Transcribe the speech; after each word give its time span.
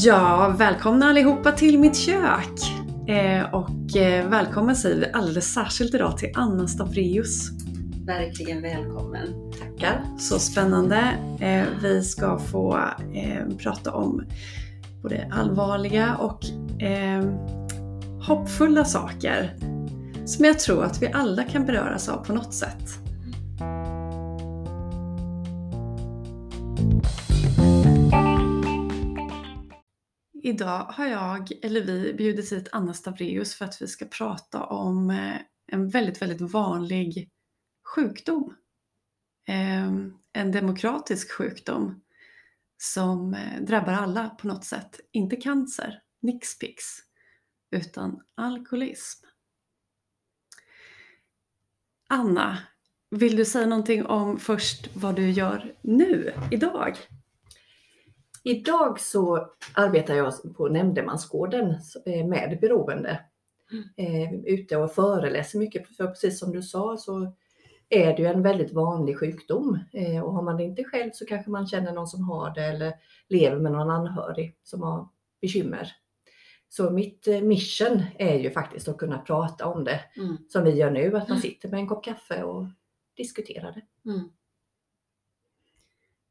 Ja, 0.00 0.54
välkomna 0.58 1.06
allihopa 1.06 1.52
till 1.52 1.78
mitt 1.78 1.96
kök! 1.96 2.60
Eh, 3.08 3.54
och 3.54 3.96
eh, 3.96 4.28
välkommen 4.28 4.76
säger 4.76 4.96
vi 4.96 5.12
alldeles 5.12 5.54
särskilt 5.54 5.94
idag 5.94 6.18
till 6.18 6.30
Anna 6.34 6.68
Stavreus. 6.68 7.50
Verkligen 8.06 8.62
välkommen. 8.62 9.52
Tackar! 9.58 10.04
Så 10.18 10.38
spännande. 10.38 10.96
Eh, 11.40 11.64
vi 11.82 12.02
ska 12.02 12.38
få 12.38 12.78
eh, 13.14 13.56
prata 13.58 13.92
om 13.92 14.24
både 15.02 15.28
allvarliga 15.32 16.14
och 16.16 16.44
eh, 16.82 17.24
hoppfulla 18.20 18.84
saker 18.84 19.56
som 20.26 20.44
jag 20.44 20.58
tror 20.58 20.84
att 20.84 21.02
vi 21.02 21.12
alla 21.12 21.42
kan 21.42 21.66
beröras 21.66 22.08
av 22.08 22.24
på 22.24 22.32
något 22.32 22.54
sätt. 22.54 23.07
Idag 30.48 30.84
har 30.84 31.06
jag, 31.06 31.52
eller 31.62 31.80
vi, 31.80 32.14
bjudit 32.14 32.52
hit 32.52 32.68
Anna 32.72 32.94
Stavreus 32.94 33.54
för 33.54 33.64
att 33.64 33.82
vi 33.82 33.86
ska 33.86 34.04
prata 34.04 34.64
om 34.64 35.10
eh, 35.10 35.36
en 35.72 35.88
väldigt, 35.88 36.22
väldigt 36.22 36.40
vanlig 36.40 37.30
sjukdom. 37.94 38.54
Ehm, 39.48 40.14
en 40.32 40.52
demokratisk 40.52 41.32
sjukdom 41.32 42.02
som 42.76 43.34
eh, 43.34 43.62
drabbar 43.62 43.92
alla 43.92 44.28
på 44.28 44.46
något 44.46 44.64
sätt. 44.64 45.00
Inte 45.12 45.36
cancer, 45.36 46.02
nixpix, 46.22 46.84
utan 47.70 48.22
alkoholism. 48.34 49.26
Anna, 52.08 52.58
vill 53.10 53.36
du 53.36 53.44
säga 53.44 53.66
någonting 53.66 54.06
om 54.06 54.38
först 54.38 54.96
vad 54.96 55.16
du 55.16 55.30
gör 55.30 55.74
nu, 55.82 56.32
idag? 56.50 56.98
Idag 58.48 59.00
så 59.00 59.50
arbetar 59.74 60.14
jag 60.14 60.54
på 60.56 60.68
Nämndemansgården 60.68 61.70
eh, 62.06 62.26
med 62.26 62.58
beroende. 62.60 63.20
Eh, 63.96 64.34
ute 64.34 64.76
och 64.76 64.92
föreläser 64.92 65.58
mycket, 65.58 65.96
för 65.96 66.06
precis 66.06 66.38
som 66.38 66.52
du 66.52 66.62
sa 66.62 66.96
så 66.96 67.32
är 67.88 68.16
det 68.16 68.22
ju 68.22 68.28
en 68.28 68.42
väldigt 68.42 68.72
vanlig 68.72 69.18
sjukdom. 69.18 69.78
Eh, 69.92 70.20
och 70.20 70.32
har 70.32 70.42
man 70.42 70.56
det 70.56 70.62
inte 70.64 70.84
själv 70.84 71.10
så 71.14 71.26
kanske 71.26 71.50
man 71.50 71.66
känner 71.66 71.92
någon 71.92 72.06
som 72.06 72.24
har 72.24 72.54
det 72.54 72.64
eller 72.64 72.94
lever 73.28 73.58
med 73.58 73.72
någon 73.72 73.90
anhörig 73.90 74.56
som 74.62 74.82
har 74.82 75.08
bekymmer. 75.40 75.92
Så 76.68 76.90
mitt 76.90 77.26
mission 77.42 78.02
är 78.18 78.38
ju 78.38 78.50
faktiskt 78.50 78.88
att 78.88 78.98
kunna 78.98 79.18
prata 79.18 79.66
om 79.66 79.84
det 79.84 80.00
mm. 80.16 80.36
som 80.48 80.64
vi 80.64 80.70
gör 80.70 80.90
nu, 80.90 81.16
att 81.16 81.28
man 81.28 81.38
sitter 81.38 81.68
med 81.68 81.80
en 81.80 81.88
kopp 81.88 82.04
kaffe 82.04 82.42
och 82.42 82.66
diskuterar 83.16 83.72
det. 83.72 84.10
Mm. 84.10 84.28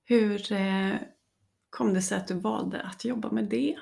Hur 0.05 0.51
kom 1.77 1.93
det 1.93 2.01
sig 2.01 2.17
att 2.17 2.27
du 2.27 2.33
valde 2.33 2.81
att 2.81 3.05
jobba 3.05 3.31
med 3.31 3.45
det? 3.45 3.75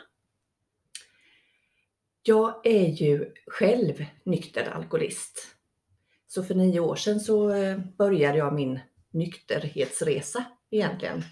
Jag 2.24 2.66
är 2.68 2.88
ju 2.88 3.32
själv 3.48 4.06
nykter 4.24 4.70
alkoholist. 4.70 5.48
Så 6.28 6.44
för 6.44 6.56
nio 6.56 6.80
år 6.80 6.96
sedan 6.96 7.20
så 7.20 7.52
eh, 7.52 7.80
började 7.98 8.38
jag 8.38 8.54
min 8.54 8.80
nykterhetsresa 9.12 10.46
egentligen. 10.72 11.24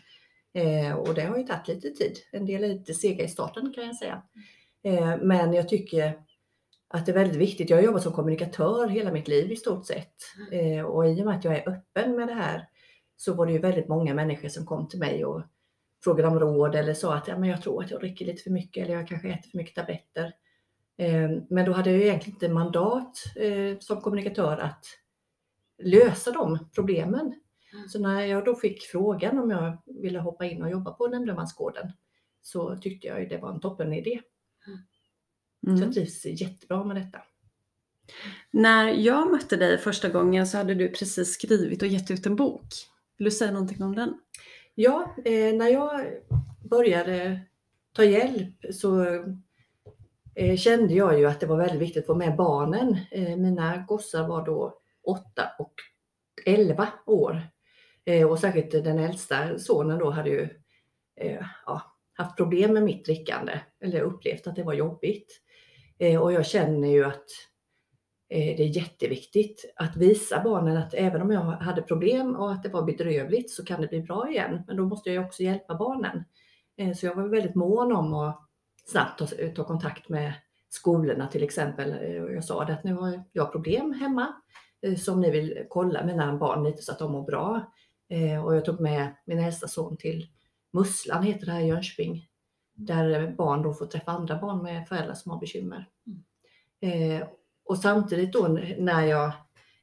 Eh, 0.53 0.94
och 0.94 1.14
det 1.14 1.22
har 1.22 1.38
ju 1.38 1.44
tagit 1.44 1.67
lite 1.67 1.89
tid. 1.89 2.17
En 2.31 2.45
del 2.45 2.64
är 2.64 2.67
lite 2.67 2.94
sega 2.94 3.23
i 3.23 3.28
starten 3.28 3.73
kan 3.73 3.86
jag 3.86 3.95
säga. 3.95 4.23
Eh, 4.84 5.17
men 5.22 5.53
jag 5.53 5.69
tycker 5.69 6.19
att 6.88 7.06
det 7.06 7.11
är 7.11 7.16
väldigt 7.16 7.38
viktigt. 7.38 7.69
Jag 7.69 7.78
har 7.78 7.84
jobbat 7.84 8.03
som 8.03 8.14
kommunikatör 8.14 8.88
hela 8.88 9.11
mitt 9.11 9.28
liv 9.28 9.52
i 9.52 9.56
stort 9.56 9.86
sett. 9.86 10.16
Eh, 10.52 10.86
och 10.86 11.08
i 11.08 11.22
och 11.22 11.25
med 11.25 11.36
att 11.36 11.44
jag 11.44 11.56
är 11.56 11.69
öppen 11.69 12.16
med 12.16 12.28
det 12.28 12.34
här 12.34 12.67
så 13.17 13.34
var 13.34 13.45
det 13.45 13.52
ju 13.52 13.59
väldigt 13.59 13.88
många 13.88 14.14
människor 14.14 14.50
som 14.50 14.66
kom 14.66 14.88
till 14.88 15.00
mig 15.00 15.25
och 15.25 15.41
frågade 16.04 16.28
om 16.28 16.40
råd 16.40 16.76
eller 16.76 16.94
sa 16.94 17.16
att 17.16 17.28
ja, 17.28 17.38
men 17.38 17.50
jag 17.50 17.62
tror 17.62 17.84
att 17.84 17.92
jag 17.92 18.00
dricker 18.00 18.26
lite 18.26 18.44
för 18.44 18.50
mycket 18.50 18.84
eller 18.84 18.96
jag 18.96 19.08
kanske 19.08 19.30
äter 19.30 19.50
för 19.50 19.58
mycket 19.58 19.76
tabletter. 19.76 20.34
Eh, 20.97 21.30
men 21.50 21.66
då 21.66 21.74
hade 21.74 21.91
jag 21.91 22.02
egentligen 22.02 22.36
inte 22.36 22.50
mandat 22.50 23.18
eh, 23.36 23.80
som 23.80 24.02
kommunikatör 24.02 24.58
att 24.58 24.86
lösa 25.84 26.31
de 26.31 26.69
problemen. 26.75 27.34
Mm. 27.74 27.90
Så 27.90 28.00
när 28.00 28.22
jag 28.22 28.46
då 28.46 28.56
fick 28.56 28.84
frågan 28.84 29.40
om 29.40 29.52
jag 29.52 29.78
ville 29.86 30.19
hoppa 30.19 30.46
in 30.46 30.63
och 30.63 30.69
jobba 30.69 30.92
på 30.92 31.08
nämndemansgården 31.08 31.92
så 32.42 32.78
tyckte 32.78 33.08
jag 33.08 33.30
det 33.30 33.38
var 33.38 33.53
en 33.53 33.59
toppen 33.59 33.94
idé. 33.94 34.22
Mm. 35.68 35.78
Så 35.78 35.84
jag 35.84 35.94
trivs 35.94 36.25
jättebra 36.25 36.84
med 36.84 36.96
detta. 36.96 37.22
När 38.52 38.88
jag 38.88 39.31
mötte 39.31 39.56
dig 39.56 39.78
första 39.78 40.09
gången 40.09 40.47
så 40.47 40.58
hade 40.58 40.75
du 40.75 40.90
precis 40.90 41.34
skrivit 41.34 41.81
och 41.81 41.88
gett 41.88 42.12
ut 42.12 42.25
en 42.25 42.36
bok. 42.36 42.68
Vill 43.18 43.25
du 43.25 43.31
säga 43.31 43.52
någonting 43.52 43.84
om 43.84 43.96
den? 43.96 44.19
Ja, 44.75 45.16
eh, 45.25 45.56
när 45.56 45.67
jag 45.69 46.01
började 46.69 47.39
ta 47.95 48.03
hjälp 48.03 48.56
så 48.72 49.03
eh, 50.35 50.57
kände 50.57 50.94
jag 50.94 51.19
ju 51.19 51.25
att 51.25 51.39
det 51.39 51.45
var 51.45 51.57
väldigt 51.57 51.81
viktigt 51.81 52.03
att 52.03 52.07
få 52.07 52.16
med 52.16 52.35
barnen. 52.35 52.97
Eh, 53.12 53.38
mina 53.38 53.78
gossar 53.88 54.28
var 54.28 54.45
då 54.45 54.79
8 55.03 55.23
och 55.59 55.73
11 56.45 56.88
år. 57.06 57.41
Eh, 58.06 58.28
och 58.28 58.39
särskilt 58.39 58.72
den 58.72 59.00
äldsta 59.00 59.59
sonen 59.59 60.00
då 60.00 60.09
hade 60.09 60.29
ju 60.29 60.50
eh, 61.22 61.45
ja, 61.66 61.81
haft 62.13 62.38
problem 62.38 62.73
med 62.73 62.83
mitt 62.83 63.06
drickande 63.06 63.59
eller 63.79 64.01
upplevt 64.01 64.47
att 64.47 64.56
det 64.56 64.63
var 64.63 64.73
jobbigt. 64.73 65.41
Eh, 66.00 66.22
och 66.22 66.33
jag 66.33 66.45
känner 66.45 66.88
ju 66.88 67.06
att 67.06 67.25
det 68.33 68.63
är 68.63 68.77
jätteviktigt 68.77 69.73
att 69.75 69.95
visa 69.95 70.44
barnen 70.44 70.77
att 70.77 70.94
även 70.94 71.21
om 71.21 71.31
jag 71.31 71.41
hade 71.41 71.81
problem 71.81 72.35
och 72.35 72.51
att 72.51 72.63
det 72.63 72.69
var 72.69 72.83
bedrövligt 72.83 73.51
så 73.51 73.66
kan 73.66 73.81
det 73.81 73.88
bli 73.88 74.01
bra 74.01 74.29
igen. 74.29 74.61
Men 74.67 74.77
då 74.77 74.85
måste 74.85 75.11
jag 75.11 75.25
också 75.25 75.44
hjälpa 75.44 75.75
barnen. 75.75 76.23
Eh, 76.77 76.94
så 76.94 77.05
jag 77.05 77.16
var 77.16 77.27
väldigt 77.27 77.55
mån 77.55 77.91
om 77.91 78.13
att 78.13 78.41
snabbt 78.85 79.19
ta, 79.19 79.27
ta 79.55 79.63
kontakt 79.63 80.09
med 80.09 80.33
skolorna 80.69 81.27
till 81.27 81.44
exempel. 81.44 81.91
Eh, 81.91 82.16
jag 82.16 82.44
sa 82.44 82.66
det 82.66 82.73
att 82.73 82.83
nu 82.83 82.94
har 82.94 83.23
jag 83.31 83.51
problem 83.51 83.94
hemma 83.94 84.33
som 84.97 85.21
ni 85.21 85.31
vill 85.31 85.65
kolla 85.69 86.05
mina 86.05 86.38
barn 86.38 86.63
lite 86.63 86.81
så 86.81 86.91
att 86.91 87.00
de 87.00 87.11
mår 87.11 87.23
bra. 87.23 87.71
Och 88.45 88.55
jag 88.55 88.65
tog 88.65 88.79
med 88.79 89.15
min 89.25 89.39
äldsta 89.39 89.67
son 89.67 89.97
till 89.97 90.27
Musslan, 90.73 91.23
heter 91.23 91.45
det 91.45 91.51
här 91.51 91.61
i 91.61 91.67
Jönköping, 91.67 92.27
där 92.73 93.35
barn 93.38 93.61
då 93.61 93.73
får 93.73 93.85
träffa 93.85 94.11
andra 94.11 94.38
barn 94.38 94.63
med 94.63 94.88
föräldrar 94.88 95.13
som 95.13 95.31
har 95.31 95.39
bekymmer. 95.39 95.89
Mm. 96.81 97.27
Och 97.66 97.78
samtidigt 97.78 98.34
då 98.34 98.47
när 98.78 99.06
jag 99.06 99.31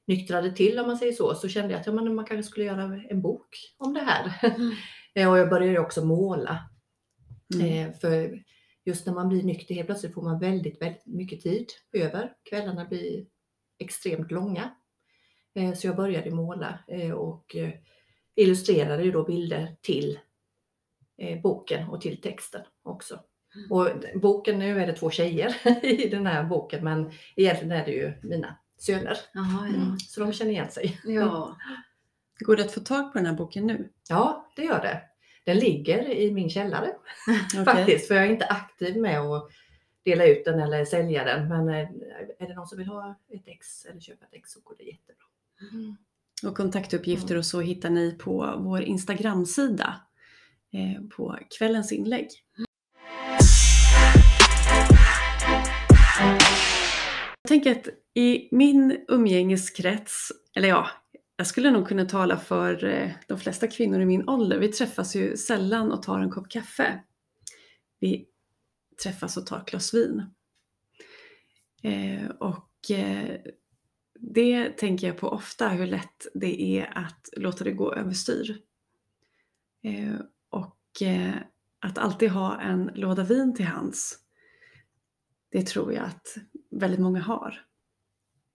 nyktrade 0.06 0.52
till 0.52 0.78
om 0.78 0.86
man 0.86 0.98
säger 0.98 1.12
så, 1.12 1.34
så 1.34 1.48
kände 1.48 1.70
jag 1.70 1.80
att 1.80 1.86
ja, 1.86 1.92
man 1.92 2.24
kanske 2.24 2.50
skulle 2.50 2.66
göra 2.66 3.02
en 3.08 3.22
bok 3.22 3.56
om 3.78 3.94
det 3.94 4.00
här. 4.00 4.54
Mm. 4.56 4.72
och 5.30 5.38
jag 5.38 5.50
började 5.50 5.78
också 5.78 6.04
måla. 6.04 6.70
Mm. 7.54 7.66
Eh, 7.88 7.96
för 7.96 8.44
just 8.84 9.06
när 9.06 9.14
man 9.14 9.28
blir 9.28 9.42
nykter 9.42 9.74
helt 9.74 9.86
plötsligt 9.86 10.14
får 10.14 10.22
man 10.22 10.38
väldigt, 10.38 10.82
väldigt 10.82 11.06
mycket 11.06 11.40
tid 11.40 11.66
över. 11.92 12.32
Kvällarna 12.48 12.84
blir 12.84 13.26
extremt 13.78 14.30
långa. 14.30 14.70
Eh, 15.54 15.74
så 15.74 15.86
jag 15.86 15.96
började 15.96 16.30
måla 16.30 16.78
eh, 16.88 17.12
och 17.12 17.56
illustrerade 18.34 19.02
ju 19.02 19.12
då 19.12 19.24
bilder 19.24 19.76
till 19.80 20.18
boken 21.42 21.88
och 21.88 22.00
till 22.00 22.20
texten 22.20 22.62
också. 22.82 23.20
Och 23.70 23.88
boken, 24.14 24.58
nu 24.58 24.80
är 24.80 24.86
det 24.86 24.92
två 24.92 25.10
tjejer 25.10 25.56
i 25.84 26.08
den 26.08 26.26
här 26.26 26.44
boken 26.44 26.84
men 26.84 27.10
egentligen 27.36 27.72
är 27.72 27.84
det 27.84 27.92
ju 27.92 28.12
mina 28.22 28.56
söner. 28.78 29.18
Aha, 29.36 29.66
ja. 29.66 29.74
mm, 29.74 29.98
så 29.98 30.20
de 30.20 30.32
känner 30.32 30.50
igen 30.50 30.70
sig. 30.70 31.00
Ja. 31.04 31.56
Går 32.38 32.56
det 32.56 32.64
att 32.64 32.72
få 32.72 32.80
tag 32.80 33.12
på 33.12 33.18
den 33.18 33.26
här 33.26 33.34
boken 33.34 33.66
nu? 33.66 33.90
Ja, 34.08 34.52
det 34.56 34.62
gör 34.62 34.82
det. 34.82 35.02
Den 35.44 35.56
ligger 35.58 36.10
i 36.10 36.32
min 36.32 36.50
källare 36.50 36.94
okay. 37.52 37.64
faktiskt, 37.64 38.08
för 38.08 38.14
jag 38.14 38.24
är 38.24 38.30
inte 38.30 38.46
aktiv 38.46 38.96
med 38.96 39.20
att 39.20 39.50
dela 40.04 40.26
ut 40.26 40.44
den 40.44 40.60
eller 40.60 40.84
sälja 40.84 41.24
den. 41.24 41.48
Men 41.48 41.68
eh, 41.68 41.88
är 42.38 42.48
det 42.48 42.54
någon 42.54 42.66
som 42.66 42.78
vill 42.78 42.86
ha 42.86 43.18
ett 43.28 43.48
ex 43.48 43.84
eller 43.84 44.00
köpa 44.00 44.24
ett 44.24 44.34
ex 44.34 44.52
så 44.52 44.60
går 44.60 44.74
det 44.78 44.84
jättebra. 44.84 45.24
Mm. 45.72 45.96
Och 46.44 46.56
kontaktuppgifter 46.56 47.36
och 47.36 47.46
så 47.46 47.60
hittar 47.60 47.90
ni 47.90 48.18
på 48.18 48.54
vår 48.58 48.82
Instagramsida 48.82 50.00
eh, 50.72 51.08
på 51.16 51.38
kvällens 51.58 51.92
inlägg. 51.92 52.28
Tänker 57.50 57.72
att 57.72 57.88
i 58.14 58.48
min 58.50 59.04
umgängeskrets, 59.08 60.32
eller 60.54 60.68
ja, 60.68 60.88
jag 61.36 61.46
skulle 61.46 61.70
nog 61.70 61.88
kunna 61.88 62.04
tala 62.04 62.36
för 62.36 62.84
eh, 62.84 63.10
de 63.28 63.38
flesta 63.38 63.66
kvinnor 63.66 64.00
i 64.00 64.06
min 64.06 64.28
ålder. 64.28 64.58
Vi 64.58 64.68
träffas 64.68 65.16
ju 65.16 65.36
sällan 65.36 65.92
och 65.92 66.02
tar 66.02 66.20
en 66.20 66.30
kopp 66.30 66.50
kaffe. 66.50 67.02
Vi 68.00 68.26
träffas 69.02 69.36
och 69.36 69.46
tar 69.46 69.58
ett 69.58 69.70
glas 69.70 69.94
vin. 69.94 70.22
Eh, 71.82 72.30
och 72.30 72.90
eh, 72.90 73.40
det 74.20 74.70
tänker 74.70 75.06
jag 75.06 75.18
på 75.18 75.28
ofta, 75.28 75.68
hur 75.68 75.86
lätt 75.86 76.26
det 76.34 76.62
är 76.62 76.98
att 76.98 77.28
låta 77.36 77.64
det 77.64 77.72
gå 77.72 77.94
överstyr. 77.94 78.58
Eh, 79.84 80.20
och 80.50 81.02
eh, 81.02 81.34
att 81.80 81.98
alltid 81.98 82.30
ha 82.30 82.60
en 82.60 82.90
låda 82.94 83.24
vin 83.24 83.54
till 83.54 83.66
hands, 83.66 84.18
det 85.52 85.66
tror 85.66 85.92
jag 85.92 86.04
att 86.04 86.36
väldigt 86.70 87.00
många 87.00 87.20
har. 87.20 87.64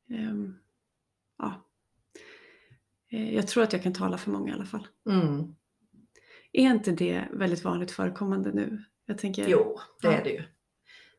Um, 0.09 0.59
ja. 1.37 1.53
Eh, 3.11 3.35
jag 3.35 3.47
tror 3.47 3.63
att 3.63 3.73
jag 3.73 3.83
kan 3.83 3.93
tala 3.93 4.17
för 4.17 4.31
många 4.31 4.51
i 4.51 4.53
alla 4.55 4.65
fall. 4.65 4.87
Mm. 5.09 5.55
Är 6.51 6.71
inte 6.71 6.91
det 6.91 7.25
väldigt 7.31 7.63
vanligt 7.63 7.91
förekommande 7.91 8.51
nu 8.51 8.83
Jag 9.05 9.17
tänker, 9.17 9.45
Jo, 9.49 9.79
det 10.01 10.07
Ja. 10.07 10.13
är 10.13 10.23
det 10.23 10.29
ju. 10.29 10.43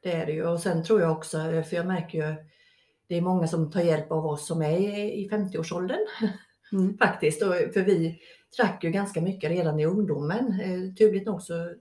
Det 0.03 0.13
är 0.13 0.27
det 0.27 0.33
ju. 0.33 0.47
Och 0.47 0.61
sen 0.61 0.85
tror 0.85 1.01
jag 1.01 1.13
också, 1.13 1.39
för 1.39 1.75
jag 1.77 1.87
märker 1.87 2.19
ju, 2.29 2.35
det 3.07 3.15
är 3.17 3.21
många 3.21 3.47
som 3.47 3.71
tar 3.71 3.81
hjälp 3.81 4.11
av 4.13 4.27
oss 4.27 4.47
som 4.47 4.63
är 4.63 4.79
i 5.15 5.29
50-årsåldern 5.33 5.99
Mm. 6.73 6.99
faktiskt. 6.99 7.43
Och, 7.43 7.49
för 7.49 7.83
vi 7.83 8.21
drack 8.57 8.85
ju 8.85 8.91
ganska 8.91 9.21
mycket 9.21 9.51
redan 9.51 9.81
i 9.81 9.87
ungdomen. 9.87 10.61
Eh, 10.61 10.95
turligt 10.95 11.27
nog 11.27 11.43
så 11.43 11.75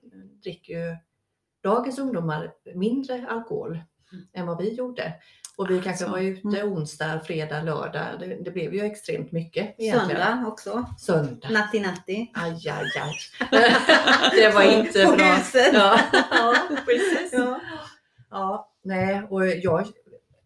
dricker 0.44 0.74
ju 0.74 0.98
dagens 1.66 2.00
ungdomar 2.00 2.54
mindre 2.76 3.26
alkohol 3.30 3.80
än 4.34 4.46
vad 4.48 4.58
vi 4.58 4.74
gjorde. 4.74 5.14
Och 5.58 5.70
vi 5.70 5.74
kanske 5.82 5.90
Alltså, 5.90 6.08
var 6.08 6.20
ute 6.20 6.64
onsdag, 6.64 7.20
fredag, 7.26 7.62
lördag. 7.62 8.20
Det, 8.20 8.26
det 8.44 8.52
blev 8.52 8.74
ju 8.74 8.82
extremt 8.82 9.32
mycket. 9.32 9.76
egentligen. 9.78 10.10
Söndag 10.22 10.48
också. 10.48 10.86
Söndag. 11.00 11.50
Natti 11.50 11.80
natti. 11.80 12.32
Aj, 12.34 12.52
aj, 12.70 12.92
aj. 13.02 13.14
det 14.36 14.54
var 14.54 14.64
inte 14.64 15.06
På 15.06 15.12
bra. 15.16 15.26
huset. 15.26 15.74
Ja, 15.74 16.00
ja 16.32 16.56
precis. 16.86 17.34
Ja. 17.34 17.60
Ja, 18.30 18.72
nej, 18.84 19.22
och 19.30 19.48
jag 19.48 19.88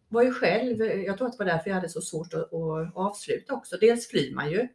var 0.09 0.23
ju 0.23 0.33
själv, 0.33 0.81
jag 0.81 1.17
tror 1.17 1.27
att 1.27 1.33
det 1.37 1.43
var 1.45 1.51
därför 1.51 1.69
jag 1.69 1.75
hade 1.75 1.89
så 1.89 2.01
svårt 2.01 2.33
att, 2.33 2.53
att 2.53 2.95
avsluta 2.95 3.53
också. 3.53 3.77
Dels 3.77 4.07
flyr 4.09 4.35
man 4.35 4.51
ju, 4.51 4.67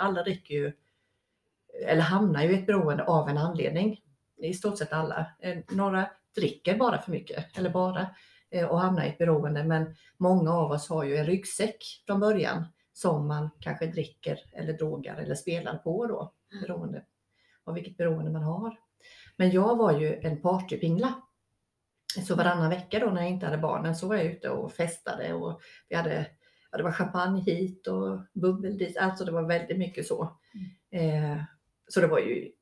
alla 0.00 0.22
dricker 0.22 0.54
ju, 0.54 0.72
eller 1.86 2.02
hamnar 2.02 2.42
ju 2.42 2.50
i 2.52 2.58
ett 2.58 2.66
beroende 2.66 3.04
av 3.04 3.28
en 3.28 3.38
anledning. 3.38 4.00
I 4.46 4.54
stort 4.54 4.78
sett 4.78 4.92
alla. 4.92 5.26
Eh, 5.38 5.58
Några 5.70 6.10
dricker 6.34 6.76
bara 6.76 6.98
för 6.98 7.10
mycket, 7.10 7.58
eller 7.58 7.70
bara, 7.70 8.06
eh, 8.50 8.66
och 8.66 8.80
hamnar 8.80 9.04
i 9.04 9.08
ett 9.08 9.18
beroende. 9.18 9.64
Men 9.64 9.96
många 10.16 10.52
av 10.52 10.70
oss 10.70 10.88
har 10.88 11.04
ju 11.04 11.16
en 11.16 11.26
ryggsäck 11.26 12.02
från 12.06 12.20
början 12.20 12.64
som 12.92 13.26
man 13.28 13.50
kanske 13.60 13.86
dricker 13.86 14.38
eller 14.52 14.72
drogar 14.72 15.16
eller 15.16 15.34
spelar 15.34 15.78
på 15.78 16.06
då, 16.06 16.32
beroende 16.60 17.04
av 17.64 17.74
vilket 17.74 17.96
beroende 17.96 18.30
man 18.30 18.42
har. 18.42 18.76
Men 19.36 19.50
jag 19.50 19.76
var 19.76 19.92
ju 19.98 20.14
en 20.14 20.40
partypingla. 20.42 21.14
Så 22.26 22.34
varannan 22.34 22.70
vecka 22.70 22.98
då 22.98 23.06
när 23.06 23.22
jag 23.22 23.30
inte 23.30 23.46
hade 23.46 23.58
barnen 23.58 23.96
så 23.96 24.08
var 24.08 24.16
jag 24.16 24.24
ute 24.24 24.48
och 24.50 24.72
festade 24.72 25.32
och 25.32 25.60
vi 25.88 25.96
hade, 25.96 26.26
ja, 26.70 26.78
det 26.78 26.84
var 26.84 26.92
champagne 26.92 27.40
hit 27.40 27.86
och 27.86 28.20
bubbel 28.32 28.78
dit, 28.78 28.96
alltså 28.96 29.24
det 29.24 29.32
var 29.32 29.42
väldigt 29.42 29.78
mycket 29.78 30.06
så. 30.06 30.22
Eh, 30.90 31.42
så 31.88 32.00
det 32.00 32.06
var 32.06 32.18
ju 32.18 32.52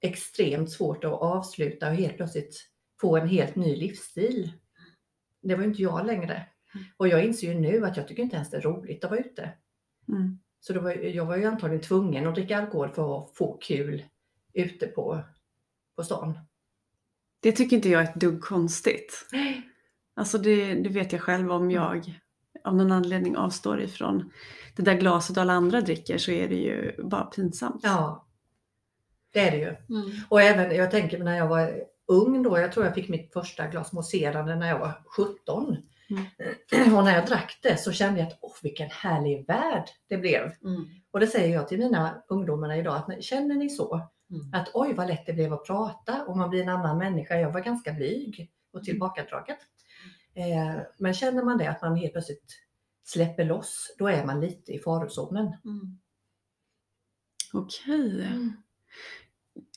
extremt 0.00 0.70
svårt 0.70 1.04
att 1.04 1.12
avsluta 1.12 1.88
och 1.88 1.94
helt 1.94 2.16
plötsligt 2.16 2.70
få 3.00 3.16
en 3.16 3.28
helt 3.28 3.56
ny 3.56 3.76
livsstil. 3.76 4.52
Det 5.42 5.54
var 5.54 5.62
ju 5.62 5.68
inte 5.68 5.82
jag 5.82 6.06
längre. 6.06 6.46
Och 6.96 7.08
jag 7.08 7.24
inser 7.24 7.52
ju 7.52 7.60
nu 7.60 7.86
att 7.86 7.96
jag 7.96 8.08
tycker 8.08 8.22
inte 8.22 8.36
ens 8.36 8.50
det 8.50 8.56
är 8.56 8.60
roligt 8.60 9.04
att 9.04 9.10
vara 9.10 9.20
ute. 9.20 9.50
Mm. 10.08 10.38
Så 10.60 10.80
var, 10.80 10.92
jag 10.92 11.24
var 11.24 11.36
ju 11.36 11.44
antagligen 11.44 11.82
tvungen 11.82 12.26
att 12.26 12.34
dricka 12.34 12.58
alkohol 12.58 12.88
för 12.88 13.18
att 13.18 13.36
få 13.36 13.56
kul 13.56 14.04
ute 14.54 14.86
på, 14.86 15.22
på 15.96 16.04
stan. 16.04 16.38
Det 17.40 17.52
tycker 17.52 17.76
inte 17.76 17.88
jag 17.88 18.02
är 18.02 18.08
ett 18.08 18.20
dugg 18.20 18.40
konstigt. 18.40 19.28
Alltså 20.18 20.38
det, 20.38 20.74
det 20.74 20.88
vet 20.88 21.12
jag 21.12 21.20
själv 21.20 21.52
om 21.52 21.70
jag 21.70 22.20
av 22.64 22.76
någon 22.76 22.92
anledning 22.92 23.36
avstår 23.36 23.80
ifrån 23.80 24.32
det 24.76 24.82
där 24.82 24.94
glaset 24.94 25.38
alla 25.38 25.52
andra 25.52 25.80
dricker 25.80 26.18
så 26.18 26.30
är 26.30 26.48
det 26.48 26.54
ju 26.54 27.02
bara 27.02 27.24
pinsamt. 27.24 27.80
Ja, 27.82 28.25
det 29.36 29.48
är 29.48 29.50
det 29.50 29.56
ju. 29.56 29.98
Mm. 29.98 30.12
Och 30.28 30.42
även, 30.42 30.76
jag 30.76 30.90
tänker 30.90 31.18
när 31.18 31.36
jag 31.36 31.48
var 31.48 31.84
ung 32.06 32.42
då, 32.42 32.58
jag 32.58 32.72
tror 32.72 32.86
jag 32.86 32.94
fick 32.94 33.08
mitt 33.08 33.32
första 33.32 33.66
glas 33.66 33.92
mousserande 33.92 34.56
när 34.56 34.68
jag 34.68 34.78
var 34.78 35.02
17. 35.16 35.76
Och 36.96 37.04
när 37.04 37.14
jag 37.14 37.26
drack 37.26 37.58
det 37.62 37.76
så 37.76 37.92
kände 37.92 38.20
jag 38.20 38.26
att 38.26 38.38
åh, 38.40 38.54
vilken 38.62 38.90
härlig 38.90 39.46
värld 39.46 39.84
det 40.08 40.16
blev. 40.16 40.42
Mm. 40.42 40.84
Och 41.10 41.20
det 41.20 41.26
säger 41.26 41.54
jag 41.54 41.68
till 41.68 41.78
mina 41.78 42.22
ungdomar 42.28 42.76
idag, 42.76 42.96
att 42.96 43.24
känner 43.24 43.54
ni 43.54 43.70
så? 43.70 43.94
Mm. 44.30 44.54
Att 44.54 44.70
oj 44.74 44.92
vad 44.92 45.08
lätt 45.08 45.26
det 45.26 45.32
blev 45.32 45.52
att 45.52 45.66
prata 45.66 46.24
och 46.24 46.36
man 46.36 46.50
blir 46.50 46.62
en 46.62 46.68
annan 46.68 46.98
människa. 46.98 47.36
Jag 47.36 47.52
var 47.52 47.60
ganska 47.60 47.92
blyg 47.92 48.50
och 48.72 48.84
tillbakadragen. 48.84 49.56
Eh, 50.34 50.82
men 50.98 51.14
känner 51.14 51.42
man 51.42 51.58
det, 51.58 51.70
att 51.70 51.82
man 51.82 51.96
helt 51.96 52.12
plötsligt 52.12 52.58
släpper 53.04 53.44
loss, 53.44 53.94
då 53.98 54.08
är 54.08 54.24
man 54.24 54.40
lite 54.40 54.72
i 54.72 54.78
farozonen. 54.78 55.46
Mm. 55.64 55.98
Okej. 57.52 58.28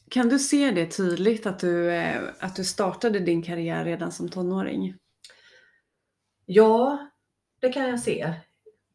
Kan 0.09 0.29
du 0.29 0.39
se 0.39 0.71
det 0.71 0.85
tydligt 0.85 1.45
att 1.45 1.59
du, 1.59 1.91
eh, 1.91 2.21
att 2.39 2.55
du 2.55 2.63
startade 2.63 3.19
din 3.19 3.41
karriär 3.41 3.85
redan 3.85 4.11
som 4.11 4.29
tonåring? 4.29 4.95
Ja, 6.45 7.09
det 7.59 7.69
kan 7.69 7.89
jag 7.89 7.99
se. 7.99 8.33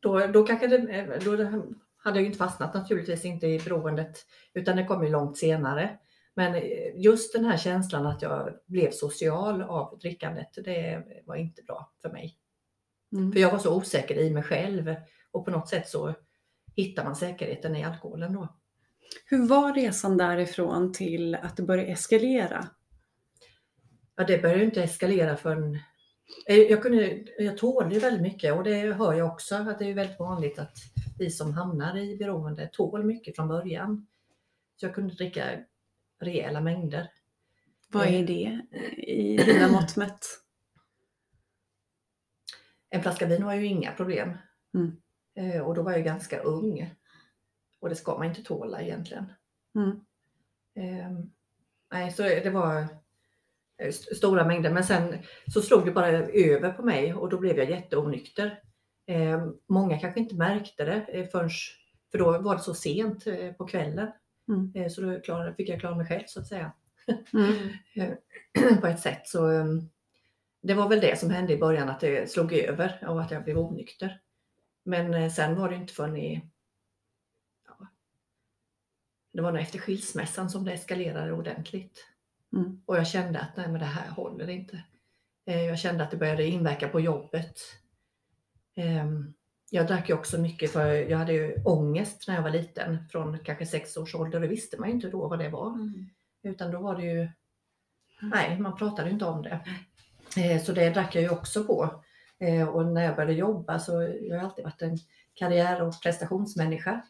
Då, 0.01 0.27
då, 0.27 0.47
kanske 0.47 0.67
det, 0.67 1.19
då 1.25 1.37
det 1.37 1.63
hade 1.97 2.17
jag 2.17 2.21
ju 2.21 2.27
inte 2.27 2.39
fastnat 2.39 2.75
naturligtvis 2.75 3.25
inte 3.25 3.47
i 3.47 3.59
beroendet 3.59 4.27
utan 4.53 4.77
det 4.77 4.85
kom 4.85 5.05
ju 5.05 5.11
långt 5.11 5.39
senare. 5.39 5.99
Men 6.35 6.63
just 6.95 7.33
den 7.33 7.45
här 7.45 7.57
känslan 7.57 8.07
att 8.07 8.23
jag 8.23 8.55
blev 8.67 8.91
social 8.91 9.63
av 9.63 9.99
drickandet, 9.99 10.49
det 10.65 11.05
var 11.25 11.37
inte 11.37 11.63
bra 11.63 11.93
för 12.03 12.11
mig. 12.11 12.39
Mm. 13.13 13.33
För 13.33 13.41
jag 13.41 13.51
var 13.51 13.59
så 13.59 13.77
osäker 13.77 14.19
i 14.19 14.31
mig 14.31 14.43
själv 14.43 14.95
och 15.31 15.45
på 15.45 15.51
något 15.51 15.69
sätt 15.69 15.89
så 15.89 16.15
hittar 16.77 17.05
man 17.05 17.17
säkerheten 17.17 17.77
i 17.77 17.85
alkoholen 17.85 18.33
då. 18.33 18.49
Hur 19.27 19.47
var 19.47 19.75
resan 19.75 20.17
därifrån 20.17 20.93
till 20.93 21.35
att 21.35 21.57
det 21.57 21.63
började 21.63 21.91
eskalera? 21.91 22.69
Ja, 24.17 24.25
det 24.25 24.43
började 24.43 24.61
ju 24.61 24.65
inte 24.65 24.83
eskalera 24.83 25.37
förrän 25.37 25.79
Eh, 26.47 26.59
jag, 26.59 26.83
kunde, 26.83 27.25
jag 27.39 27.59
tålde 27.59 27.95
ju 27.95 28.01
väldigt 28.01 28.23
mycket 28.23 28.55
och 28.55 28.65
det 28.65 28.93
hör 28.93 29.15
jag 29.15 29.33
också 29.33 29.55
att 29.55 29.79
det 29.79 29.91
är 29.91 29.95
väldigt 29.95 30.19
vanligt 30.19 30.59
att 30.59 30.79
vi 31.19 31.31
som 31.31 31.53
hamnar 31.53 31.97
i 31.97 32.17
beroende 32.17 32.69
tål 32.73 33.05
mycket 33.05 33.37
från 33.37 33.49
början. 33.49 34.07
Så 34.77 34.87
jag 34.87 34.95
kunde 34.95 35.15
dricka 35.15 35.59
rejäla 36.21 36.61
mängder. 36.61 37.11
Vad 37.89 38.07
är 38.07 38.27
det 38.27 38.61
i 38.97 39.37
dina 39.37 39.69
mått 39.69 39.97
mätt? 39.97 40.27
En 42.91 43.03
flaska 43.03 43.27
vin 43.27 43.45
var 43.45 43.55
ju 43.55 43.67
inga 43.67 43.93
problem. 43.93 44.39
Mm. 44.75 44.97
Eh, 45.37 45.63
Och 45.63 45.75
då 45.75 45.83
var 45.83 45.93
jag 45.93 46.05
ganska 46.05 46.41
ung. 46.41 46.95
Och 47.85 47.91
det 47.91 47.97
ska 47.97 48.19
man 48.19 48.27
inte 48.27 48.43
tåla 48.43 48.83
egentligen. 48.83 49.33
Mm. 49.75 49.91
Eh, 50.77 51.11
nej, 51.93 52.13
så 52.13 52.23
det 52.23 52.51
var 52.51 52.81
eh, 53.79 53.89
st- 53.89 54.15
stora 54.15 54.47
mängder. 54.47 54.71
Men 54.73 54.85
sen 54.85 55.19
så 55.53 55.63
slog 55.63 55.85
det 55.85 55.91
bara 55.93 56.09
över 56.09 56.73
på 56.73 56.83
mig 56.83 57.15
och 57.15 57.29
då 57.29 57.39
blev 57.39 57.59
jag 57.59 57.71
jätteonykter. 57.71 58.61
Eh, 59.07 59.47
många 59.69 59.99
kanske 59.99 60.21
inte 60.21 60.35
märkte 60.35 60.85
det 60.85 61.07
eh, 61.09 61.27
förrän, 61.29 61.51
för 62.11 62.19
då 62.19 62.39
var 62.39 62.55
det 62.57 62.63
så 62.63 62.75
sent 62.75 63.27
eh, 63.27 63.53
på 63.53 63.67
kvällen. 63.67 64.09
Mm. 64.49 64.91
Så 64.91 65.01
då 65.01 65.21
klarade, 65.21 65.55
fick 65.55 65.69
jag 65.69 65.81
klara 65.81 65.97
mig 65.97 66.07
själv 66.07 66.25
så 66.27 66.41
att 66.41 66.47
säga. 66.47 66.73
Mm. 67.33 68.17
på 68.81 68.87
ett 68.87 69.01
sätt. 69.01 69.29
Så 69.29 69.51
eh, 69.51 69.65
det 70.63 70.75
var 70.75 70.89
väl 70.89 71.01
det 71.01 71.19
som 71.19 71.31
hände 71.31 71.53
i 71.53 71.59
början, 71.59 71.89
att 71.89 72.01
det 72.01 72.31
slog 72.31 72.53
över 72.53 73.05
och 73.09 73.21
att 73.21 73.31
jag 73.31 73.45
blev 73.45 73.59
onykter. 73.59 74.21
Men 74.85 75.31
sen 75.31 75.55
var 75.61 75.69
det 75.69 75.77
inte 75.77 75.93
förrän 75.93 76.17
i... 76.17 76.51
Det 79.35 79.43
var 79.43 79.53
nog 79.53 79.61
efter 79.63 79.79
skilsmässan 79.79 80.51
som 80.51 80.65
det 80.65 80.73
eskalerade 80.73 81.33
ordentligt. 81.33 82.07
Mm. 82.53 82.81
Och 82.87 82.97
jag 82.97 83.07
kände 83.07 83.41
att 83.41 83.57
nej 83.57 83.69
men 83.69 83.81
det 83.81 83.87
här 83.87 84.11
håller 84.11 84.51
inte. 84.51 84.83
Eh, 85.47 85.63
Jag 85.63 85.79
kände 85.79 86.05
att 86.05 86.11
det 86.11 86.17
började 86.17 86.47
inverka 86.47 86.89
på 86.89 87.01
jobbet. 87.01 87.59
Ehm, 88.77 89.35
Jag 89.71 89.87
drack 89.87 90.09
ju 90.09 90.15
också 90.15 90.41
mycket 90.41 90.71
för 90.73 90.93
jag 90.95 91.19
hade 91.19 91.33
ju 91.33 91.63
ångest 91.65 92.29
när 92.29 92.35
jag 92.35 92.43
var 92.43 92.51
liten 92.51 93.09
från 93.09 93.39
kanske 93.39 93.67
sex 93.67 93.97
års 93.97 94.15
ålder. 94.15 94.41
Det 94.41 94.49
visste 94.49 94.81
man 94.81 94.89
ju 94.89 94.95
inte 94.95 95.09
då 95.11 95.29
vad 95.29 95.39
det 95.39 95.49
var. 95.49 95.73
Mm. 95.75 96.07
Utan 96.43 96.71
då 96.71 96.79
var 96.81 96.97
det 96.97 97.03
ju, 97.05 97.29
nej 98.23 98.59
man 98.59 98.77
pratade 98.77 99.11
inte 99.11 99.25
om 99.25 99.43
det. 99.43 99.61
Eh, 100.37 100.63
Så 100.63 100.73
det 100.73 100.91
drack 100.91 101.15
jag 101.15 101.23
ju 101.23 101.29
också 101.31 101.65
på. 101.65 102.03
Eh, 102.39 102.69
Och 102.69 102.87
när 102.87 103.05
jag 103.05 103.17
började 103.17 103.33
jobba 103.35 103.79
så 103.79 103.93
jag 104.21 104.37
har 104.37 104.45
alltid 104.45 104.65
varit 104.65 104.83
en 104.83 104.99
karriär 105.35 105.83
och 105.83 106.03
prestationsmänniska. 106.03 107.03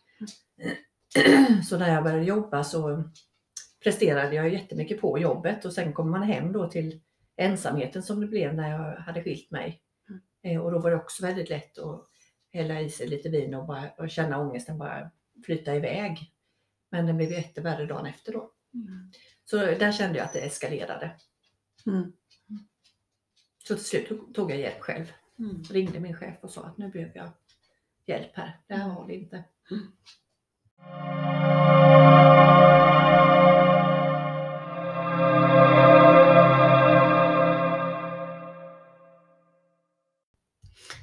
Så 1.69 1.79
när 1.79 1.95
jag 1.95 2.05
började 2.05 2.25
jobba 2.25 2.65
så 2.65 3.05
presterade 3.85 4.35
jag 4.35 4.53
jättemycket 4.53 5.01
på 5.01 5.19
jobbet 5.19 5.65
och 5.65 5.73
sen 5.73 5.93
kommer 5.93 6.11
man 6.11 6.23
hem 6.23 6.53
då 6.53 6.69
till 6.71 7.01
ensamheten 7.37 8.03
som 8.03 8.21
det 8.21 8.27
blev 8.27 8.55
när 8.55 8.71
jag 8.71 8.97
hade 8.97 9.23
skilt 9.25 9.51
mig. 9.51 9.81
Eh, 10.43 10.61
Och 10.61 10.73
då 10.73 10.79
var 10.79 10.91
det 10.91 10.97
också 10.97 11.27
väldigt 11.27 11.49
lätt 11.51 11.79
att 11.79 12.09
hälla 12.53 12.81
i 12.81 12.91
sig 12.91 13.07
lite 13.09 13.29
vin 13.29 13.55
och, 13.55 13.67
bara, 13.67 13.91
och 13.99 14.11
känna 14.11 14.39
ångesten 14.39 14.79
bara 14.79 15.11
flyta 15.45 15.75
iväg. 15.77 16.33
Men 16.91 17.07
den 17.07 17.17
blev 17.17 17.33
jättevärre 17.33 17.87
dagen 17.87 18.07
efter 18.07 18.33
då. 18.33 18.51
Mm. 18.75 19.11
Så 19.45 19.57
där 19.57 19.93
kände 19.93 20.19
jag 20.19 20.25
att 20.25 20.33
det 20.33 20.41
eskalerade. 20.41 21.11
Mm. 21.87 22.13
Så 23.69 23.75
till 23.75 23.85
slut 23.85 24.35
tog- 24.35 24.51
jag 24.51 24.59
hjälp 24.61 24.81
själv. 24.81 25.13
Mm. 25.39 25.63
Ringde 25.63 26.01
min 26.01 26.17
chef 26.17 26.35
och 26.41 26.51
sa 26.51 26.65
att 26.65 26.79
nu 26.79 26.89
behöver 26.89 27.13
jag 27.17 27.31
hjälp 28.07 28.31
här. 28.37 28.61
Det 28.67 28.75
här 28.75 28.89
har 28.89 29.07
det 29.07 29.15
inte. 29.15 29.45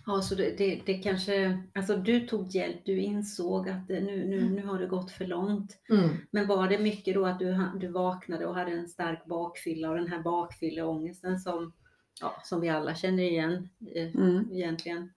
Ja, 0.06 0.22
så 0.22 0.36
det, 0.36 0.58
det, 0.58 0.82
det 0.86 0.94
kanske, 0.94 1.64
alltså 1.76 1.96
du 1.98 2.20
tog 2.28 2.56
hjälp, 2.56 2.78
du 2.86 2.98
insåg 2.98 3.70
att 3.70 3.88
det, 3.88 4.00
nu, 4.02 4.26
nu, 4.26 4.50
nu 4.50 4.66
har 4.66 4.80
det 4.80 4.86
gått 4.86 5.12
för 5.12 5.26
långt. 5.26 5.78
Mm. 5.90 6.10
Men 6.32 6.48
var 6.48 6.68
det 6.70 6.80
mycket 6.80 7.14
då 7.14 7.26
att 7.26 7.40
du, 7.40 7.66
du 7.80 7.88
vaknade 7.88 8.46
och 8.46 8.56
hade 8.56 8.72
en 8.72 8.88
stark 8.88 9.26
bakfylla 9.26 9.90
och 9.90 9.96
den 9.96 10.08
här 10.08 10.22
bakfylleångesten 10.24 11.40
som, 11.40 11.74
ja, 12.22 12.36
som 12.44 12.62
vi 12.62 12.70
alla 12.70 12.96
känner 12.96 13.24
igen 13.24 13.70
eh, 13.96 14.16
Mm. 14.16 14.52
egentligen. 14.52 15.10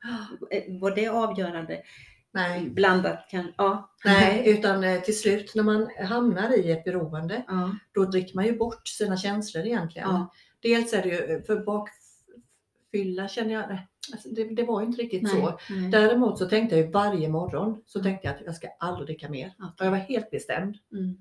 Eh, 0.50 0.80
Var 0.80 0.96
det 0.96 1.08
avgörande? 1.08 1.82
Nej. 2.34 2.70
Blandat 2.70 3.28
kan, 3.30 3.52
ja. 3.56 3.90
Nej, 4.04 4.42
utan 4.58 4.84
eh, 4.84 5.00
till 5.00 5.18
slut 5.18 5.54
när 5.54 5.62
man 5.62 5.90
hamnar 6.08 6.58
i 6.58 6.70
ett 6.70 6.84
beroende, 6.84 7.44
Ja, 7.48 7.70
då 7.92 8.04
dricker 8.04 8.34
man 8.34 8.44
ju 8.44 8.58
bort 8.58 8.88
sina 8.88 9.16
känslor 9.16 9.66
egentligen. 9.66 10.08
ja, 10.08 10.32
Dels 10.62 10.92
är 10.92 11.02
det 11.02 11.08
ju, 11.08 11.42
för 11.42 11.64
bakfylla 11.64 13.28
känner 13.28 13.52
jag, 13.54 13.78
alltså 14.12 14.28
det, 14.28 14.44
det 14.44 14.62
var 14.62 14.80
ju 14.80 14.86
inte 14.86 15.02
riktigt 15.02 15.30
så. 15.30 15.36
nej, 15.36 15.80
nej. 15.80 15.90
Däremot 15.90 16.38
så 16.38 16.46
tänkte 16.48 16.76
jag 16.76 16.86
ju 16.86 16.92
varje 16.92 17.28
morgon, 17.28 17.82
så 17.86 18.02
tänkte 18.02 18.26
jag 18.26 18.36
att 18.36 18.42
jag 18.44 18.54
ska 18.54 18.68
aldrig 18.78 19.06
dricka 19.06 19.28
mer. 19.28 19.54
Okej. 19.58 19.72
Och 19.78 19.86
jag 19.86 19.90
var 19.90 19.98
helt 19.98 20.30
bestämd. 20.30 20.76
Mm. 20.92 21.16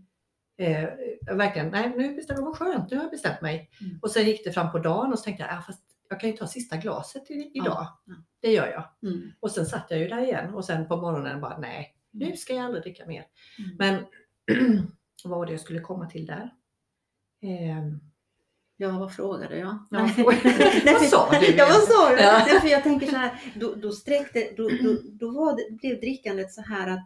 Eh, 0.58 0.90
verkligen, 1.36 1.68
nej 1.70 1.94
nu 1.98 2.16
bestämmer 2.16 2.42
jag, 2.42 2.46
vad 2.46 2.58
skönt, 2.58 2.92
nu 2.92 2.98
har 2.98 3.04
jag 3.04 3.12
bestämt 3.12 3.42
mig. 3.42 3.70
Mm. 3.82 4.00
Och 4.02 4.12
sen 4.12 4.26
gick 4.26 4.44
det 4.44 4.52
fram 4.52 4.72
på 4.72 4.80
dagen 4.80 5.12
och 5.12 5.20
så 5.20 5.24
tänkte 5.24 5.44
jag, 5.44 5.58
ah, 5.58 5.62
fast 5.62 5.82
jag 6.14 6.20
kan 6.20 6.30
ju 6.30 6.38
ta 6.38 6.48
sista 6.48 6.78
glaset 6.78 7.32
i, 7.32 7.52
idag. 7.54 7.88
ja. 8.06 8.16
Det 8.42 8.52
gör 8.52 8.68
jag. 8.68 9.12
Mm. 9.12 9.32
Och 9.40 9.52
sen 9.52 9.66
satt 9.66 9.86
jag 9.90 10.00
ju 10.00 10.08
där 10.08 10.22
igen 10.24 10.54
och 10.54 10.66
sen 10.66 10.88
på 10.88 10.98
morgonen 10.98 11.42
bara, 11.42 11.58
nej, 11.58 11.96
nu 12.12 12.26
Mm. 12.26 12.38
ska 12.38 12.54
jag 12.56 12.66
aldrig 12.66 12.84
dricka 12.84 13.06
mer. 13.06 13.26
Mm. 13.60 13.76
Men 13.78 14.06
vad 15.24 15.38
var 15.40 15.46
det 15.46 15.52
jag 15.52 15.62
skulle 15.62 15.80
komma 15.80 16.10
till 16.10 16.26
där? 16.26 16.50
Ehm, 17.42 18.00
Ja, 18.78 19.00
vad 19.00 19.16
frågade 19.16 19.58
jag? 19.58 19.68
Ja, 19.68 20.00
Nej. 20.00 20.14
vad- 20.26 20.36
Nej, 20.44 20.82
vad 20.94 21.02
sa 21.02 21.40
du 21.40 21.46
Ja, 21.58 21.66
vad 21.70 21.82
sa 21.84 22.10
du? 22.10 22.22
Ja. 22.22 22.44
Nej, 22.48 22.60
för 22.62 22.68
jag 22.68 22.84
tänker 22.84 23.08
så 23.08 23.16
här, 23.16 23.40
då, 23.56 23.76
då 23.76 23.92
sträckte, 23.92 24.50
då, 24.58 24.70
då, 24.84 24.98
då 25.04 25.32
var 25.32 25.56
det, 25.56 25.76
blev 25.76 26.00
drickandet 26.00 26.54
så 26.54 26.62
här 26.62 26.88
att 26.90 27.00
eh, 27.00 27.04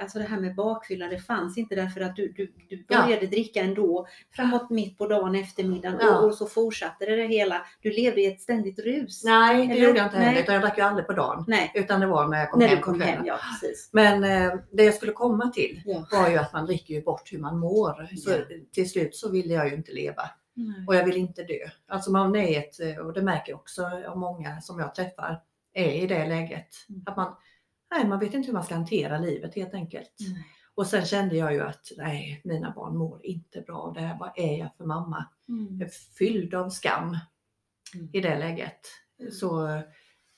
Alltså 0.00 0.18
det 0.18 0.24
här 0.24 0.40
med 0.40 0.54
bakfylla, 0.54 1.06
det 1.08 1.18
fanns 1.18 1.58
inte 1.58 1.74
därför 1.74 2.00
att 2.00 2.16
du, 2.16 2.32
du, 2.32 2.52
du 2.68 2.84
Ja. 2.88 3.02
började 3.02 3.26
dricka 3.26 3.60
ändå 3.60 4.06
framåt 4.36 4.70
mitt 4.70 4.98
på 4.98 5.06
dagen, 5.06 5.34
eftermiddagen 5.34 5.98
Ja. 6.00 6.18
och, 6.18 6.24
och 6.26 6.34
så 6.34 6.46
fortsatte 6.46 7.06
det, 7.06 7.16
det 7.16 7.26
hela. 7.26 7.66
Du 7.80 7.90
levde 7.90 8.20
i 8.20 8.26
ett 8.26 8.40
ständigt 8.40 8.78
rus. 8.78 9.24
nej, 9.24 9.66
det 9.66 9.72
Eller? 9.74 9.86
gjorde 9.86 9.98
jag 9.98 10.06
inte 10.06 10.18
heller, 10.18 10.40
utan 10.40 10.54
jag 10.54 10.62
drack 10.62 10.78
ju 10.78 10.84
aldrig 10.84 11.06
på 11.06 11.12
dagen. 11.12 11.44
Nej, 11.48 11.72
Utan 11.74 12.00
det 12.00 12.06
var 12.06 12.28
när 12.28 12.38
jag 12.38 12.50
kom 12.50 12.60
när 12.60 12.66
hem 12.68 12.76
du 12.76 12.82
kom 12.82 13.00
hem, 13.00 13.26
ja 13.26 13.38
precis. 13.60 13.90
Men 13.92 14.24
eh, 14.24 14.58
det 14.72 14.84
jag 14.84 14.94
skulle 14.94 15.12
komma 15.12 15.50
till 15.50 15.82
Ja. 15.84 16.06
var 16.12 16.30
ju 16.30 16.36
att 16.36 16.52
man 16.52 16.66
dricker 16.66 16.94
ju 16.94 17.02
bort 17.02 17.32
hur 17.32 17.38
man 17.38 17.58
mår. 17.58 18.08
Så 18.16 18.30
Ja. 18.30 18.36
till 18.72 18.90
slut 18.90 19.16
så 19.16 19.30
ville 19.30 19.54
jag 19.54 19.68
ju 19.68 19.74
inte 19.74 19.92
leva. 19.92 20.22
Nej. 20.56 20.84
Och 20.86 20.94
jag 20.96 21.04
vill 21.04 21.16
inte 21.16 21.42
dö. 21.42 21.58
Alltså 21.88 22.10
man 22.10 22.36
är 22.36 22.58
ett, 22.58 22.80
eh, 22.80 22.96
och 23.06 23.12
det 23.12 23.22
märker 23.22 23.52
jag 23.52 23.58
också 23.60 23.90
av 24.08 24.18
många 24.18 24.60
som 24.60 24.78
jag 24.78 24.94
träffar, 24.94 25.40
är 25.72 25.90
i 26.02 26.06
det 26.06 26.26
läget. 26.26 26.68
Mm. 26.88 27.02
Att 27.06 27.16
man, 27.16 27.34
nej, 27.94 28.06
man 28.08 28.18
vet 28.18 28.34
inte 28.34 28.46
hur 28.46 28.52
man 28.54 28.64
ska 28.64 28.74
hantera 28.74 29.18
livet 29.18 29.54
helt 29.54 29.74
enkelt. 29.74 30.12
Nej. 30.20 30.46
Och 30.74 30.86
sen 30.86 31.04
kände 31.04 31.36
jag 31.36 31.52
ju 31.52 31.60
att 31.60 31.86
nej, 31.96 32.40
mina 32.44 32.70
barn 32.70 32.96
mår 32.96 33.26
inte 33.26 33.60
bra. 33.60 33.92
Det 33.94 34.00
här, 34.00 34.18
vad 34.18 34.32
är 34.36 34.58
jag 34.58 34.76
för 34.76 34.84
mamma? 34.84 35.24
Mm. 35.48 35.78
Jag 35.78 35.88
är 35.88 35.92
fylld 36.18 36.54
av 36.54 36.68
skam 36.70 37.16
Mm. 37.94 38.08
i 38.12 38.20
det 38.20 38.38
läget. 38.38 38.80
Så 39.32 39.68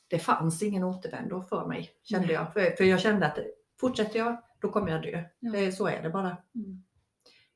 det 0.08 0.18
fanns 0.18 0.62
ingen 0.62 0.84
återvändo 0.84 1.42
för 1.42 1.66
mig, 1.66 1.90
kände 2.02 2.32
jag. 2.32 2.52
För, 2.52 2.76
för 2.76 2.84
jag 2.84 3.00
kände 3.00 3.26
att 3.26 3.38
fortsätter 3.80 4.18
jag, 4.18 4.42
då 4.60 4.68
kommer 4.68 4.90
jag 4.90 5.02
dö. 5.02 5.24
Ja. 5.38 5.52
Det, 5.52 5.72
så 5.72 5.86
är 5.86 6.02
det 6.02 6.10
bara. 6.10 6.36
Mm. 6.54 6.82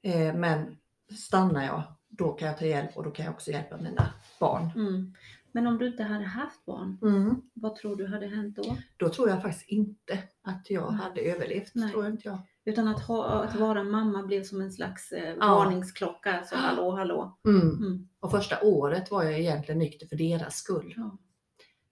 Eh, 0.03 0.35
men 0.35 0.77
stannar 1.19 1.65
jag, 1.65 1.83
då 2.09 2.33
kan 2.33 2.49
jag 2.49 2.59
ta 2.59 2.65
hjälp 2.67 2.97
och 2.97 3.05
då 3.05 3.11
kan 3.11 3.25
jag 3.25 3.35
också 3.35 3.51
hjälpa 3.51 3.77
mina 3.77 4.13
barn. 4.41 4.71
Mm. 4.75 5.15
Men 5.53 5.67
om 5.67 5.79
du 5.79 5.87
inte 5.87 6.03
hade 6.03 6.25
haft 6.25 6.65
barn, 6.65 6.99
Mm. 7.03 7.43
vad 7.55 7.77
tror 7.77 7.97
du 7.97 8.07
hade 8.07 8.27
hänt 8.27 8.57
då? 8.57 8.77
Då 8.97 9.09
tror 9.09 9.29
jag 9.29 9.43
faktiskt 9.43 9.69
inte 9.69 10.19
att 10.43 10.71
jag 10.71 10.93
Nej. 10.93 11.01
hade 11.03 11.21
överlevt. 11.21 11.71
Nej. 11.75 11.91
Tror 11.93 12.07
inte 12.07 12.29
jag. 12.29 12.39
Utan 12.65 12.89
att, 12.89 13.03
ha, 13.03 13.25
att 13.27 13.57
vara 13.57 13.85
mamma 13.85 14.23
blev 14.23 14.43
som 14.45 14.61
en 14.61 14.73
slags 14.73 15.13
eh, 15.13 15.29
Ja. 15.41 15.55
varningsklocka. 15.55 16.39
Alltså, 16.39 16.57
hallå, 16.57 16.91
hallå. 16.91 17.39
Mm. 17.47 17.61
Mm. 17.69 18.09
Och 18.21 18.31
första 18.31 18.61
året 18.63 19.11
var 19.11 19.23
jag 19.23 19.39
egentligen 19.41 19.79
nykter 19.79 20.07
för 20.07 20.17
deras 20.17 20.57
skull. 20.57 20.95
Ja. 20.97 21.19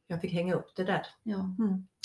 Jag 0.06 0.20
fick 0.20 0.32
hänga 0.32 0.54
upp 0.54 0.76
det 0.76 0.84
där. 0.84 1.06
Ja. 1.22 1.54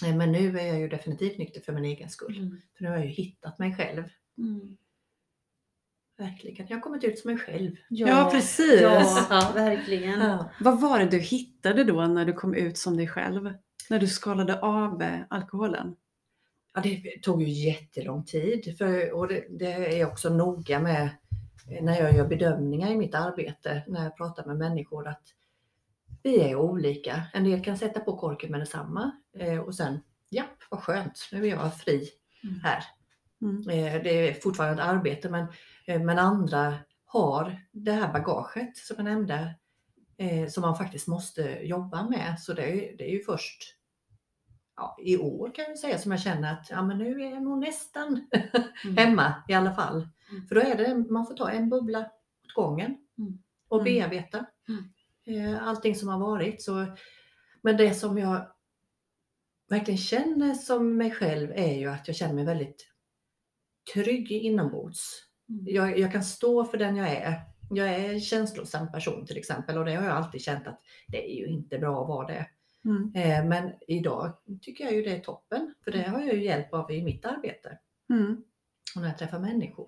Eh, 0.08 0.16
Men 0.16 0.32
nu 0.32 0.60
är 0.60 0.66
jag 0.68 0.80
ju 0.80 0.88
definitivt 0.88 1.38
nykter 1.38 1.62
för 1.62 1.74
min 1.74 1.86
egen 1.86 2.10
skull. 2.10 2.38
Mm. 2.38 2.58
För 2.78 2.84
nu 2.84 2.90
har 2.90 2.96
jag 2.98 3.06
ju 3.06 3.12
hittat 3.12 3.60
mig 3.60 3.76
själv. 3.76 4.04
Mm. 4.38 4.78
Verkligen. 6.18 6.68
Jag 6.70 6.78
har 6.78 6.82
kommit 6.82 7.04
ut 7.04 7.20
som 7.20 7.32
mig 7.32 7.38
själv. 7.40 7.76
Ja, 7.90 8.30
precis. 8.32 8.82
Ja, 8.82 9.28
Ja. 9.30 9.52
verkligen. 9.56 10.20
Ja. 10.20 10.50
Vad 10.60 10.82
var 10.82 11.00
det 11.00 11.06
du 11.06 11.20
hittade 11.20 11.84
då 11.84 12.02
när 12.08 12.26
du 12.26 12.34
kom 12.34 12.54
ut 12.54 12.78
som 12.78 12.98
dig 12.98 13.08
själv? 13.08 13.54
När 13.90 14.00
du 14.00 14.08
skalade 14.08 14.60
av 14.62 15.02
eh, 15.02 15.20
alkoholen? 15.30 15.96
Ja, 16.74 16.82
det 16.82 17.04
tog 17.22 17.42
ju 17.44 17.50
jättelång 17.50 18.26
tid. 18.26 18.76
För, 18.78 19.12
och 19.12 19.28
det, 19.28 19.46
det 19.60 19.72
är 19.74 19.98
jag 20.00 20.10
också 20.12 20.30
noga 20.30 20.80
med 20.80 21.04
eh, 21.70 21.84
när 21.84 22.00
jag 22.02 22.16
gör 22.16 22.28
bedömningar 22.28 22.92
i 22.92 22.96
mitt 22.98 23.16
arbete, 23.16 23.84
när 23.88 24.04
jag 24.04 24.18
pratar 24.18 24.46
med 24.46 24.58
människor, 24.58 25.08
att 25.08 25.24
vi 26.24 26.40
är 26.42 26.56
olika. 26.56 27.22
En 27.34 27.44
del 27.44 27.64
kan 27.64 27.78
sätta 27.78 28.00
på 28.00 28.18
korken 28.18 28.52
med 28.52 28.60
detsamma 28.60 29.12
eh, 29.40 29.60
och 29.60 29.76
sen, 29.76 30.00
ja, 30.30 30.44
vad 30.70 30.80
skönt, 30.80 31.30
nu 31.32 31.44
är 31.46 31.50
jag 31.50 31.78
fri 31.78 32.10
Mm. 32.44 32.60
här. 32.64 32.84
Mm. 33.44 33.70
Eh, 33.70 34.04
det 34.04 34.30
är 34.30 34.34
fortfarande 34.34 34.84
ett 34.84 34.90
arbete, 34.90 35.30
men, 35.30 35.46
eh, 35.86 36.02
men 36.02 36.20
andra 36.20 36.76
har 37.06 37.62
det 37.72 37.92
här 37.92 38.14
bagaget 38.14 38.78
som 38.78 38.96
jag 38.98 39.04
nämnde, 39.06 39.56
eh, 40.18 40.48
som 40.50 40.62
man 40.62 40.76
faktiskt 40.78 41.08
måste 41.08 41.42
jobba 41.64 42.10
med. 42.10 42.40
Så 42.40 42.54
det 42.54 42.64
är, 42.64 42.98
det 42.98 43.04
är 43.10 43.12
ju 43.12 43.20
först 43.24 43.64
ja, 44.76 44.98
i 45.02 45.18
år 45.18 45.52
kan 45.56 45.66
jag 45.68 45.78
säga 45.80 45.98
som 45.98 46.12
jag 46.12 46.22
känner 46.22 46.54
att 46.54 46.68
ja, 46.70 46.82
men 46.82 46.98
nu 46.98 47.22
är 47.22 47.30
jag 47.32 47.44
nog 47.44 47.58
nästan 47.60 48.28
Mm. 48.86 48.98
hemma 48.98 49.34
i 49.48 49.54
alla 49.54 49.74
fall. 49.74 50.08
Mm. 50.32 50.48
För 50.48 50.56
då 50.56 50.62
är 50.62 50.76
det, 50.76 50.96
man 51.12 51.26
får 51.28 51.34
ta 51.34 51.50
en 51.50 51.70
bubbla 51.70 52.00
åt 52.46 52.54
gången 52.56 52.98
Mm. 53.18 53.38
och 53.68 53.82
Mm. 53.82 53.94
bearbeta 53.94 54.46
Mm. 55.28 55.58
allting 55.62 55.96
som 55.96 56.08
har 56.10 56.20
varit. 56.20 56.62
Så, 56.64 56.86
men 57.62 57.78
det 57.78 57.94
som 57.94 58.18
jag 58.18 58.48
verkligen 59.70 59.98
känner 59.98 60.54
som 60.54 60.98
mig 60.98 61.12
själv 61.12 61.52
är 61.56 61.74
ju 61.80 61.90
att 61.90 62.08
jag 62.08 62.18
känner 62.18 62.34
mig 62.34 62.46
väldigt 62.46 62.88
trygg 63.94 64.32
inombords. 64.32 65.24
Mm. 65.50 65.66
Jag, 65.68 66.00
jag 66.00 66.12
kan 66.12 66.24
stå 66.24 66.66
för 66.66 66.78
den 66.78 66.96
jag 66.96 67.10
är. 67.10 67.42
Jag 67.70 67.90
är 67.90 68.10
en 68.14 68.22
känslosam 68.22 68.92
person 68.92 69.26
till 69.26 69.38
exempel 69.38 69.78
och 69.78 69.86
det 69.86 69.96
har 69.96 70.04
jag 70.04 70.14
alltid 70.18 70.42
känt 70.42 70.68
att 70.68 70.82
det 71.08 71.32
är 71.32 71.36
ju 71.40 71.46
inte 71.48 71.78
bra 71.80 72.02
att 72.02 72.08
vara 72.08 72.28
det. 72.28 72.46
Mm. 72.86 73.12
Eh, 73.16 73.46
men 73.50 73.72
idag 73.88 74.34
tycker 74.62 74.84
jag 74.84 74.94
ju 74.94 75.02
det 75.02 75.16
är 75.16 75.20
toppen 75.20 75.74
för 75.84 75.92
det 75.92 76.04
har 76.04 76.20
jag 76.22 76.34
ju 76.36 76.44
hjälp 76.44 76.74
av 76.74 76.92
i 76.92 77.04
mitt 77.04 77.26
arbete 77.26 77.78
Mm. 78.10 78.38
och 78.96 79.02
när 79.02 79.08
jag 79.08 79.18
träffar 79.18 79.40
människor. 79.40 79.88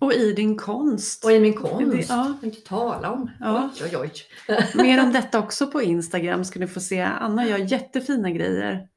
Och 0.00 0.12
i 0.12 0.32
din 0.32 0.56
konst. 0.58 1.24
Och 1.24 1.32
i 1.32 1.40
min 1.40 1.54
konst, 1.54 2.08
Det- 2.08 2.14
ja. 2.14 2.34
inte 2.42 2.60
tala 2.60 3.10
om. 3.10 3.30
Ja. 3.40 3.70
Oj, 3.84 3.96
oj, 3.96 4.10
oj. 4.48 4.56
Mer 4.82 5.02
om 5.04 5.12
detta 5.12 5.38
också 5.38 5.66
på 5.66 5.82
Instagram 5.82 6.44
ska 6.44 6.60
ni 6.60 6.66
få 6.66 6.80
se. 6.80 7.00
Anna 7.00 7.46
gör 7.48 7.58
jättefina 7.58 8.30
grejer. 8.30 8.88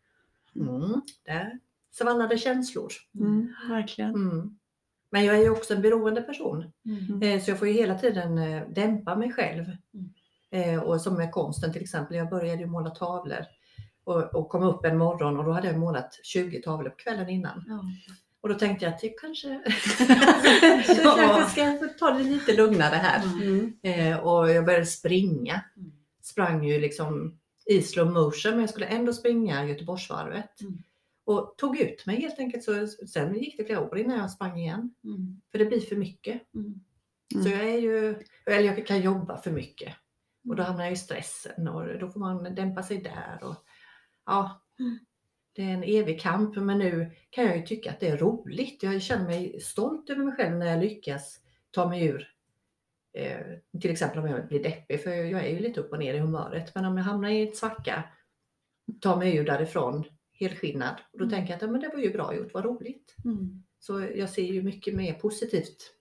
Mm, 0.55 1.01
där 1.25 1.59
svallade 1.93 2.37
känslor. 2.37 2.91
Mm, 3.19 3.53
verkligen. 3.69 4.15
Mm. 4.15 4.57
Men 5.11 5.25
jag 5.25 5.35
är 5.35 5.41
ju 5.41 5.49
också 5.49 5.73
en 5.73 5.81
beroende 5.81 6.21
person. 6.21 6.71
Mm. 6.85 7.21
Eh, 7.21 7.41
Så 7.43 7.51
jag 7.51 7.59
får 7.59 7.67
ju 7.67 7.73
hela 7.73 7.95
tiden 7.99 8.37
eh, 8.37 8.69
dämpa 8.69 9.15
mig 9.15 9.31
själv. 9.33 9.63
Mm. 9.93 10.73
Eh, 10.75 10.79
Och 10.83 11.01
som 11.01 11.13
med 11.15 11.31
konsten 11.31 11.73
till 11.73 11.81
exempel, 11.81 12.17
jag 12.17 12.29
började 12.29 12.61
ju 12.61 12.67
måla 12.67 12.89
tavlor 12.89 13.45
och, 14.03 14.35
och 14.35 14.49
kom 14.49 14.63
upp 14.63 14.85
en 14.85 14.97
morgon 14.97 15.37
och 15.37 15.45
då 15.45 15.51
hade 15.51 15.67
jag 15.67 15.79
målat 15.79 16.19
20 16.23 16.61
tavlor 16.61 16.89
på 16.89 16.95
kvällen 16.95 17.29
innan. 17.29 17.63
Ja. 17.67 17.83
Och 18.41 18.49
då 18.49 18.55
tänkte 18.55 18.85
jag 18.85 18.93
att 18.93 19.03
jag 19.03 19.17
kanske, 19.19 19.61
jag 21.03 21.49
kanske 21.55 21.77
ska 21.77 21.87
ta 21.99 22.11
det 22.11 22.23
lite 22.23 22.53
lugnare 22.57 22.95
här. 22.95 23.23
Mm. 23.23 24.19
Och 24.19 24.51
jag 24.51 24.65
började 24.65 24.85
springa. 24.85 25.61
Mm. 25.77 25.91
Sprang 26.21 26.63
ju 26.65 26.79
liksom 26.79 27.39
i 27.65 27.81
slow 27.81 28.11
motion 28.11 28.51
men 28.51 28.59
jag 28.59 28.69
skulle 28.69 28.85
ändå 28.85 29.13
springa 29.13 29.65
Göteborgsvarvet. 29.65 30.61
Mm. 30.61 30.77
Och 31.25 31.53
tog 31.57 31.79
ut 31.79 32.05
mig 32.05 32.21
helt 32.21 32.39
enkelt. 32.39 32.63
Så 32.63 32.87
sen 32.87 33.35
gick 33.35 33.57
det 33.57 33.65
flera 33.65 33.81
år 33.81 33.97
innan 33.97 34.17
jag 34.17 34.31
sprang 34.31 34.59
igen. 34.59 34.95
Mm. 35.03 35.41
För 35.51 35.59
det 35.59 35.65
blir 35.65 35.79
för 35.79 35.95
mycket. 35.95 36.41
Mm. 36.53 36.79
Så 37.43 37.49
jag 37.49 37.69
är 37.69 37.77
ju, 37.79 38.09
eller 38.45 38.59
jag 38.59 38.87
kan 38.87 39.01
jobba 39.01 39.37
för 39.37 39.51
mycket. 39.51 39.93
Och 40.49 40.55
då 40.55 40.63
Mm. 40.63 40.65
hamnar 40.65 40.83
jag 40.83 40.93
i 40.93 40.95
stressen 40.95 41.67
och 41.67 41.99
då 41.99 42.09
får 42.09 42.19
man 42.19 42.55
dämpa 42.55 42.83
sig 42.83 42.97
där. 42.97 43.39
Och, 43.43 43.55
ja, 44.25 44.59
Mm. 44.79 44.99
Det 45.55 45.61
är 45.63 45.69
en 45.73 45.83
evig 45.83 46.21
kamp 46.21 46.55
men 46.55 46.77
nu 46.77 47.11
kan 47.29 47.45
jag 47.45 47.57
ju 47.57 47.65
tycka 47.65 47.91
att 47.91 47.99
det 47.99 48.07
är 48.07 48.17
roligt. 48.17 48.83
Jag 48.83 49.01
känner 49.01 49.25
mig 49.25 49.59
stolt 49.61 50.09
över 50.09 50.23
mig 50.23 50.35
själv 50.35 50.57
när 50.57 50.65
jag 50.65 50.79
lyckas 50.79 51.39
ta 51.71 51.89
mig 51.89 52.05
ur 52.05 52.27
eh, 53.13 53.39
till 53.81 53.91
exempel 53.91 54.19
om 54.19 54.27
jag 54.27 54.47
blir 54.47 54.63
deppig, 54.63 55.03
för 55.03 55.09
jag 55.11 55.45
är 55.45 55.49
ju 55.49 55.59
lite 55.59 55.79
upp 55.79 55.91
och 55.91 55.99
ner 55.99 56.13
i 56.13 56.19
humöret. 56.19 56.75
Men 56.75 56.85
om 56.85 56.97
jag 56.97 57.03
hamnar 57.03 57.29
i 57.29 57.43
ett 57.43 57.57
svacka, 57.57 58.03
ta 59.01 59.15
mig 59.15 59.35
ur 59.35 59.45
därifrån 59.45 60.03
helskinnad. 60.43 60.95
Och 61.11 61.17
då 61.19 61.23
Mm. 61.25 61.29
tänker 61.35 61.49
jag 61.49 61.55
att 61.55 61.61
ja, 61.61 61.67
men 61.67 61.81
det 61.81 61.89
var 61.93 61.99
ju 61.99 62.11
bra 62.13 62.35
gjort, 62.35 62.53
vad 62.53 62.65
roligt. 62.65 63.15
Mm. 63.25 63.63
Så 63.79 64.01
jag 64.15 64.29
ser 64.29 64.43
ju 64.43 64.63
mycket 64.63 64.95
mer 64.95 65.13
positivt 65.13 65.93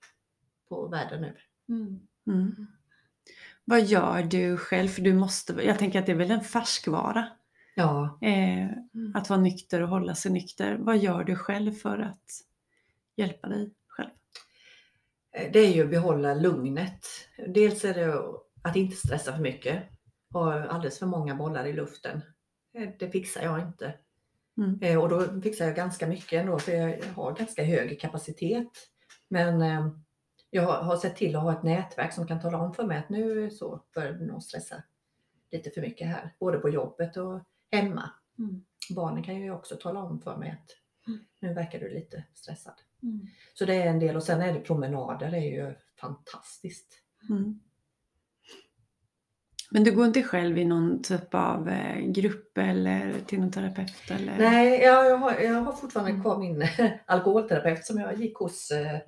på 0.68 0.88
världen 0.88 1.20
nu. 1.20 1.36
Mm. 1.68 2.00
Mm. 2.26 2.66
Vad 3.64 3.84
gör 3.84 4.22
du 4.22 4.56
själv? 4.56 4.88
För 4.88 5.02
du 5.02 5.14
måste, 5.14 5.52
jag 5.52 5.78
tänker 5.78 5.98
att 5.98 6.06
det 6.06 6.12
är 6.12 6.16
väl 6.16 6.30
en 6.30 6.40
färskvara? 6.44 7.28
Ja. 7.74 8.18
Eh, 8.22 8.68
att 9.14 9.28
vara 9.30 9.40
nykter 9.40 9.82
och 9.82 9.88
hålla 9.88 10.14
sig 10.14 10.32
nykter. 10.32 10.76
Vad 10.76 10.98
gör 10.98 11.24
du 11.24 11.36
själv 11.36 11.72
för 11.72 11.98
att 11.98 12.30
hjälpa 13.16 13.48
dig 13.48 13.74
själv? 13.86 14.10
Det 15.52 15.58
är 15.58 15.72
ju 15.74 15.82
att 15.84 15.90
behålla 15.90 16.34
lugnet. 16.34 17.06
Dels 17.48 17.84
är 17.84 17.94
det 17.94 18.22
att 18.62 18.76
inte 18.76 18.96
stressa 18.96 19.32
för 19.32 19.42
mycket. 19.42 19.82
Ha 20.32 20.62
alldeles 20.68 20.98
för 20.98 21.06
många 21.06 21.34
bollar 21.34 21.64
i 21.66 21.72
luften. 21.72 22.20
Eh, 22.74 22.88
Det 22.98 23.10
fixar 23.10 23.42
jag 23.42 23.60
inte. 23.60 23.94
Mm. 24.58 24.78
Eh, 24.82 24.98
Och 25.02 25.08
då 25.08 25.40
fixar 25.40 25.64
jag 25.64 25.76
ganska 25.76 26.06
mycket 26.06 26.40
ändå 26.40 26.58
för 26.58 26.72
jag 26.72 27.02
har 27.14 27.32
ganska 27.32 27.64
hög 27.64 28.00
kapacitet. 28.00 28.68
Men 29.28 29.62
eh, 29.62 29.88
jag 30.50 30.62
har- 30.62 30.96
sett 30.96 31.16
till 31.16 31.36
att 31.36 31.42
ha 31.42 31.52
ett 31.52 31.62
nätverk 31.62 32.12
som 32.12 32.26
kan 32.26 32.40
tala 32.40 32.58
om 32.58 32.74
för 32.74 32.84
mig 32.84 32.98
att 32.98 33.08
nu 33.08 33.50
så 33.50 33.82
börjar 33.94 34.12
nog 34.12 34.42
stressa 34.42 34.82
lite 35.50 35.70
för 35.70 35.80
mycket 35.80 36.06
här. 36.06 36.34
Både 36.38 36.58
på 36.58 36.68
jobbet 36.68 37.16
och 37.16 37.40
hemma. 37.70 38.10
Mm. 38.38 38.64
Barnen 38.96 39.22
kan 39.22 39.34
ju 39.40 39.50
också 39.50 39.76
tala 39.76 40.02
om 40.02 40.20
för 40.20 40.36
mig 40.36 40.50
att 40.50 40.76
Mm. 41.06 41.20
nu 41.40 41.54
verkar 41.54 41.80
du 41.80 41.88
lite 41.88 42.24
stressad. 42.34 42.74
Mm. 43.02 43.26
Så 43.54 43.64
det 43.64 43.74
är 43.74 43.86
en 43.86 43.98
del 43.98 44.16
och 44.16 44.22
sen 44.22 44.40
är 44.42 44.52
det 44.54 44.60
promenader, 44.60 45.30
det 45.30 45.36
är 45.36 45.66
ju 45.68 45.74
fantastiskt. 46.00 46.94
Mm. 47.30 47.60
Men 49.74 49.84
du 49.84 49.92
går 49.96 50.06
inte 50.06 50.22
själv 50.22 50.58
i 50.58 50.64
någon 50.64 51.02
typ 51.02 51.34
av 51.34 51.68
eh, 51.68 52.00
grupp 52.00 52.58
eller 52.58 53.14
till 53.26 53.40
någon 53.40 53.50
terapeut? 53.50 54.10
Eller? 54.10 54.38
Nej, 54.38 54.80
jag, 54.82 55.06
jag, 55.06 55.16
har, 55.18 55.32
jag 55.40 55.54
har 55.62 55.72
fortfarande 55.72 56.10
Mm. 56.10 56.22
kvar 56.22 56.38
min 56.38 56.64
alkoholterapeut 57.06 57.84
som 57.84 57.98
jag 57.98 58.20
gick 58.20 58.36
hos. 58.36 58.70
eh, 58.70 58.98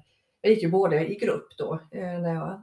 Jag 0.40 0.52
gick 0.52 0.62
ju 0.62 0.70
både 0.70 1.06
i 1.12 1.14
grupp 1.18 1.46
då 1.58 1.74
eh, 1.90 2.20
när 2.20 2.34
jag 2.34 2.62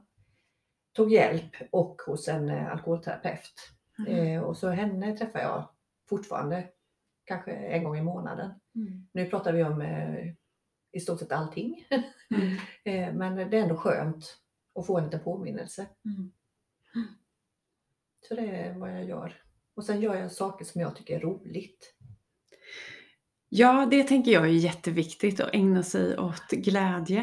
tog 0.96 1.12
hjälp 1.12 1.50
och 1.70 2.02
hos 2.06 2.28
en 2.28 2.48
eh, 2.48 2.72
alkoholterapeut. 2.72 3.54
Mm. 3.98 4.26
Eh, 4.36 4.42
Och 4.42 4.56
så 4.56 4.68
henne 4.68 5.16
träffar 5.16 5.40
jag 5.40 5.68
fortfarande 6.08 6.68
kanske 7.24 7.52
en 7.52 7.84
gång 7.84 7.96
i 7.98 8.02
månaden. 8.02 8.50
Mm. 8.76 9.08
Nu 9.12 9.26
pratar 9.26 9.52
vi 9.52 9.64
om 9.64 9.80
eh, 9.82 10.26
i 10.92 11.00
stort 11.00 11.18
sett 11.18 11.32
allting. 11.32 11.84
Mm. 11.90 12.56
Eh, 12.84 13.14
Men 13.14 13.36
det 13.50 13.56
är 13.58 13.62
ändå 13.62 13.76
skönt 13.76 14.36
att 14.78 14.86
få 14.86 14.98
en 14.98 15.04
liten 15.04 15.20
påminnelse. 15.20 15.86
Mm. 18.30 18.40
Så 18.46 18.50
det 18.50 18.56
är 18.56 18.78
vad 18.78 18.90
jag 18.90 19.04
gör. 19.04 19.42
Och 19.76 19.84
sen 19.84 20.00
gör 20.00 20.14
jag 20.14 20.32
saker 20.32 20.64
som 20.64 20.80
jag 20.80 20.96
tycker 20.96 21.16
är 21.16 21.20
roligt. 21.20 21.94
Ja, 23.48 23.88
det 23.90 24.02
tänker 24.02 24.30
jag 24.30 24.44
är 24.44 24.48
jätteviktigt 24.48 25.40
att 25.40 25.54
ägna 25.54 25.82
sig 25.82 26.18
åt 26.18 26.50
glädje. 26.50 27.18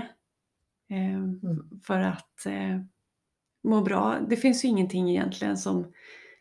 Eh, 0.89 1.15
Mm. 1.15 1.79
För 1.83 1.99
att 1.99 2.45
eh, 2.45 2.79
må 3.63 3.81
bra. 3.81 4.19
Det 4.29 4.37
finns 4.37 4.65
ju 4.65 4.67
ingenting 4.67 5.09
egentligen 5.09 5.57
som, 5.57 5.93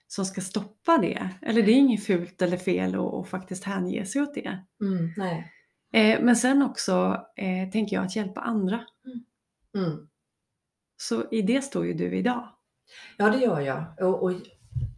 som 0.06 0.24
ska 0.24 0.40
stoppa 0.40 0.98
det. 0.98 1.30
Eller 1.42 1.62
det 1.62 1.72
är 1.72 1.76
inget 1.76 2.04
fult 2.04 2.42
eller 2.42 2.56
fel 2.56 2.94
att 2.94 3.14
att 3.14 3.28
faktiskt 3.28 3.64
hänge 3.64 4.06
sig 4.06 4.22
åt 4.22 4.34
det. 4.34 4.64
Mm, 4.80 5.12
nej. 5.16 5.52
Eh, 5.92 6.24
men 6.24 6.36
sen 6.36 6.62
också 6.62 7.26
eh, 7.36 7.70
tänker 7.70 7.96
jag 7.96 8.04
att 8.04 8.16
hjälpa 8.16 8.40
andra. 8.40 8.86
Mm. 9.76 10.08
Så 10.96 11.30
i 11.30 11.42
det 11.42 11.62
står 11.62 11.86
ju 11.86 11.94
du 11.94 12.16
idag. 12.16 12.48
Ja, 13.16 13.30
det 13.30 13.38
gör 13.38 13.61
jag. 13.61 13.85
Och, 14.00 14.23
och, 14.23 14.33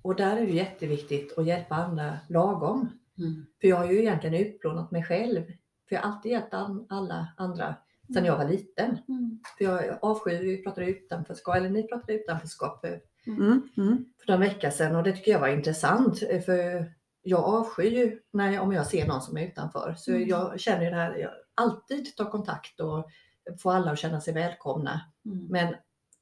och 0.03 0.17
där 0.17 0.37
är 0.37 0.47
det 0.47 0.53
jätteviktigt 0.53 1.39
att 1.39 1.47
hjälpa 1.47 1.75
andra 1.75 2.19
lagom. 2.29 2.89
Mm. 3.19 3.47
För 3.61 3.69
jag 3.69 3.77
har 3.77 3.87
ju 3.87 3.99
egentligen 4.01 4.47
utplånat 4.47 4.91
mig 4.91 5.03
själv. 5.05 5.45
För 5.89 5.95
jag 5.97 6.03
har 6.03 6.13
alltid 6.13 6.33
hjälpt 6.33 6.55
an, 6.55 6.87
alla 6.89 7.29
andra 7.37 7.75
sedan 8.15 8.25
jag 8.25 8.37
var 8.39 8.49
liten. 8.49 8.99
Mm. 9.09 9.41
För 9.59 9.65
jag 9.65 9.99
avskyr, 10.03 10.39
vi 10.39 10.63
pratade 10.63 10.87
utanförskap, 10.87 11.57
eller 11.57 11.71
ni 11.71 11.83
pratade 11.83 12.13
utanförskap 12.13 12.81
för, 12.81 13.01
Mm, 13.27 13.69
mm, 13.77 14.05
för 14.21 14.33
några 14.33 14.41
veckor 14.41 14.71
sedan 14.71 14.97
och 14.97 15.03
det 15.03 15.13
tycker 15.13 15.33
jag 15.33 15.41
var 15.41 15.49
intressant. 15.49 16.19
För 16.19 16.85
jag 17.23 17.45
avskyr 17.45 17.91
ju 17.91 18.19
när 18.33 18.61
om 18.61 18.73
jag 18.73 18.87
ser 18.87 19.07
någon 19.07 19.21
som 19.23 19.37
är 19.37 19.47
utanför. 19.47 19.95
Så 19.99 20.11
Mm. 20.11 20.29
jag 20.29 20.61
känner 20.61 20.85
ju 20.85 20.91
det 20.91 20.97
här, 20.97 21.17
jag 21.17 21.31
alltid 21.55 22.17
tar 22.17 22.31
kontakt 22.31 22.81
och 22.81 23.11
får 23.59 23.73
alla 23.73 23.91
att 23.91 23.99
känna 23.99 24.21
sig 24.21 24.35
välkomna. 24.35 25.01
Mm. 25.25 25.47
Men 25.47 25.75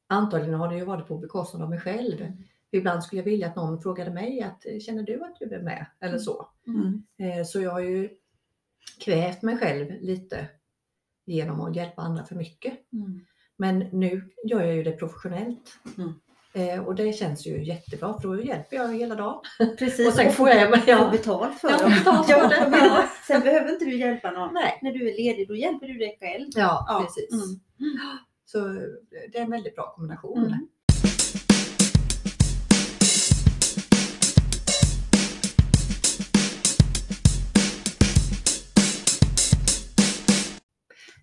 antagligen 0.09 0.55
har 0.61 0.69
det 0.69 0.77
ju 0.77 0.85
varit 0.85 1.09
på 1.09 1.19
bekostnad 1.19 1.63
av 1.63 1.71
mig 1.71 1.81
själv. 1.81 2.21
Mm. 2.21 2.33
Ibland 2.71 3.05
skulle 3.05 3.21
jag 3.21 3.25
vilja 3.25 3.47
att 3.47 3.57
någon 3.57 3.83
frågade 3.83 4.11
mig 4.11 4.43
att 4.43 4.83
känner 4.83 5.03
du 5.03 5.25
att 5.25 5.37
du 5.39 5.55
är 5.55 5.63
med? 5.63 5.87
Eller 6.01 6.19
så. 6.19 6.49
mm. 6.67 7.03
Eh, 7.19 7.45
Så 7.45 7.61
jag 7.61 7.71
har 7.71 7.81
ju 7.81 8.09
kvävt 9.01 9.43
mig 9.43 9.59
själv 9.59 9.93
lite 10.01 10.47
genom 11.27 11.61
att 11.61 11.77
hjälpa 11.77 12.03
andra 12.03 12.25
för 12.25 12.35
mycket. 12.35 12.93
Mm. 12.93 13.21
Men 13.57 13.79
nu 13.79 14.31
gör 14.45 14.63
jag 14.65 14.75
ju 14.77 14.83
det 14.83 14.93
professionellt. 14.93 15.79
Mm. 15.99 16.13
Eh, 16.53 16.85
Och 16.87 16.95
det 16.95 17.13
känns 17.13 17.47
ju 17.47 17.65
jättebra 17.65 18.21
för 18.21 18.29
då 18.29 18.43
hjälper 18.43 18.77
jag 18.77 18.95
hela 18.95 19.15
dagen. 19.15 19.41
Precis, 19.79 20.07
Och 20.09 20.13
sen 20.15 20.33
får 20.33 20.49
jag- 20.49 20.83
ja. 20.87 20.99
får 20.99 21.11
betalt 21.11 21.59
för 21.61 21.71
Jag 21.71 21.91
betalt 21.91 22.27
för 22.27 22.33
Ja, 22.39 22.49
det. 22.49 22.57
jag 22.57 22.71
menar, 22.71 23.05
Sen 23.27 23.41
behöver 23.41 23.73
inte 23.73 23.85
du 23.85 23.99
hjälpa 23.99 24.31
någon. 24.31 24.55
Nej, 24.55 24.79
När 24.83 24.93
du 24.93 25.09
är 25.11 25.17
ledig, 25.17 25.49
då 25.49 25.57
hjälper 25.57 25.87
du 25.87 25.95
dig 25.99 26.17
själv. 26.21 26.47
ja, 26.57 26.85
Ja, 26.89 27.01
precis. 27.05 27.33
mm. 27.33 27.61
Så 28.53 28.59
det 29.33 29.39
är 29.39 29.43
en 29.43 29.51
väldigt 29.51 29.75
bra 29.77 29.93
kombination. 29.95 30.47
Mm. 30.47 30.69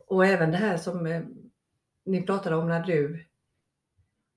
Och 0.07 0.25
även 0.25 0.51
det 0.51 0.57
här 0.57 0.77
som 0.77 1.05
eh, 1.05 1.21
ni 2.05 2.21
pratade 2.21 2.55
om 2.55 2.67
när 2.67 2.83
du 2.83 3.25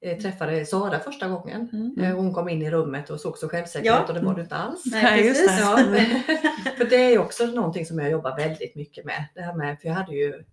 eh, 0.04 0.18
träffade 0.18 0.66
Sara 0.66 0.98
första 1.00 1.28
gången. 1.28 1.68
Mm. 1.72 1.98
Eh, 1.98 2.16
Hon 2.16 2.34
kom 2.34 2.48
in 2.48 2.62
i 2.62 2.70
rummet 2.70 3.10
och 3.10 3.20
såg 3.20 3.38
så 3.38 3.48
självsäker 3.48 3.86
Ja. 3.86 4.02
ut 4.04 4.08
och 4.08 4.14
det 4.14 4.20
var 4.20 4.34
du 4.34 4.42
inte 4.42 4.54
alls. 4.56 4.82
Nej, 4.86 5.22
precis. 5.28 5.46
det. 5.46 5.60
Ja, 5.60 5.78
Mm. 5.80 5.94
för 6.76 6.84
det 6.84 6.96
är 6.96 7.18
också 7.18 7.46
någonting 7.46 7.86
som 7.86 7.98
jag 7.98 8.10
jobbar 8.10 8.36
väldigt 8.36 8.74
mycket 8.76 9.04
med. 9.04 9.24
Det 9.34 9.40
här 9.42 9.54
med 9.54 9.80
för 9.80 9.88
jag 9.88 9.94
hade 9.94 10.12
ju 10.16 10.44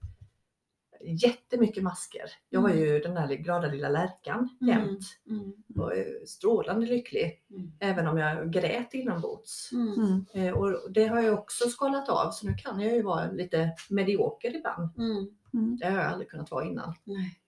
jättemycket 1.06 1.84
masker. 1.84 2.24
Jag 2.50 2.62
var 2.62 2.70
ju 2.70 3.00
den 3.00 3.14
där 3.14 3.28
glada 3.36 3.68
lilla 3.68 3.90
lärkan 3.90 4.50
Mm. 4.62 4.78
jämt. 4.78 5.00
Mm. 5.30 5.54
Och 5.76 5.92
strålande 6.28 6.86
lycklig. 6.86 7.44
Mm. 7.50 7.72
Även 7.80 8.08
om 8.08 8.18
jag 8.18 8.52
grät 8.52 8.94
inombords. 8.94 9.72
Mm. 9.74 9.94
Mm. 9.94 10.26
Eh, 10.48 10.54
Och 10.54 10.92
det 10.92 11.06
har 11.08 11.22
jag 11.22 11.34
också 11.40 11.70
skalat 11.70 12.10
av 12.10 12.32
så 12.32 12.48
nu 12.48 12.54
kan 12.58 12.80
jag 12.80 12.94
ju 12.94 13.02
vara 13.02 13.32
lite 13.32 13.72
medioker 13.90 14.56
ibland. 14.56 14.90
Mm. 14.98 15.28
Mm. 15.54 15.78
Det 15.78 15.86
har 15.86 15.98
jag 15.98 16.06
aldrig 16.12 16.30
kunnat 16.30 16.52
vara 16.52 16.66
innan. 16.66 16.94
Nej. 17.04 17.40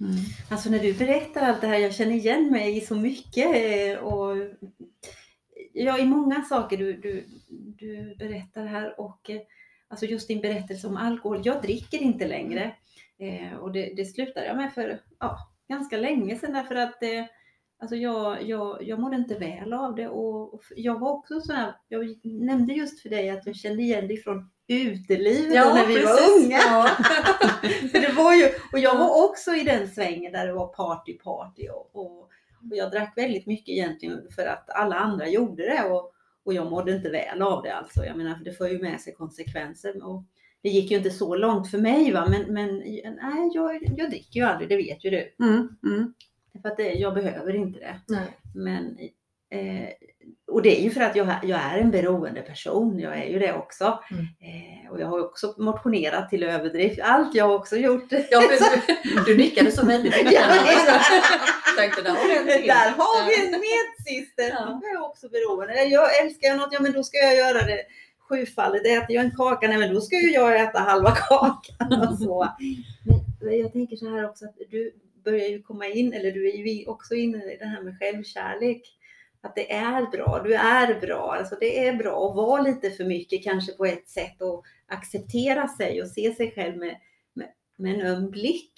Mm. 0.00 0.14
Alltså 0.50 0.70
när 0.70 0.78
du 0.78 0.94
berättar 0.94 1.42
allt 1.42 1.60
det 1.60 1.66
här, 1.66 1.78
jag 1.78 1.94
känner 1.94 2.12
igen 2.12 2.50
mig 2.50 2.76
i 2.76 2.80
så 2.80 2.94
mycket. 2.94 3.46
eh, 3.56 4.04
Och 4.04 4.36
ja, 5.72 5.98
i 5.98 6.06
många 6.06 6.42
saker 6.44 6.76
du, 6.76 6.92
du, 6.92 7.24
du 7.78 8.14
berättar 8.18 8.66
här 8.66 9.00
och 9.00 9.30
eh, 9.30 9.40
alltså 9.92 10.06
just 10.06 10.28
din 10.28 10.40
berättelse 10.40 10.86
om 10.86 10.96
alkohol. 10.96 11.40
Jag 11.44 11.62
dricker 11.62 11.98
inte 11.98 12.26
längre 12.26 12.74
eh, 13.18 13.58
och 13.58 13.72
det, 13.72 13.92
det 13.96 14.04
slutade 14.04 14.46
jag 14.46 14.56
med 14.56 14.72
för 14.72 15.00
ja, 15.18 15.38
ganska 15.68 15.96
länge 15.96 16.38
sedan 16.38 16.52
därför 16.52 16.74
att 16.74 17.02
eh, 17.02 17.24
alltså 17.80 17.96
jag, 17.96 18.42
jag, 18.42 18.82
jag 18.82 18.98
mådde 18.98 19.16
inte 19.16 19.38
väl 19.38 19.72
av 19.72 19.94
det 19.94 20.08
och 20.08 20.54
och 20.54 20.62
jag 20.76 20.98
var 20.98 21.10
också 21.10 21.40
så 21.40 21.52
här, 21.52 21.74
jag 21.88 22.18
nämnde 22.24 22.72
just 22.72 23.02
för 23.02 23.08
dig 23.08 23.30
att 23.30 23.46
jag 23.46 23.56
kände 23.56 23.82
igen 23.82 24.08
dig 24.08 24.16
från 24.16 24.50
utelivet 24.68 25.64
då 25.64 25.74
när 25.74 25.86
vi 25.86 26.04
var 26.04 26.18
unga. 26.38 26.58
Ja. 26.58 26.88
För 27.92 28.00
det 28.00 28.12
var 28.12 28.34
ju, 28.34 28.48
och 28.72 28.78
jag 28.78 28.98
var 28.98 29.24
också 29.24 29.54
i 29.54 29.62
den 29.62 29.88
svängen 29.88 30.32
där 30.32 30.46
det 30.46 30.52
var 30.52 30.66
party 30.66 31.18
party 31.18 31.68
och, 31.68 31.90
och, 31.92 32.20
och 32.20 32.28
jag 32.60 32.90
drack 32.90 33.12
väldigt 33.16 33.46
mycket 33.46 33.68
egentligen 33.68 34.28
för 34.34 34.46
att 34.46 34.70
alla 34.70 34.96
andra 34.96 35.28
gjorde 35.28 35.62
det 35.62 35.84
och, 35.84 36.12
och 36.44 36.54
jag 36.54 36.70
mådde 36.70 36.92
inte 36.92 37.10
väl 37.10 37.42
av 37.42 37.62
det 37.62 37.74
alltså. 37.74 38.04
Jag 38.04 38.16
menar 38.16 38.40
det 38.44 38.52
för 38.52 38.68
ju 38.68 38.78
med 38.78 39.00
sig 39.00 39.14
konsekvenser. 39.14 40.04
Och 40.04 40.24
det 40.62 40.68
gick 40.68 40.90
ju 40.90 40.96
inte 40.96 41.10
så 41.10 41.36
långt 41.36 41.70
för 41.70 41.78
mig 41.78 42.12
va 42.12 42.26
men, 42.30 42.54
men 42.54 42.76
nej 43.04 43.50
jag, 43.54 43.82
jag 43.96 44.10
dricker 44.10 44.40
ju 44.40 44.46
aldrig, 44.46 44.68
det 44.68 44.76
vet 44.76 45.04
ju 45.04 45.10
du. 45.10 45.44
Mm. 45.44 45.76
Mm. 45.84 46.14
För 46.62 46.68
att 46.68 46.76
det, 46.76 46.92
jag 46.92 47.14
behöver 47.14 47.54
inte 47.54 47.80
det. 47.80 48.00
Nej. 48.08 48.38
Men, 48.54 48.98
eh, 49.52 49.88
och 50.52 50.62
det 50.62 50.80
är 50.80 50.82
ju 50.82 50.90
för 50.90 51.00
att 51.00 51.16
jag, 51.16 51.28
jag 51.42 51.60
är 51.60 51.78
en 51.78 51.90
beroende 51.90 52.40
person, 52.40 52.98
jag 52.98 53.18
är 53.18 53.24
ju 53.24 53.38
det 53.38 53.52
också. 53.52 53.98
Mm. 54.10 54.24
Eh, 54.24 54.90
och 54.90 55.00
jag 55.00 55.06
har 55.06 55.20
också 55.24 55.54
motionerat 55.58 56.30
till 56.30 56.42
överdrift, 56.42 57.00
allt 57.02 57.34
jag 57.34 57.44
har 57.44 57.54
också 57.54 57.76
gjort. 57.76 58.12
Ja, 58.30 58.40
du, 58.40 59.24
du 59.26 59.36
nickade 59.36 59.72
så 59.72 59.86
väldigt 59.86 60.16
mycket. 60.16 60.32
Ja, 60.86 61.00
Tänkte, 61.78 62.02
där 62.02 62.10
har. 62.10 62.66
Där 62.66 62.90
har 62.90 63.26
vi 63.26 63.46
en 63.46 63.50
medsyster. 63.50 64.50
Ja. 64.50 64.80
Jag 64.82 64.92
är 64.92 65.04
också 65.04 65.28
beroende. 65.28 65.82
Jag 65.84 66.20
älskar 66.24 66.48
jag 66.48 66.58
något, 66.58 66.72
ja 66.72 66.80
men 66.80 66.92
då 66.92 67.02
ska 67.02 67.16
jag 67.16 67.36
göra 67.36 67.66
det 67.66 67.82
sjufaldigt. 68.28 68.86
Äter 68.86 69.12
jag 69.16 69.24
en 69.24 69.36
kaka, 69.36 69.68
nej 69.68 69.78
men 69.78 69.94
då 69.94 70.00
ska 70.00 70.16
ju 70.16 70.30
jag 70.32 70.60
äta 70.60 70.78
halva 70.78 71.10
kakan 71.10 72.08
och 72.08 72.18
så. 72.18 72.48
Men 73.40 73.58
jag 73.58 73.72
tänker 73.72 73.96
så 73.96 74.08
här 74.08 74.28
också 74.28 74.44
att 74.44 74.56
du 74.70 74.92
börjar 75.24 75.48
ju 75.48 75.62
komma 75.62 75.86
in, 75.86 76.12
eller 76.12 76.32
du 76.32 76.48
är 76.48 76.56
ju 76.56 76.86
också 76.86 77.14
inne 77.14 77.38
i 77.38 77.56
det 77.60 77.66
här 77.66 77.82
med 77.82 77.98
självkärlek. 77.98 78.82
Att 79.42 79.54
det 79.54 79.72
är 79.72 80.10
bra, 80.10 80.40
du 80.44 80.54
är 80.54 81.00
bra. 81.00 81.34
Alltså 81.38 81.56
det 81.60 81.86
är 81.86 81.96
bra 81.96 82.28
att 82.30 82.36
vara 82.36 82.62
lite 82.62 82.90
för 82.90 83.04
mycket 83.04 83.44
kanske 83.44 83.72
på 83.72 83.84
ett 83.86 84.08
sätt 84.08 84.42
och 84.42 84.64
acceptera 84.86 85.68
sig 85.68 86.02
och 86.02 86.08
se 86.08 86.34
sig 86.34 86.52
själv 86.54 86.76
med, 86.76 86.96
med, 87.34 87.48
med 87.76 87.94
en 87.94 88.06
öm 88.06 88.30
blick. 88.30 88.72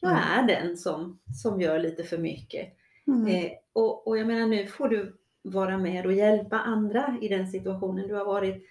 Jag 0.00 0.10
Mm. 0.12 0.22
är 0.22 0.46
den 0.46 0.76
som, 0.76 1.18
som 1.42 1.60
gör 1.60 1.78
lite 1.78 2.04
för 2.04 2.18
mycket. 2.18 2.72
Mm. 3.06 3.26
Eh, 3.26 3.50
och, 3.72 4.06
och 4.08 4.18
jag 4.18 4.26
menar 4.26 4.46
nu 4.46 4.66
får 4.66 4.88
du 4.88 5.16
vara 5.42 5.78
med 5.78 6.06
och 6.06 6.12
hjälpa 6.12 6.58
andra 6.58 7.18
i 7.22 7.28
den 7.28 7.48
situationen 7.48 8.08
du 8.08 8.14
har 8.14 8.24
varit. 8.24 8.64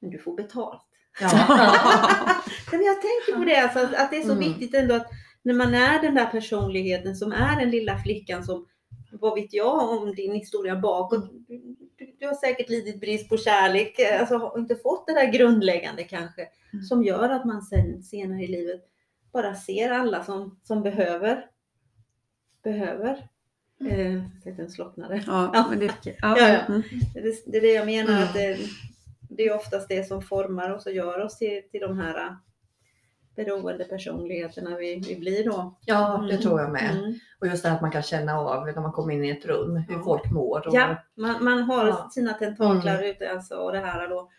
Men 0.00 0.10
du 0.10 0.18
får 0.18 0.36
betalt. 0.36 0.82
Ja. 1.20 1.28
Men 2.70 2.82
jag 2.82 2.96
tänker 3.02 3.38
på 3.38 3.44
det, 3.44 3.56
alltså, 3.56 3.78
att, 3.96 4.10
det 4.10 4.16
är 4.16 4.22
så 4.22 4.32
Mm. 4.32 4.44
viktigt 4.44 4.74
ändå 4.74 4.94
att 4.94 5.06
när 5.42 5.54
man 5.54 5.74
är 5.74 6.02
den 6.02 6.14
där 6.14 6.26
personligheten 6.26 7.16
som 7.16 7.32
är 7.32 7.60
den 7.60 7.70
lilla 7.70 7.98
flickan 7.98 8.44
som, 8.44 8.66
vad 9.12 9.34
vet 9.34 9.52
jag 9.52 9.90
om 9.90 10.14
din 10.14 10.32
historia 10.32 10.76
bakåt. 10.76 11.30
Du, 11.48 11.76
du, 11.96 12.16
du 12.18 12.26
har 12.26 12.34
säkert 12.34 12.68
lidit 12.68 13.00
brist 13.00 13.28
på 13.28 13.36
kärlek, 13.36 13.98
eh, 13.98 14.20
alltså 14.20 14.36
har 14.36 14.58
inte 14.58 14.76
fått 14.76 15.06
det 15.06 15.12
där 15.14 15.32
grundläggande 15.32 16.04
kanske, 16.04 16.48
Mm. 16.72 16.84
som 16.84 17.04
gör 17.04 17.28
att 17.28 17.44
man 17.44 17.62
sen 17.62 18.02
senare 18.02 18.42
i 18.42 18.46
livet 18.46 18.80
bara 19.32 19.54
ser 19.54 19.90
alla 19.90 20.24
som, 20.24 20.60
som 20.62 20.82
behöver. 20.82 21.46
Behöver. 22.62 23.28
Eh, 23.90 24.22
så 24.42 24.50
att 24.50 24.56
den 24.56 24.70
slocknade. 24.70 25.22
Ja, 25.26 25.50
Ja. 25.54 25.66
men 25.70 25.78
det, 25.78 25.92
Ja, 26.04 26.12
ja. 26.20 26.48
ja. 26.48 26.60
Mm. 26.68 26.82
Det, 27.14 27.42
det 27.46 27.56
är 27.56 27.60
det 27.62 27.72
jag 27.72 27.86
menar, 27.86 28.12
Mm. 28.12 28.22
att 28.24 28.34
det, 28.34 28.58
det 29.30 29.42
är 29.42 29.54
oftast 29.56 29.88
det 29.88 30.04
som 30.08 30.22
formar 30.22 30.70
oss 30.74 30.86
och 30.86 30.92
gör 30.92 31.24
oss 31.24 31.38
till, 31.38 31.62
till 31.70 31.80
de 31.80 31.98
här 31.98 32.36
beroende 33.36 33.84
personligheterna 33.84 34.76
vi, 34.76 35.02
vi 35.08 35.16
blir 35.20 35.44
då. 35.44 35.76
ja, 35.84 36.18
det 36.28 36.30
Mm. 36.34 36.42
tror 36.42 36.60
jag 36.60 36.72
med. 36.72 36.90
Mm. 36.98 37.14
Och 37.40 37.46
just 37.46 37.62
det 37.62 37.68
här 37.68 37.76
att 37.76 37.82
man 37.82 37.90
kan 37.90 38.02
känna 38.02 38.38
av 38.38 38.66
när 38.66 38.80
man 38.80 38.92
kommer 38.92 39.14
in 39.14 39.24
i 39.24 39.30
ett 39.30 39.46
rum 39.46 39.76
hur 39.76 39.94
Ja. 39.94 40.02
folk 40.04 40.30
mår. 40.30 40.66
Och, 40.68 40.74
Ja, 40.74 40.96
man, 41.14 41.44
man 41.44 41.62
har 41.62 41.86
Ja. 41.86 42.08
sina 42.12 42.32
tentaklar 42.32 43.02
ute 43.02 43.30
alltså, 43.30 43.54
och 43.54 43.72
det 43.72 43.78
här 43.78 44.08
då. 44.08 44.30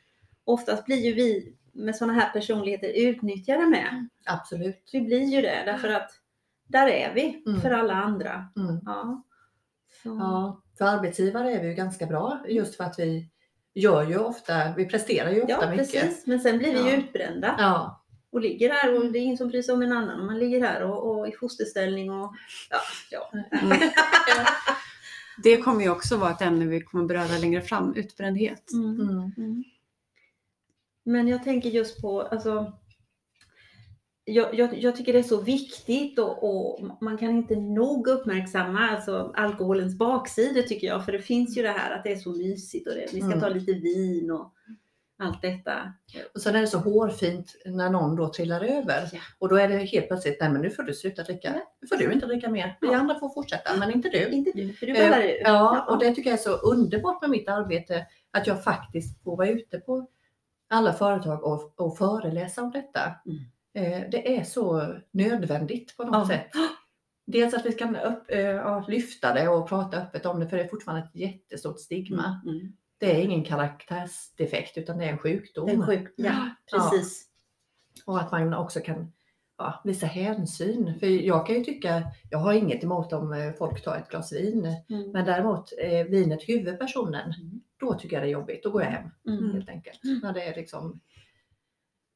Oftast 0.44 0.86
blir 0.86 0.98
ju 1.06 1.14
vi 1.14 1.54
med 1.74 1.96
sådana 1.96 2.14
här 2.14 2.30
personligheter 2.34 2.92
utnyttjade 2.96 3.66
med. 3.66 4.08
Absolut. 4.26 4.90
Vi 4.94 5.02
blir 5.02 5.24
ju 5.26 5.42
det 5.42 5.64
därför 5.66 5.90
att 5.94 6.12
där 6.68 6.88
är 6.88 7.14
vi 7.14 7.44
Mm. 7.48 7.62
för 7.62 7.72
alla 7.72 7.94
andra. 7.94 8.46
Mm. 8.58 8.80
Ja. 8.86 9.24
Så. 10.04 10.10
Ja, 10.10 10.62
för 10.78 10.86
arbetsgivare 10.86 11.52
är 11.52 11.62
vi 11.62 11.68
ju 11.68 11.74
ganska 11.74 12.06
bra 12.06 12.40
just 12.48 12.76
för 12.76 12.84
att 12.84 13.00
vi 13.00 13.30
gör 13.74 14.04
ju 14.04 14.18
ofta, 14.18 14.54
vi 14.78 14.86
presterar 14.86 15.30
ju 15.32 15.42
ofta 15.42 15.54
Ja, 15.66 15.70
mycket. 15.72 15.92
precis. 15.92 16.28
Men 16.28 16.40
sen 16.40 16.58
blir 16.58 16.74
vi 16.74 16.90
Ja. 16.92 16.98
utbrända. 16.98 17.56
Ja, 17.60 17.97
och 18.32 18.42
ligger 18.42 18.70
där 18.70 18.98
och 18.98 19.12
det 19.12 19.20
är 19.20 19.24
ingen 19.24 19.38
som 19.38 19.48
bryr 19.48 19.62
sig 19.62 19.74
om 19.74 19.82
en 19.82 19.92
annan. 19.92 20.26
Man 20.26 20.40
ligger 20.40 20.62
här 20.62 20.84
och, 20.84 21.12
och 21.12 21.28
i 21.28 21.32
fosterställning 21.32 22.12
och 22.12 22.36
ja, 22.70 22.80
ja. 23.12 23.32
Mm. 23.62 23.78
Det 25.44 25.58
kommer 25.58 25.82
ju 25.82 25.90
också 25.90 26.18
vara 26.18 26.32
ett 26.32 26.42
ämne 26.42 26.66
vi 26.66 26.82
kommer 26.82 27.06
beröra 27.06 27.38
längre 27.38 27.62
fram, 27.62 27.96
utbrändhet. 27.96 28.72
Mm. 28.74 29.02
mm. 29.02 29.32
Mm. 29.38 29.64
Men 31.04 31.28
jag 31.28 31.44
tänker 31.44 31.70
just 31.70 32.02
på, 32.02 32.22
alltså, 32.22 32.74
jag, 34.24 34.56
jag, 34.56 34.78
jag 34.78 34.96
tycker 34.96 35.14
det 35.14 35.20
är 35.20 35.24
så 35.24 35.42
viktigt 35.42 36.20
och, 36.20 36.44
och 36.44 36.88
man 37.02 37.18
kan 37.18 37.30
inte 37.30 37.56
nog 37.56 38.08
uppmärksamma 38.08 38.90
alltså, 38.90 39.34
alkoholens 39.36 39.98
baksidor 39.98 40.62
tycker 40.62 40.88
jag. 40.88 41.06
För 41.06 41.12
det 41.12 41.22
finns 41.22 41.58
ju 41.58 41.62
det 41.62 41.72
här 41.72 41.92
att 41.92 42.04
det 42.04 42.12
är 42.12 42.16
så 42.16 42.32
mysigt 42.32 42.88
och 42.88 42.94
det, 42.94 43.08
vi 43.14 43.22
ska 43.22 43.32
Mm. 43.32 43.40
ta 43.40 43.50
lite 43.50 43.74
vin 43.74 44.32
och 44.32 44.54
allt 45.20 45.42
detta. 45.42 45.94
Och 46.34 46.42
sen 46.42 46.56
är 46.56 46.62
det 46.62 46.68
så 46.68 46.78
hårfint 46.78 47.56
när 47.66 47.90
någon 47.90 48.16
då 48.16 48.34
trillar 48.34 48.62
över. 48.62 49.10
Ja. 49.14 49.20
Och 49.40 49.50
då 49.50 49.56
är 49.56 49.68
det 49.70 49.78
helt 49.78 50.08
plötsligt, 50.08 50.38
nej 50.42 50.50
men 50.50 50.62
nu 50.62 50.70
får 50.70 50.84
du 50.84 50.94
sluta 50.94 51.24
dricka. 51.24 51.54
Ja. 51.56 51.74
Nu 51.82 51.88
får 51.88 51.96
du 51.96 52.14
inte 52.14 52.26
dricka 52.26 52.50
mer. 52.50 52.78
Vi 52.82 52.88
Ja. 52.88 52.98
andra 52.98 53.20
får 53.20 53.30
fortsätta, 53.30 53.78
men 53.78 53.92
inte 53.92 54.10
du. 54.10 54.28
Inte 54.30 54.52
du, 54.56 54.74
för 54.74 54.86
du 54.86 54.96
Eh, 54.98 55.10
ballar 55.10 55.24
ur. 55.26 55.42
Ja, 55.44 55.86
och 55.90 56.00
det 56.00 56.16
tycker 56.16 56.30
jag 56.30 56.40
är 56.40 56.44
så 56.44 56.54
underbart 56.56 57.22
med 57.22 57.30
mitt 57.30 57.50
arbete. 57.50 58.06
Att 58.32 58.48
jag 58.48 58.64
faktiskt 58.64 59.24
får 59.24 59.38
vara 59.38 59.50
ute 59.50 59.80
på 59.80 60.08
alla 60.70 60.94
företag 60.94 61.44
och, 61.44 61.74
och 61.80 61.98
föreläsa 61.98 62.62
om 62.64 62.72
detta. 62.72 63.00
Mm. 63.26 63.94
Eh, 63.94 64.10
Det 64.12 64.38
är 64.38 64.44
så 64.44 64.94
nödvändigt 65.12 65.98
på 65.98 66.04
något 66.04 66.28
sätt. 66.28 66.48
Dels 67.28 67.54
att 67.54 67.66
vi 67.66 67.74
kan 67.74 67.96
upp, 67.96 68.24
eh, 68.28 68.90
lyfta 68.90 69.34
det 69.34 69.48
och 69.48 69.70
prata 69.70 69.98
öppet 69.98 70.26
om 70.26 70.40
det, 70.40 70.48
för 70.48 70.58
det 70.58 70.64
är 70.64 70.68
fortfarande 70.68 71.04
ett 71.08 71.16
jättestort 71.16 71.80
stigma. 71.80 72.42
Mm. 72.46 72.74
Det 72.98 73.16
är 73.16 73.22
ingen 73.24 73.44
karaktärsdefekt 73.44 74.78
utan 74.78 74.98
det 74.98 75.06
är 75.06 75.10
en 75.10 75.18
sjukdom. 75.18 75.70
En 75.70 75.86
sjuk, 75.86 76.14
ja, 76.18 76.50
precis. 76.72 77.28
Och 78.06 78.20
att 78.22 78.32
man 78.32 78.54
också 78.54 78.80
kan 78.80 79.12
ja, 79.58 79.82
visa 79.84 80.06
hänsyn. 80.08 81.00
För 81.00 81.08
jag 81.08 81.48
kan 81.48 81.56
ju 81.56 81.64
tycka, 81.64 82.04
jag 82.30 82.40
har 82.40 82.54
inget 82.54 82.84
emot 82.84 83.14
om 83.14 83.34
eh, 83.34 83.54
folk 83.54 83.84
tar 83.84 83.96
ett 83.96 84.10
glas 84.10 84.34
vin. 84.34 84.66
Mm. 84.90 85.12
Men 85.12 85.26
däremot 85.26 85.72
är 85.78 86.04
vinet 86.04 86.50
huvudpersonen, 86.50 87.34
Mm. 87.34 87.62
då 87.80 87.94
tycker 87.94 88.16
jag 88.16 88.24
det 88.24 88.30
är 88.30 88.32
jobbigt. 88.32 88.64
Då 88.64 88.72
går 88.72 88.84
jag 88.84 88.90
hem 88.92 89.10
Mm. 89.28 89.54
helt 89.54 89.70
enkelt. 89.70 90.04
Mm. 90.04 90.20
När 90.24 90.34
det 90.34 90.44
är 90.44 90.56
liksom, 90.56 91.00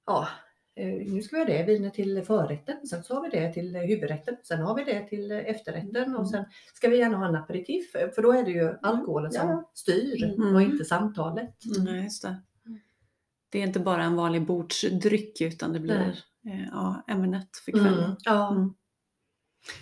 ja, 0.06 0.22
eh, 0.22 0.28
nu 0.76 1.22
ska 1.22 1.36
vi 1.36 1.42
ha 1.42 1.50
det 1.50 1.64
vinet 1.64 1.94
till 1.94 2.24
förrätten, 2.24 2.88
sen 2.88 3.04
så 3.04 3.14
har 3.16 3.22
vi 3.22 3.30
det 3.30 3.54
till 3.54 3.76
huvudrätten, 3.76 4.36
sen 4.44 4.62
har 4.62 4.76
vi 4.76 4.84
det 4.84 5.08
till 5.08 5.32
efterrätten 5.32 5.96
Mm. 6.04 6.16
och 6.16 6.30
sen 6.30 6.46
ska 6.74 6.90
vi 6.90 6.98
gärna 6.98 7.18
ha 7.18 7.28
en 7.28 7.36
aperitif. 7.36 7.92
För 7.92 8.22
då 8.22 8.32
är 8.32 8.44
det 8.44 8.52
ju 8.52 8.74
alkoholen 8.82 9.32
som 9.32 9.50
Ja. 9.50 9.72
styr 9.74 10.24
Mm. 10.24 10.56
och 10.56 10.62
inte 10.62 10.86
samtalet. 10.86 11.56
Nej, 11.80 12.04
just 12.04 12.22
det. 12.24 12.36
Det 13.50 13.60
är 13.60 13.64
inte 13.64 13.80
bara 13.80 14.04
en 14.04 14.16
vanlig 14.16 14.46
bordsdryck 14.46 15.42
utan 15.42 15.74
det 15.74 15.80
blir 15.80 16.16
eh, 16.46 16.66
ja, 16.72 17.04
ämnet 17.08 17.58
för 17.66 17.72
kvällen. 17.72 18.04
Mm. 18.04 18.16
Ja. 18.26 18.70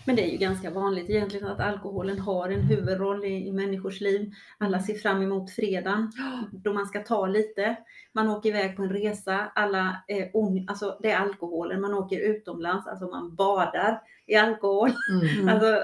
Men 0.06 0.16
det 0.16 0.22
är 0.28 0.32
ju 0.32 0.38
ganska 0.38 0.70
vanligt 0.72 1.10
egentligen 1.10 1.48
att 1.48 1.60
alkoholen 1.60 2.20
har 2.20 2.50
en 2.50 2.62
huvudroll 2.62 3.26
i, 3.26 3.48
i 3.48 3.52
människors 3.52 4.02
liv. 4.02 4.32
Alla 4.58 4.80
ser 4.80 4.94
fram 4.94 5.22
emot 5.22 5.52
fredagen 5.52 6.12
då 6.52 6.74
man 6.74 6.86
ska 6.88 7.04
ta 7.04 7.28
lite. 7.28 7.76
Man 8.14 8.30
åker 8.30 8.50
iväg 8.50 8.76
på 8.76 8.84
en 8.84 8.90
resa, 8.94 9.52
alla 9.56 10.04
är 10.08 10.30
on, 10.34 10.66
alltså 10.70 10.98
det 11.02 11.12
är 11.12 11.18
alkoholen. 11.20 11.82
Man 11.82 11.94
åker 11.94 12.20
utomlands, 12.20 12.88
alltså 12.88 13.06
man 13.08 13.36
badar 13.36 14.02
i 14.26 14.36
alkohol. 14.36 14.92
Mm. 15.22 15.50
Alltså 15.50 15.84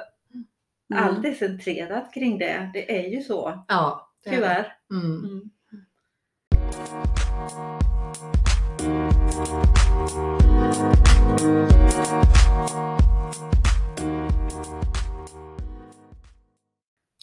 Mm. 0.92 1.04
allt 1.04 1.26
är 1.26 1.34
centrerat 1.34 2.14
kring 2.14 2.38
det. 2.38 2.70
Det 2.74 3.06
är 3.06 3.10
ju 3.10 3.22
så, 3.22 3.64
Ja, 3.68 4.10
det 4.24 4.30
är 4.30 4.34
det. 4.34 4.38
tyvärr. 4.38 4.78
Mm. 4.92 5.24
Mm. 5.26 5.50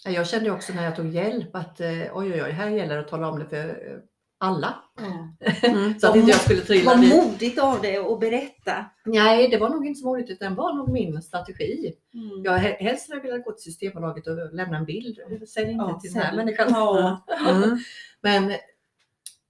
Jag 0.05 0.27
kände 0.29 0.51
också 0.51 0.73
när 0.73 0.85
jag 0.85 0.97
tog 0.97 1.09
hjälp 1.09 1.57
att 1.57 1.81
eh, 1.81 1.89
oj, 1.91 2.11
oj, 2.33 2.43
oj, 2.43 2.51
här 2.51 2.71
gäller 2.71 2.95
det 2.95 3.01
att 3.01 3.09
tala 3.09 3.29
om 3.29 3.39
det 3.39 3.47
för 3.47 3.69
eh, 3.69 3.99
alla. 4.39 4.75
Mm. 4.99 5.99
Så 6.01 6.07
att 6.09 6.17
inte 6.17 6.31
jag 6.31 6.41
skulle 6.41 6.61
trilla 6.61 6.91
Vad 6.91 7.09
modigt 7.09 7.59
av 7.59 7.81
dig 7.83 7.97
att 7.97 8.21
berätta. 8.21 8.85
Nej, 9.05 9.49
det 9.49 9.59
var 9.59 9.69
nog 9.69 9.87
inte 9.87 10.01
så 10.01 10.07
modigt 10.07 10.31
utan 10.31 10.53
det 10.53 10.57
var 10.59 10.75
nog 10.75 10.89
min 10.93 11.23
strategi. 11.23 11.95
Mm. 12.15 12.43
Jag 12.45 12.59
he- 12.59 12.77
helst 12.79 13.09
hade 13.11 13.23
velat 13.23 13.45
gå 13.45 13.53
till 13.53 13.63
Systembolaget 13.63 14.27
och 14.27 14.55
lämna 14.55 14.77
en 14.79 14.85
bild. 14.85 15.19
Säg 15.49 15.63
inte 15.71 15.85
Ja, 15.89 16.01
till 16.01 16.13
den 16.13 16.23
här 16.23 16.37
människan. 16.37 16.67
Ja. 16.71 17.25
Mm. 17.49 17.79
Men 18.21 18.51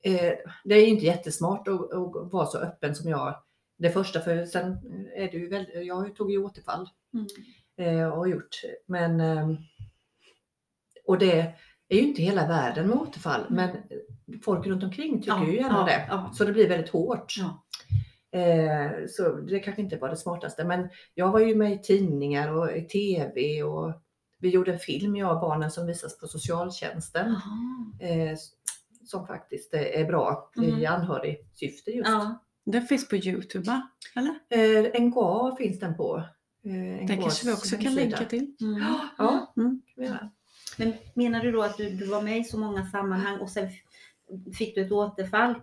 eh, 0.05 0.33
det 0.65 0.75
är 0.75 0.87
inte 0.87 1.07
jättesmart 1.07 1.69
att, 1.69 1.93
att 1.93 2.33
vara 2.33 2.47
så 2.47 2.59
öppen 2.59 2.95
som 2.95 3.11
jag. 3.11 3.35
Det 3.79 3.91
första, 3.91 4.21
för 4.21 4.45
sen 4.47 4.79
är 5.17 5.31
det 5.31 5.37
ju 5.39 5.49
väldigt, 5.49 5.87
jag 5.87 6.17
tog 6.17 6.31
ju 6.33 6.39
återfall 6.45 6.89
Mm. 7.15 7.99
eh, 8.01 8.09
och 8.09 8.29
gjort. 8.29 8.61
Men, 8.87 9.21
eh, 9.21 9.49
och 11.13 11.19
det 11.19 11.41
är 11.89 11.97
ju 11.97 12.01
inte 12.01 12.23
hela 12.23 12.47
världen 12.49 12.89
med 12.89 12.97
återfall, 12.97 13.47
men 13.51 13.71
folk 14.45 14.67
runt 14.67 14.83
omkring 14.85 15.21
tycker 15.23 15.37
Ja, 15.37 15.47
ju 15.47 15.57
gärna 15.57 15.79
ja, 15.79 15.85
det. 15.85 16.07
ja. 16.09 16.31
Så 16.35 16.45
det 16.45 16.53
blir 16.53 16.69
väldigt 16.69 16.91
hårt. 16.91 17.35
Ja. 17.39 17.65
Eh, 18.39 18.91
så 19.09 19.29
det 19.33 19.59
kanske 19.61 19.83
inte 19.83 19.97
var 19.97 20.09
det 20.09 20.17
smartaste. 20.17 20.65
Men 20.65 20.89
jag 21.15 21.33
var 21.33 21.41
ju 21.41 21.55
med 21.55 21.73
i 21.73 21.79
tidningar 21.79 22.53
och 22.53 22.73
i 22.77 22.83
TV 22.83 23.63
och 23.63 23.93
vi 24.39 24.49
gjorde 24.49 24.73
en 24.73 24.79
film, 24.79 25.17
jag 25.17 25.35
och 25.35 25.41
barnen, 25.41 25.71
som 25.71 25.87
visas 25.87 26.19
på 26.19 26.27
socialtjänsten. 26.27 27.27
Eh, 28.01 28.37
som 29.07 29.27
faktiskt 29.27 29.75
är 29.75 30.05
bra 30.05 30.51
i 30.57 30.71
Mm. 30.71 30.93
anhörigsyfte 30.93 31.91
just. 31.91 32.11
Ja. 32.11 32.45
Den 32.65 32.83
finns 32.87 33.09
på 33.09 33.17
Youtube 33.17 33.65
va? 33.67 33.83
Eller? 34.17 34.35
Eh, 34.95 35.03
NKA 35.03 35.57
finns 35.59 35.81
den 35.81 35.97
på. 35.97 36.17
Eh, 36.65 37.07
Den 37.07 37.23
kanske 37.23 37.47
vi 37.47 37.53
också 37.53 37.77
kan 37.77 37.95
länka 37.95 38.25
till. 38.25 38.55
Mm. 38.61 38.83
Ja, 39.19 39.53
Mm. 39.57 39.69
kan 39.71 39.81
vi 39.97 40.05
göra. 40.07 40.31
Men 40.79 40.95
menar 41.15 41.41
du 41.41 41.53
då 41.53 41.63
att 41.63 41.77
du, 41.77 41.91
du 41.91 42.07
var 42.07 42.23
med 42.23 42.39
i 42.39 42.45
så 42.45 42.59
många 42.59 42.87
sammanhang 42.87 43.39
och 43.39 43.51
sen 43.51 43.69
fick 44.59 44.75
du 44.75 44.81
ett 44.87 44.93
återfall? 44.93 45.55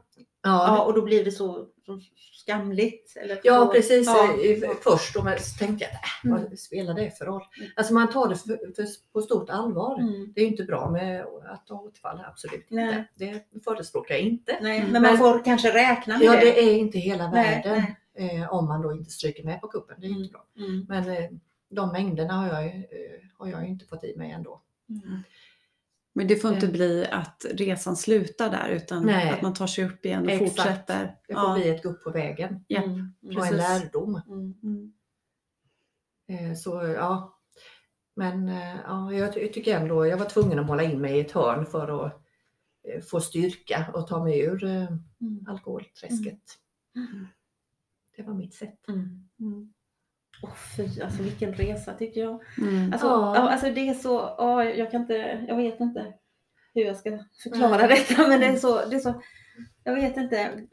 Ja, 0.41 0.67
ja, 0.67 0.83
och 0.85 0.93
då 0.93 1.01
blev 1.01 1.25
det 1.25 1.31
så, 1.31 1.65
så 1.85 1.99
skamligt? 2.43 3.17
Eller 3.17 3.39
Ja, 3.43 3.65
så- 3.65 3.71
precis. 3.73 4.07
Ja. 4.07 4.33
eh, 4.43 4.69
Först 4.83 5.13
då, 5.13 5.23
men 5.23 5.37
tänkte 5.59 5.85
jag, 5.85 5.93
äh, 5.93 5.99
Mm. 6.37 6.49
vad 6.49 6.59
spelar 6.59 6.93
det 6.93 7.17
för 7.17 7.25
roll? 7.25 7.41
Mm. 7.57 7.69
Alltså 7.75 7.93
man 7.93 8.09
tar 8.09 8.29
det 8.29 8.35
för, 8.35 8.73
för, 8.75 8.85
på 9.13 9.21
stort 9.21 9.49
allvar. 9.49 9.99
Mm. 9.99 10.31
Det 10.35 10.41
är 10.41 10.45
ju 10.45 10.51
inte 10.51 10.63
bra 10.63 10.89
med 10.89 11.21
att 11.45 11.69
ha 11.69 11.81
återfall, 11.81 12.21
absolut 12.27 12.65
Nej. 12.69 12.87
inte. 12.87 13.05
Det 13.53 13.63
förespråkar 13.63 14.15
jag 14.15 14.23
inte. 14.23 14.57
Nej, 14.61 14.77
Mm. 14.79 14.91
men 14.91 15.01
man 15.01 15.11
Men- 15.11 15.17
får 15.17 15.43
kanske 15.45 15.73
räkna 15.73 16.17
med 16.17 16.27
Ja, 16.27 16.31
det. 16.31 16.39
det 16.39 16.59
är 16.63 16.75
inte 16.77 16.97
hela 16.99 17.31
Nej, 17.31 17.61
världen 17.63 17.83
nej. 18.17 18.35
eh, 18.41 18.53
om 18.53 18.65
man 18.67 18.81
då 18.81 18.91
inte 18.91 19.11
stryker 19.11 19.43
med 19.43 19.61
på 19.61 19.67
kuppen. 19.67 19.95
Det 19.99 20.05
är 20.05 20.09
Mm. 20.09 20.21
inte 20.23 20.31
bra. 20.33 20.45
Mm. 20.57 20.85
Men 20.89 21.09
eh, 21.09 21.29
de 21.69 21.91
mängderna 21.91 22.33
har 22.33 22.47
jag, 22.47 22.65
eh, 22.65 22.81
har 23.37 23.47
jag 23.47 23.65
inte 23.65 23.85
fått 23.85 24.03
i 24.03 24.13
mig 24.17 24.31
ändå. 24.31 24.61
Mm. 24.89 25.19
Men 26.13 26.27
det 26.27 26.35
får 26.35 26.53
inte 26.53 26.67
bli 26.67 27.07
att 27.11 27.45
resan 27.53 27.95
slutar 27.95 28.49
där 28.49 28.69
utan 28.69 29.05
Nej. 29.05 29.29
att 29.29 29.41
man 29.41 29.53
tar 29.53 29.67
sig 29.67 29.85
upp 29.85 30.05
igen 30.05 30.25
och 30.25 30.31
Exakt. 30.31 30.51
fortsätter. 30.57 31.15
Det 31.27 31.33
får 31.33 31.43
Ja. 31.43 31.53
bli 31.55 31.69
ett 31.69 31.83
gupp 31.83 32.03
på 32.03 32.11
vägen 32.11 32.65
Ja, 32.67 32.83
Mm. 32.83 33.13
och 33.37 33.45
en 33.47 33.57
lärdom. 33.57 34.21
Mm. 34.27 34.53
Mm. 34.63 34.93
Eh, 36.51 36.55
så 36.55 36.69
ja. 36.95 37.39
Men 38.15 38.49
eh, 38.49 38.75
ja, 38.87 39.13
jag, 39.13 39.33
ty- 39.33 39.39
jag 39.41 39.53
tycker 39.53 39.79
ändå 39.79 40.05
jag 40.05 40.17
var 40.17 40.25
tvungen 40.29 40.59
att 40.59 40.65
måla 40.65 40.83
in 40.83 41.01
mig 41.01 41.17
i 41.17 41.19
ett 41.19 41.31
hörn 41.31 41.65
för 41.65 42.05
att 42.05 42.21
eh, 42.83 43.01
få 43.01 43.21
styrka 43.21 43.91
och 43.93 44.07
ta 44.07 44.23
mig 44.23 44.39
ur 44.39 44.63
Mm. 44.63 44.99
alkoholträsket. 45.47 46.43
Mm. 46.95 47.27
Det 48.17 48.23
var 48.23 48.33
mitt 48.33 48.53
sätt. 48.53 48.87
Mm. 48.87 49.27
Mm. 50.43 50.51
Åh 50.51 50.55
fy, 50.77 51.01
alltså 51.01 51.23
vilken 51.23 51.53
resa 51.53 51.93
tycker 51.93 52.21
jag. 52.21 52.41
Mm. 52.57 52.93
Alltså, 52.93 53.07
Ja. 53.07 53.49
alltså 53.49 53.71
det 53.71 53.89
är 53.89 53.93
så, 53.93 54.35
ja, 54.37 54.63
jag 54.63 54.91
kan 54.91 55.01
inte, 55.01 55.45
jag 55.47 55.55
vet 55.55 55.79
inte 55.79 56.13
hur 56.73 56.81
jag 56.81 56.97
ska 56.97 57.19
förklara 57.43 57.87
Nej. 57.87 57.87
detta 57.87 58.27
men 58.27 58.39
det 58.39 58.45
är, 58.45 58.55
så, 58.55 58.85
det 58.85 58.95
är 58.95 58.99
så, 58.99 59.21
jag 59.83 59.95
vet 59.95 60.17
inte. 60.17 60.63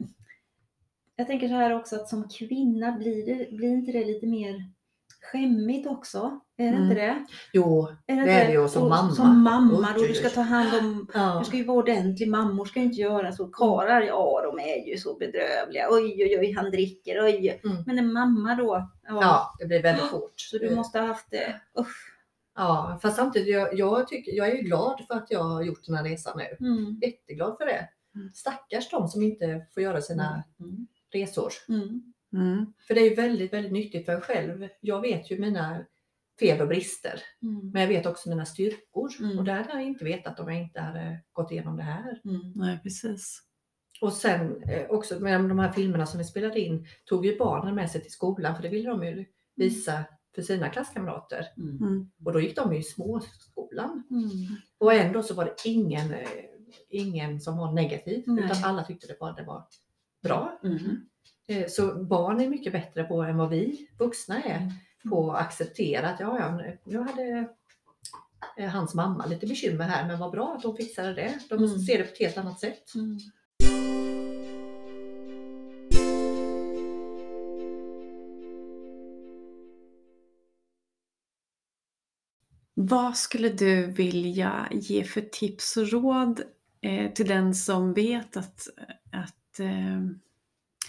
Jag 1.15 1.27
tänker 1.27 1.47
så 1.47 1.53
här 1.53 1.75
också 1.75 1.95
att 1.95 2.09
som 2.09 2.29
kvinna 2.29 2.91
blir, 2.91 3.25
det, 3.25 3.51
blir 3.51 3.69
inte 3.69 3.91
det 3.91 4.05
lite 4.05 4.27
mer 4.27 4.71
skämmigt 5.31 5.87
också? 5.87 6.39
Är 6.57 6.63
det 6.63 6.69
Mm. 6.69 6.83
inte 6.83 6.95
det? 6.95 7.25
Jo, 7.53 7.87
Är 8.07 8.15
Det 8.15 8.21
inte 8.21 8.31
är 8.31 8.47
det 8.47 8.53
ju 8.53 8.67
som 8.67 8.89
mamma. 8.89 9.11
Som 9.11 9.41
mamma 9.43 9.93
då, 9.95 10.01
du 10.01 10.13
ska 10.13 10.29
ta 10.29 10.41
hand 10.41 10.69
om, 10.79 11.07
ja. 11.13 11.39
du 11.39 11.45
ska 11.45 11.57
ju 11.57 11.63
vara 11.63 11.77
ordentlig, 11.77 12.27
mammor 12.27 12.65
ska 12.65 12.79
ju 12.79 12.85
inte 12.85 13.01
göra 13.01 13.31
så. 13.31 13.47
Karlar, 13.47 14.01
ja 14.01 14.41
de 14.43 14.59
är 14.59 14.87
ju 14.89 14.97
så 14.97 15.17
bedrövliga. 15.17 15.87
Oj 15.91 16.23
oj 16.23 16.37
oj, 16.39 16.53
han 16.53 16.71
dricker, 16.71 17.23
oj. 17.25 17.61
Mm. 17.63 17.77
Men 17.85 17.99
en 17.99 18.13
mamma 18.13 18.55
då, 18.55 18.89
ja. 19.07 19.19
ja, 19.21 19.55
det 19.59 19.65
blir 19.65 19.81
väldigt 19.83 20.05
fort. 20.09 20.33
Så 20.35 20.57
du 20.57 20.75
måste 20.75 20.99
ha 20.99 21.07
haft 21.07 21.31
det, 21.31 21.61
usch. 21.79 22.13
Ja, 22.55 22.99
fast 23.01 23.15
samtidigt, 23.15 23.53
jag, 23.55 23.79
jag, 23.79 24.07
tycker, 24.07 24.31
jag 24.31 24.47
är 24.47 24.55
ju 24.55 24.61
glad 24.61 25.01
för 25.07 25.15
att 25.15 25.27
jag 25.31 25.43
har 25.43 25.63
gjort 25.63 25.85
den 25.85 25.95
här 25.95 26.03
resan 26.03 26.37
nu. 26.59 26.67
Mm. 26.67 26.99
Jätteglad 27.01 27.57
för 27.57 27.65
det. 27.65 27.89
Mm. 28.15 28.29
Stackars 28.33 28.89
de 28.89 29.07
som 29.07 29.23
inte 29.23 29.65
får 29.73 29.83
göra 29.83 30.01
sina 30.01 30.43
Mm. 30.59 30.87
resor. 31.13 31.51
Mm. 31.69 32.13
Mm. 32.33 32.73
För 32.87 32.93
det 32.93 33.01
är 33.01 33.09
ju 33.09 33.15
väldigt, 33.15 33.53
väldigt 33.53 33.71
nyttigt 33.71 34.05
för 34.05 34.13
en 34.13 34.21
själv. 34.21 34.67
Jag 34.81 35.01
vet 35.01 35.31
ju 35.31 35.39
mina 35.39 35.85
fel 36.39 36.61
och 36.61 36.67
brister. 36.67 37.21
Mm. 37.41 37.71
Men 37.71 37.81
jag 37.81 37.89
vet 37.89 38.05
också 38.05 38.29
mina 38.29 38.45
styrkor. 38.45 39.09
Mm. 39.19 39.39
Och 39.39 39.43
det 39.43 39.51
hade 39.51 39.73
jag 39.73 39.83
inte 39.83 40.05
vetat 40.05 40.39
om 40.39 40.53
jag 40.53 40.61
inte 40.61 40.79
hade 40.79 41.21
gått 41.33 41.51
igenom 41.51 41.77
det 41.77 41.83
här. 41.83 42.21
Mm. 42.25 42.51
Nej, 42.55 42.79
precis. 42.83 43.43
Och 44.01 44.13
sen 44.13 44.63
eh, 44.63 44.89
också 44.89 45.19
med 45.19 45.41
de 45.41 45.59
här 45.59 45.71
filmerna 45.71 46.05
som 46.05 46.17
vi 46.17 46.23
spelade 46.23 46.59
in 46.59 46.87
tog 47.05 47.25
ju 47.25 47.37
barnen 47.37 47.75
med 47.75 47.91
sig 47.91 48.01
till 48.01 48.11
skolan 48.11 48.55
för 48.55 48.63
det 48.63 48.69
ville 48.69 48.89
de 48.89 49.03
ju 49.03 49.25
visa 49.55 50.03
för 50.35 50.41
sina 50.41 50.69
klasskamrater. 50.69 51.45
Mm. 51.57 51.77
Mm. 51.77 52.11
Och 52.25 52.33
då 52.33 52.41
gick 52.41 52.55
de 52.55 52.73
ju 52.73 52.79
i 52.79 52.83
småskolan. 52.83 54.03
Mm. 54.11 54.29
Och 54.77 54.93
ändå 54.93 55.23
så 55.23 55.33
var 55.33 55.45
det 55.45 55.55
ingen, 55.65 56.13
eh, 56.13 56.29
ingen 56.89 57.41
som 57.41 57.57
var 57.57 57.71
negativ 57.71 58.23
Nej. 58.27 58.45
utan 58.45 58.63
alla 58.63 58.83
tyckte 58.83 59.07
det 59.07 59.19
bara 59.19 59.33
det 59.33 59.43
var 59.43 59.67
bra. 60.23 60.59
Mm. 60.63 61.09
Eh, 61.47 61.67
Så 61.67 62.03
barn 62.03 62.41
är 62.41 62.49
mycket 62.49 62.73
bättre 62.73 63.03
på 63.03 63.21
än 63.21 63.37
vad 63.37 63.49
vi 63.49 63.87
vuxna 63.99 64.43
är 64.43 64.57
Mm. 64.57 64.71
på 65.09 65.31
att 65.31 65.41
acceptera 65.45 66.09
att 66.09 66.19
ja, 66.19 66.37
ja, 66.39 66.73
nu 66.83 66.99
hade 66.99 67.49
eh, 68.57 68.69
hans 68.69 68.93
mamma 68.93 69.25
lite 69.25 69.47
bekymmer 69.47 69.85
här 69.85 70.07
men 70.07 70.19
vad 70.19 70.31
bra 70.31 70.55
att 70.57 70.63
hon 70.63 70.77
fixade 70.77 71.13
det. 71.13 71.39
De 71.49 71.55
Mm. 71.63 71.79
ser 71.79 71.97
det 71.97 72.03
på 72.03 72.11
ett 72.13 72.19
helt 72.19 72.37
annat 72.37 72.59
sätt. 72.59 72.95
Mm. 72.95 73.19
Vad 82.73 83.17
skulle 83.17 83.49
du 83.49 83.85
vilja 83.85 84.67
ge 84.71 85.03
för 85.03 85.21
tips 85.21 85.77
och 85.77 85.89
råd 85.91 86.41
eh, 86.81 87.11
till 87.13 87.27
den 87.27 87.55
som 87.55 87.93
vet 87.93 88.37
att, 88.37 88.67
att 89.11 89.59
eh, 89.59 90.01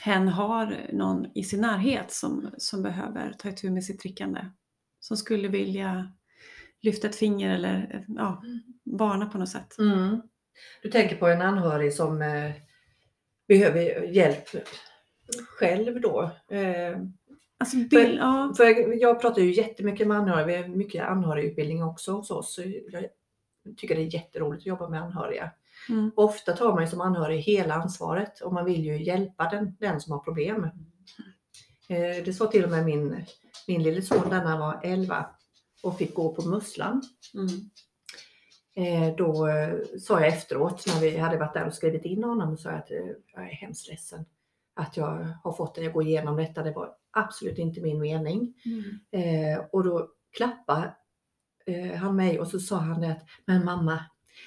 hen 0.09 0.29
har 0.29 0.87
någon 0.93 1.27
i 1.35 1.45
sin 1.45 1.61
närhet 1.61 2.13
som, 2.13 2.51
som 2.59 2.83
behöver 2.83 3.33
ta 3.39 3.49
itu 3.49 3.71
med 3.71 3.85
sitt 3.85 4.01
drickande? 4.01 4.41
Som 5.01 5.17
skulle 5.17 5.49
vilja 5.49 6.13
lyfta 6.81 7.09
ett 7.09 7.17
finger 7.17 7.55
eller 7.55 8.05
ja, 8.09 8.43
varna 8.85 9.27
på 9.27 9.39
något 9.39 9.49
sätt. 9.49 9.79
Mm. 9.79 10.23
Du 10.83 10.91
tänker 10.91 11.17
på 11.17 11.27
en 11.27 11.43
anhörig 11.43 11.95
som 11.95 12.23
eh, 12.23 12.53
behöver 13.49 14.03
hjälp 14.03 14.49
själv 15.59 16.01
då. 16.01 16.31
Eh, 16.51 16.99
Alltså, 17.61 17.77
bild, 17.77 18.19
ja. 18.19 18.53
för 18.57 18.95
jag 19.01 19.21
pratar 19.21 19.43
ju 19.43 19.53
jättemycket 19.53 20.07
med 20.07 20.17
anhöriga, 20.17 20.47
vi 20.47 20.57
har 20.57 20.77
mycket 20.77 21.05
anhörigutbildning 21.05 21.85
också 21.85 22.13
hos 22.13 22.31
oss. 22.31 22.59
Jag 22.93 23.77
tycker 23.77 23.95
det 23.95 24.01
är 24.03 24.15
jätteroligt 24.15 24.63
att 24.63 24.67
jobba 24.67 24.89
med 24.89 25.03
anhöriga. 25.03 25.51
Mm. 25.89 26.11
Ofta 26.17 26.53
tar 26.53 26.75
man 26.75 26.89
som 26.89 27.01
anhörig 27.01 27.41
hela 27.41 27.75
ansvaret 27.75 28.41
och 28.41 28.53
man 28.53 28.65
vill 28.65 28.85
ju 28.85 29.03
hjälpa 29.05 29.49
den, 29.51 29.77
den 29.81 30.01
som 30.01 30.13
har 30.13 30.19
problem. 30.19 30.65
Eh, 31.89 32.25
Det 32.25 32.37
sa 32.37 32.47
till 32.47 32.65
och 32.65 32.71
med 32.71 32.85
min, 32.85 33.25
min 33.69 33.83
lille 33.83 34.03
son 34.03 34.29
när 34.31 34.45
han 34.45 34.59
var 34.61 34.81
11 34.83 35.27
och 35.83 35.99
fick 35.99 36.15
gå 36.15 36.35
på 36.35 36.43
Musslan. 36.49 37.03
Mm. 37.35 37.71
Eh, 38.77 39.17
Då 39.17 39.49
eh, 39.49 39.75
sa 40.01 40.21
jag 40.21 40.29
efteråt 40.29 40.85
när 40.87 41.01
vi 41.01 41.19
hade 41.19 41.37
varit 41.39 41.55
där 41.55 41.67
och 41.67 41.75
skrivit 41.75 42.05
in 42.05 42.25
honom 42.25 42.57
så 42.59 42.69
att 42.69 42.91
eh, 42.91 43.07
jag 43.35 43.45
är 43.45 43.55
hemskt 43.55 43.89
ledsen 43.89 44.25
att 44.75 44.97
jag 44.97 45.29
har 45.45 45.53
fått 45.53 45.75
dig 45.75 45.87
att 45.87 45.93
gå 45.93 46.03
igenom 46.03 46.37
detta. 46.37 46.63
Det 46.63 46.73
var 46.73 46.95
absolut 47.11 47.59
inte 47.59 47.81
min 47.81 48.01
mening. 48.01 48.55
Mm. 48.65 49.55
Eh, 49.55 49.65
och 49.73 49.85
då 49.85 50.09
klappade 50.37 50.95
eh, 51.67 51.95
han 51.95 52.17
mig 52.17 52.41
och 52.41 52.49
så 52.49 52.59
sa 52.61 52.77
han 52.77 53.01
det 53.01 53.11
att 53.11 53.23
Men 53.45 53.65
mamma, 53.65 54.05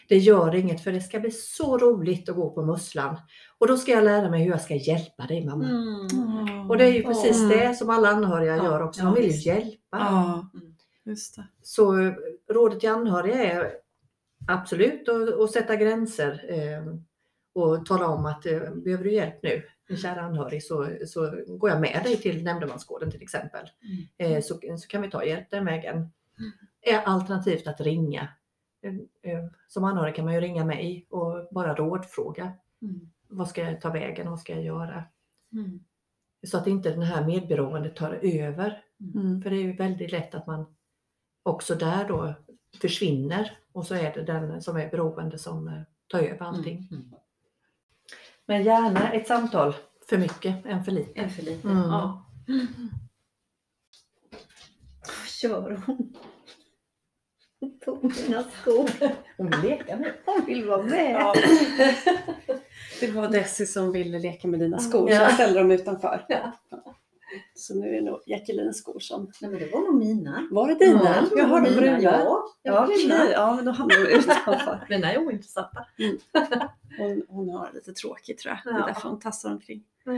det 0.08 0.17
gör 0.17 0.56
inget 0.56 0.84
för 0.84 0.91
det 0.91 1.01
ska 1.01 1.19
bli 1.19 1.32
så 1.32 1.77
roligt 1.77 2.30
att 2.30 2.36
gå 2.36 2.49
på 2.49 2.65
Musslan. 2.65 3.17
Och 3.58 3.67
då 3.67 3.77
ska 3.77 3.91
jag 3.91 4.04
lära 4.04 4.30
mig 4.30 4.43
hur 4.43 4.51
jag 4.51 4.62
ska 4.62 4.75
hjälpa 4.75 5.25
dig 5.27 5.45
mamma. 5.45 5.65
Mm. 5.69 6.69
Och 6.69 6.77
det 6.77 6.84
är 6.84 6.91
ju 6.93 7.04
precis 7.04 7.38
Mm. 7.38 7.49
det 7.49 7.75
som 7.75 7.89
alla 7.89 8.10
anhöriga 8.10 8.58
Ja, 8.58 8.63
gör 8.63 8.82
också. 8.82 9.04
De 9.04 9.13
vill 9.13 9.32
ju 9.32 9.51
hjälpa. 9.51 9.77
Ja, 9.91 10.49
Mm. 10.54 11.17
Så 11.62 11.99
eh, 11.99 12.13
rådet 12.49 12.80
till 12.80 12.89
anhöriga 12.89 13.43
är 13.43 13.71
absolut 14.47 15.10
att, 15.10 15.51
sätta 15.51 15.75
gränser 15.75 16.45
eh, 16.47 16.93
och 17.54 17.86
tala 17.86 18.08
om 18.08 18.25
att 18.25 18.45
eh, 18.45 18.60
behöver 18.75 19.04
du 19.04 19.13
hjälp 19.13 19.43
nu, 19.43 19.63
min 19.89 19.97
kära 19.97 20.21
anhörig, 20.21 20.63
så, 20.63 20.89
så 21.08 21.34
går 21.47 21.69
jag 21.69 21.82
med 21.82 22.01
dig 22.04 22.17
till 22.17 22.43
nämndemansgården 22.43 23.12
till 23.12 23.21
exempel. 23.21 23.69
Mm. 24.17 24.34
Eh, 24.34 24.41
så, 24.41 24.60
så 24.77 24.88
kan 24.88 25.01
vi 25.01 25.10
ta 25.12 25.25
hjälp 25.25 25.47
den 25.51 25.65
vägen. 25.65 25.97
Eh, 26.82 26.99
Alternativt 27.10 27.67
att 27.67 27.82
ringa. 27.82 28.27
Som 29.67 29.84
anhörig 29.84 30.15
kan 30.15 30.26
man 30.26 30.34
ju 30.34 30.41
ringa 30.41 30.65
mig 30.65 31.08
och 31.10 31.48
bara 31.52 31.76
rådfråga. 31.76 32.54
Mm. 32.82 33.12
Vad 33.28 33.48
ska 33.48 33.63
jag 33.63 33.82
ta 33.82 33.89
vägen? 33.89 34.30
Vad 34.30 34.39
ska 34.39 34.54
jag 34.54 34.63
göra? 34.63 35.04
Mm. 35.54 35.84
Så 36.48 36.58
att 36.58 36.67
inte 36.67 36.89
den 36.89 37.02
här 37.02 37.26
medberoendet 37.26 37.96
tar 37.96 38.20
över. 38.22 38.84
Mm. 39.15 39.41
För 39.41 39.50
det 39.50 39.56
är 39.56 39.63
ju 39.63 39.76
väldigt 39.76 40.12
lätt 40.12 40.36
att 40.36 40.48
man 40.48 40.76
också 41.44 41.76
där 41.76 42.08
då 42.08 42.34
försvinner 42.82 43.58
och 43.72 43.86
så 43.86 43.96
är 43.96 44.13
det 44.13 44.24
den 44.24 44.62
som 44.62 44.78
är 44.78 44.89
beroende 44.89 45.38
som 45.38 45.67
eh, 45.67 45.82
tar 46.08 46.20
över 46.20 46.46
allting. 46.46 46.88
Mm. 46.91 47.13
Men 48.46 48.63
gärna 48.63 49.12
ett 49.12 49.28
samtal 49.28 49.76
för 50.10 50.17
mycket 50.17 50.65
än 50.65 50.84
för 50.84 50.91
lite. 50.91 51.20
En 51.20 51.30
för 51.30 51.44
lite. 51.44 51.67
Mm. 51.67 51.84
Ja. 51.84 52.26
Kör 55.28 55.84
hon? 55.86 56.13
Tog 57.86 58.04
mina 58.04 58.43
skor. 58.62 58.89
Hon 59.38 59.50
vill 59.50 59.62
leka 59.71 59.95
nu. 59.95 60.13
Hon 60.26 60.45
vill 60.45 60.65
vara 60.65 60.84
med. 60.84 61.12
Ja. 61.12 61.34
Det 63.00 63.12
var 63.12 63.28
Desi 63.28 63.65
som 63.65 63.91
ville 63.91 64.19
leka 64.19 64.47
med 64.47 64.60
dina 64.60 64.80
skor 64.80 65.08
så 65.08 65.13
Ja. 65.13 65.21
jag 65.21 65.34
ställde 65.34 65.60
dem 65.60 65.71
utanför. 65.71 66.26
Ja. 66.30 66.52
Så 67.54 67.76
nu 67.76 67.88
är 67.88 67.91
det 67.93 68.02
nog 68.02 68.19
Jacquelines 68.26 68.78
skor 68.78 69.00
som... 69.00 69.32
Nej, 69.41 69.52
men 69.52 69.60
det 69.60 69.67
var 69.74 69.82
nog 69.82 69.95
mina. 69.95 70.47
Var 70.52 70.67
det 70.67 70.76
dina? 70.86 71.02
Ja, 71.04 71.38
jag 71.38 71.45
har 71.45 71.62
de 71.62 71.69
bruna. 71.76 72.02
Ja, 72.63 72.86
bruna. 72.86 73.32
ja 73.32 73.56
men 73.56 73.65
då 73.65 73.71
hamnar 73.71 74.06
de 74.06 74.12
utanför. 74.12 74.86
Mina 74.89 75.12
är 75.13 75.17
ointressanta. 75.17 75.86
Hon, 76.97 77.24
hon 77.28 77.50
har 77.50 77.69
lite 77.74 77.93
tråkigt 77.93 78.39
tror 78.39 78.54
jag. 78.63 78.74
Det 78.74 78.78
är 78.78 78.82
Ja. 78.82 78.86
därför 78.88 79.10
hon 79.10 79.19
tassar 79.19 79.52
omkring. 79.52 79.84
Ja. 80.04 80.13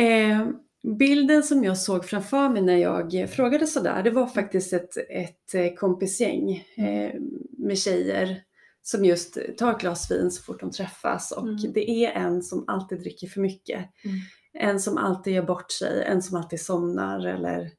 Eh, 0.00 0.46
bilden 0.82 1.42
som 1.42 1.64
jag 1.64 1.78
såg 1.78 2.04
framför 2.04 2.48
mig 2.48 2.62
när 2.62 2.76
jag 2.76 3.30
frågade 3.30 3.66
sådär, 3.66 4.02
det 4.02 4.10
var 4.10 4.26
faktiskt 4.26 4.72
ett, 4.72 4.96
ett 4.96 5.54
eh, 5.54 5.74
kompisgäng 5.74 6.50
eh, 6.76 7.20
med 7.58 7.78
tjejer 7.78 8.42
som 8.82 9.04
just 9.04 9.38
tar 9.58 9.72
ett 9.72 9.80
glas 9.80 10.10
vin 10.10 10.30
så 10.30 10.42
fort 10.42 10.60
de 10.60 10.70
träffas 10.70 11.32
och 11.32 11.48
Mm. 11.48 11.72
det 11.72 11.90
är 11.90 12.10
en 12.10 12.42
som 12.42 12.64
alltid 12.66 13.00
dricker 13.00 13.26
för 13.26 13.40
mycket. 13.40 13.78
Mm. 14.04 14.16
En 14.52 14.80
som 14.80 14.98
alltid 14.98 15.32
gör 15.32 15.42
bort 15.42 15.72
sig, 15.72 16.04
en 16.04 16.22
som 16.22 16.36
alltid 16.36 16.60
somnar 16.60 17.26
eller 17.26 17.70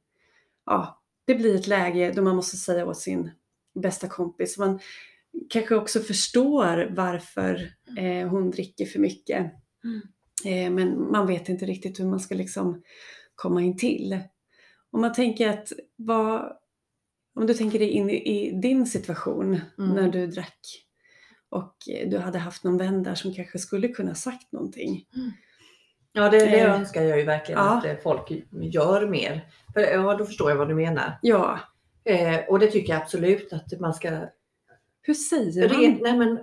ja, 0.66 1.02
det 1.26 1.36
blir 1.36 1.56
ett 1.56 1.68
läge 1.68 2.12
då 2.16 2.22
man 2.22 2.36
måste 2.36 2.58
säga 2.58 2.86
åt 2.86 2.98
sin 2.98 3.32
bästa 3.76 4.08
kompis. 4.08 4.58
Man 4.58 4.80
kanske 5.50 5.76
också 5.76 6.00
förstår 6.00 6.88
varför 6.96 7.70
eh, 7.98 8.28
hon 8.28 8.52
dricker 8.52 8.86
för 8.86 9.00
mycket. 9.00 9.52
Mm. 9.84 10.02
Eh, 10.46 10.70
men 10.70 11.12
man 11.12 11.28
vet 11.28 11.50
inte 11.50 11.66
riktigt 11.66 12.00
hur 12.00 12.06
man 12.06 12.20
ska 12.20 12.36
liksom 12.36 12.84
komma 13.36 13.62
in 13.62 13.78
till. 13.78 14.20
Om 14.92 15.02
man 15.02 15.14
tänker 15.14 15.50
att 15.50 15.72
vad, 15.96 16.54
om 17.36 17.48
du 17.48 17.54
tänker 17.54 17.80
dig 17.80 17.90
in 17.90 18.10
i, 18.10 18.60
din 18.62 18.86
situation 18.86 19.60
Mm. 19.78 19.96
när 19.96 20.10
du 20.10 20.28
drack 20.28 20.60
och 21.50 21.76
eh, 21.90 22.10
du 22.10 22.18
hade 22.18 22.40
haft 22.40 22.64
någon 22.64 22.78
vän 22.78 23.04
där 23.04 23.16
som 23.16 23.34
kanske 23.34 23.60
skulle 23.60 23.88
kunna 23.88 24.16
sagt 24.16 24.52
någonting. 24.52 25.06
Ja, 26.14 26.30
det, 26.30 26.38
det 26.38 26.60
Eh, 26.60 26.74
önskar 26.80 27.04
jag 27.04 27.20
ju 27.20 27.26
verkligen 27.26 27.62
ja. 27.62 27.78
att 27.78 27.86
eh, 27.86 27.96
folk 28.04 28.32
gör 28.52 29.08
mer. 29.08 29.48
För, 29.74 29.82
ja, 29.82 30.16
då 30.16 30.26
förstår 30.26 30.50
jag 30.50 30.58
vad 30.58 30.68
du 30.68 30.76
menar. 30.76 31.20
Ja, 31.22 31.60
Eh, 32.06 32.40
och 32.50 32.60
det 32.60 32.68
tycker 32.68 32.94
jag 32.94 33.02
absolut 33.02 33.54
att 33.54 33.80
man 33.80 33.94
ska 33.94 34.10
Hur 35.06 35.14
säger 35.14 35.70
man? 35.70 36.00
nej 36.02 36.18
men 36.18 36.40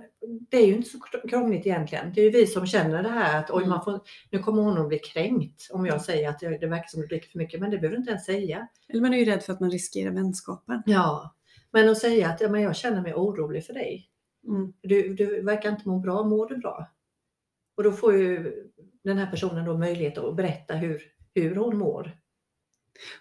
det 0.49 0.57
är 0.57 0.67
ju 0.67 0.73
inte 0.75 0.89
så 0.89 0.99
krångligt 1.29 1.65
egentligen. 1.65 2.13
Det 2.13 2.21
är 2.21 2.25
ju 2.25 2.31
vi 2.31 2.47
som 2.47 2.65
känner 2.65 3.03
det 3.03 3.09
här 3.09 3.39
att 3.39 3.51
oj, 3.51 3.57
Mm. 3.57 3.69
man 3.69 3.83
får, 3.83 3.99
nu 4.29 4.39
kommer 4.39 4.61
hon 4.61 4.77
att 4.77 4.87
bli 4.87 4.99
kränkt 4.99 5.67
om 5.71 5.85
jag 5.85 6.01
säger 6.01 6.29
att 6.29 6.39
det, 6.39 6.57
det 6.57 6.67
verkar 6.67 6.87
som 6.87 6.99
att 6.99 7.09
du 7.09 7.15
dricker 7.15 7.29
för 7.31 7.37
mycket. 7.37 7.59
Men 7.59 7.71
det 7.71 7.77
behöver 7.77 7.95
du 7.95 7.99
inte 7.99 8.11
ens 8.11 8.25
säga. 8.25 8.67
Eller 8.89 9.01
man 9.01 9.13
är 9.13 9.17
ju 9.17 9.25
rädd 9.25 9.43
för 9.43 9.53
att 9.53 9.59
man 9.59 9.71
riskerar 9.71 10.11
vänskapen. 10.11 10.83
Ja, 10.85 11.35
men 11.71 11.89
att 11.89 11.97
säga 11.97 12.29
att 12.29 12.41
ja, 12.41 12.49
men 12.49 12.61
jag 12.61 12.75
känner 12.75 13.01
mig 13.01 13.13
orolig 13.13 13.65
för 13.65 13.73
dig. 13.73 14.09
Mm. 14.47 14.73
Du, 14.81 15.13
du 15.13 15.41
verkar 15.41 15.69
inte 15.69 15.89
må 15.89 15.99
bra. 15.99 16.23
Mår 16.23 16.47
du 16.49 16.57
bra? 16.57 16.87
Och 17.77 17.83
då 17.83 17.91
får 17.91 18.17
ju 18.17 18.53
den 19.03 19.17
här 19.17 19.31
personen 19.31 19.65
då 19.65 19.77
möjlighet 19.77 20.17
att 20.17 20.35
berätta 20.35 20.73
hur, 20.75 21.01
hur 21.35 21.55
hon 21.55 21.77
mår. 21.77 22.17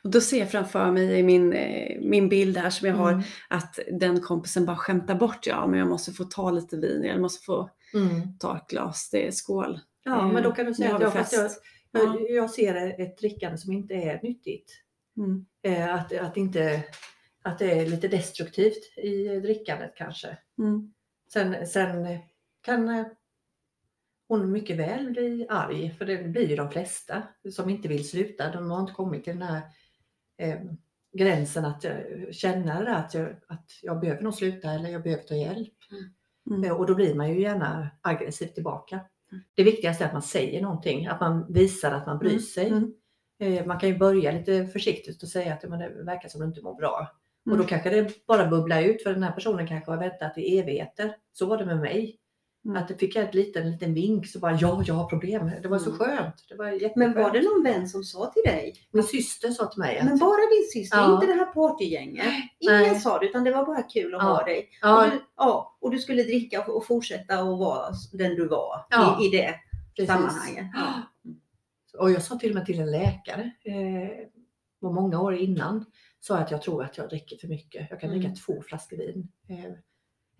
Och 0.05 0.11
då 0.11 0.21
ser 0.21 0.39
jag 0.39 0.51
framför 0.51 0.93
mig 0.93 1.19
i 1.19 1.23
min, 1.23 1.53
eh, 1.53 2.01
min 2.01 2.29
bild 2.29 2.57
här 2.57 2.71
som 2.71 2.89
jag 2.89 2.95
har 2.95 3.13
Mm. 3.13 3.25
att 3.49 3.79
den 3.93 4.21
kompisen 4.21 4.67
bara 4.67 4.77
skämtar 4.77 5.15
bort, 5.15 5.47
ja 5.47 5.67
men 5.67 5.79
jag 5.79 5.89
måste 5.89 6.13
få 6.13 6.25
ta 6.25 6.51
lite 6.51 6.77
vin, 6.77 7.05
jag 7.05 7.21
måste 7.21 7.45
få 7.45 7.71
Mm. 7.95 8.39
ta 8.39 8.57
ett 8.57 8.67
glas, 8.69 9.09
det 9.13 9.27
är 9.27 9.31
skål. 9.31 9.81
Ja, 10.05 10.33
men 10.33 10.43
då 10.43 10.53
kan 10.53 10.67
du 10.67 10.75
säga 10.75 10.89
har 10.89 10.97
att 10.97 11.03
jag, 11.03 11.13
fast 11.13 11.33
jag, 11.33 11.51
jag, 12.03 12.31
jag 12.31 12.51
ser 12.51 13.01
ett 13.01 13.19
drickande 13.19 13.59
som 13.59 13.73
inte 13.73 13.95
är 13.95 14.21
nyttigt. 14.23 14.73
Mm. 15.17 15.47
Eh, 15.63 15.95
att, 15.95 16.17
att, 16.17 16.37
inte, 16.37 16.83
att 17.43 17.59
det 17.59 17.73
är 17.81 17.87
lite 17.87 18.09
destruktivt 18.09 18.99
i 18.99 19.41
drickandet 19.41 19.93
kanske. 19.97 20.39
Mm. 20.59 20.93
Sen, 21.33 21.67
sen 21.67 22.19
kan 22.65 22.89
eh, 22.89 23.07
hon 24.31 24.53
mycket 24.53 24.77
väl 24.77 25.11
bli 25.11 25.47
arg, 25.51 25.91
för 25.99 26.05
det 26.07 26.17
blir 26.29 26.49
ju 26.49 26.57
de 26.57 26.71
flesta 26.71 27.23
som 27.51 27.71
inte 27.71 27.89
vill 27.89 28.09
sluta. 28.09 28.51
De 28.53 28.71
har 28.71 28.81
inte 28.81 28.93
kommit 28.93 29.25
till 29.25 29.39
den 29.39 29.49
här 29.49 29.63
eh, 30.39 30.57
gränsen 31.19 31.65
att 31.65 31.85
jag 31.85 31.95
känner 32.35 32.87
att 32.87 33.15
jag, 33.15 33.29
att 33.49 33.67
jag 33.83 34.01
behöver 34.01 34.23
nog 34.23 34.35
sluta 34.35 34.71
eller 34.71 34.89
jag 34.91 35.03
behöver 35.03 35.23
ta 35.23 35.35
hjälp. 35.35 35.75
Mm. 36.51 36.65
Eh, 36.65 36.73
Och 36.73 36.87
då 36.87 36.95
blir 36.95 37.15
man 37.15 37.31
ju 37.33 37.41
gärna 37.41 37.91
aggressiv 38.01 38.47
tillbaka. 38.47 39.01
Det 39.55 39.63
viktigaste 39.65 40.05
är 40.05 40.09
att 40.09 40.13
man 40.13 40.23
säger 40.23 40.63
någonting, 40.63 41.07
att 41.07 41.21
man 41.21 41.53
visar 41.53 41.93
att 41.93 42.07
man 42.07 42.19
bryr 42.19 42.31
Mm. 42.31 42.41
sig. 42.43 42.69
Mm. 42.69 42.93
Eh, 43.41 43.67
Man 43.67 43.79
kan 43.81 43.89
ju 43.89 43.99
börja 43.99 44.33
lite 44.33 44.67
försiktigt 44.67 45.23
och 45.23 45.29
säga 45.29 45.55
att 45.55 45.63
"Ja, 45.63 45.69
men 45.69 45.79
det 45.79 46.05
verkar 46.05 46.29
som 46.29 46.41
att 46.41 46.45
du 46.45 46.49
inte 46.49 46.63
mår 46.63 46.75
bra. 46.75 47.11
Och 47.47 47.53
Mm. 47.53 47.59
då 47.63 47.69
kanske 47.69 47.91
det 47.91 48.27
bara 48.27 48.47
bubblar 48.47 48.83
ut 48.83 49.03
för 49.03 49.15
den 49.15 49.23
här 49.23 49.33
personen 49.33 49.67
kanske 49.67 49.91
har 49.91 49.99
väntat 49.99 50.39
i 50.39 50.59
evigheter. 50.59 51.17
Så 51.33 51.47
var 51.47 51.59
det 51.59 51.67
med 51.67 51.79
mig. 51.81 52.17
Mm. 52.65 52.77
Att 52.83 52.89
det 52.89 52.95
fick 52.95 53.17
jag 53.17 53.25
ett 53.25 53.35
liten, 53.35 53.63
en 53.63 53.71
liten 53.73 53.95
vink 53.95 54.27
så 54.27 54.39
bara 54.39 54.53
ja, 54.61 54.83
jag 54.87 54.95
har 54.95 55.07
problem. 55.09 55.51
Det 55.63 55.69
var 55.69 55.79
så 55.79 55.91
Mm. 55.91 55.99
skönt. 55.99 56.35
Det 56.49 56.55
var 56.55 56.67
jätteskönt. 56.67 56.97
Men 56.97 57.15
var 57.15 57.31
det 57.31 57.43
någon 57.43 57.63
vän 57.65 57.89
som 57.89 58.05
sa 58.05 58.27
till 58.27 58.43
dig? 58.45 58.75
Min 58.93 59.03
syster 59.03 59.51
sa 59.51 59.67
till 59.67 59.79
mig 59.79 59.99
att 59.99 60.05
Men 60.05 60.19
bara 60.19 60.37
din 60.51 60.69
syster, 60.73 60.99
Ja. 60.99 61.15
inte 61.15 61.27
det 61.27 61.33
här 61.33 61.47
partygänget. 61.53 62.27
Ingen 62.59 62.75
Nej. 62.83 63.01
sa 63.01 63.19
det 63.19 63.27
utan 63.27 63.45
det 63.45 63.51
var 63.51 63.67
bara 63.67 63.83
kul 63.83 64.15
att 64.15 64.23
Ja. 64.23 64.29
ha 64.29 64.45
dig. 64.45 64.69
ja, 64.83 65.05
Och, 65.05 65.11
du, 65.11 65.21
ja, 65.37 65.77
och 65.81 65.91
du 65.91 65.99
skulle 65.99 66.23
dricka 66.23 66.65
och, 66.65 66.87
fortsätta 66.87 67.35
att 67.39 67.59
vara 67.59 67.93
den 68.13 68.35
du 68.35 68.49
var 68.49 68.87
Ja. 68.91 69.19
i, 69.23 69.27
i 69.27 69.31
det 69.31 69.55
precis. 69.97 70.09
sammanhanget. 70.15 70.67
Och 71.99 72.11
jag 72.11 72.23
sa 72.23 72.37
till 72.39 72.51
och 72.51 72.55
med 72.55 72.67
till 72.67 72.81
en 72.81 72.91
läkare 72.91 73.51
eh, 73.65 74.27
många 74.83 75.21
år 75.21 75.35
innan 75.35 75.85
sa 76.21 76.37
att 76.39 76.51
jag 76.51 76.63
tror 76.63 76.85
att 76.85 76.99
jag 76.99 77.09
dricker 77.09 77.37
för 77.37 77.49
mycket. 77.49 77.87
Jag 77.91 78.01
kan 78.01 78.11
Mm. 78.11 78.21
dricka 78.23 78.35
två 78.47 78.63
flaskor 78.63 78.97
vin 78.97 79.29
eh, 79.49 79.73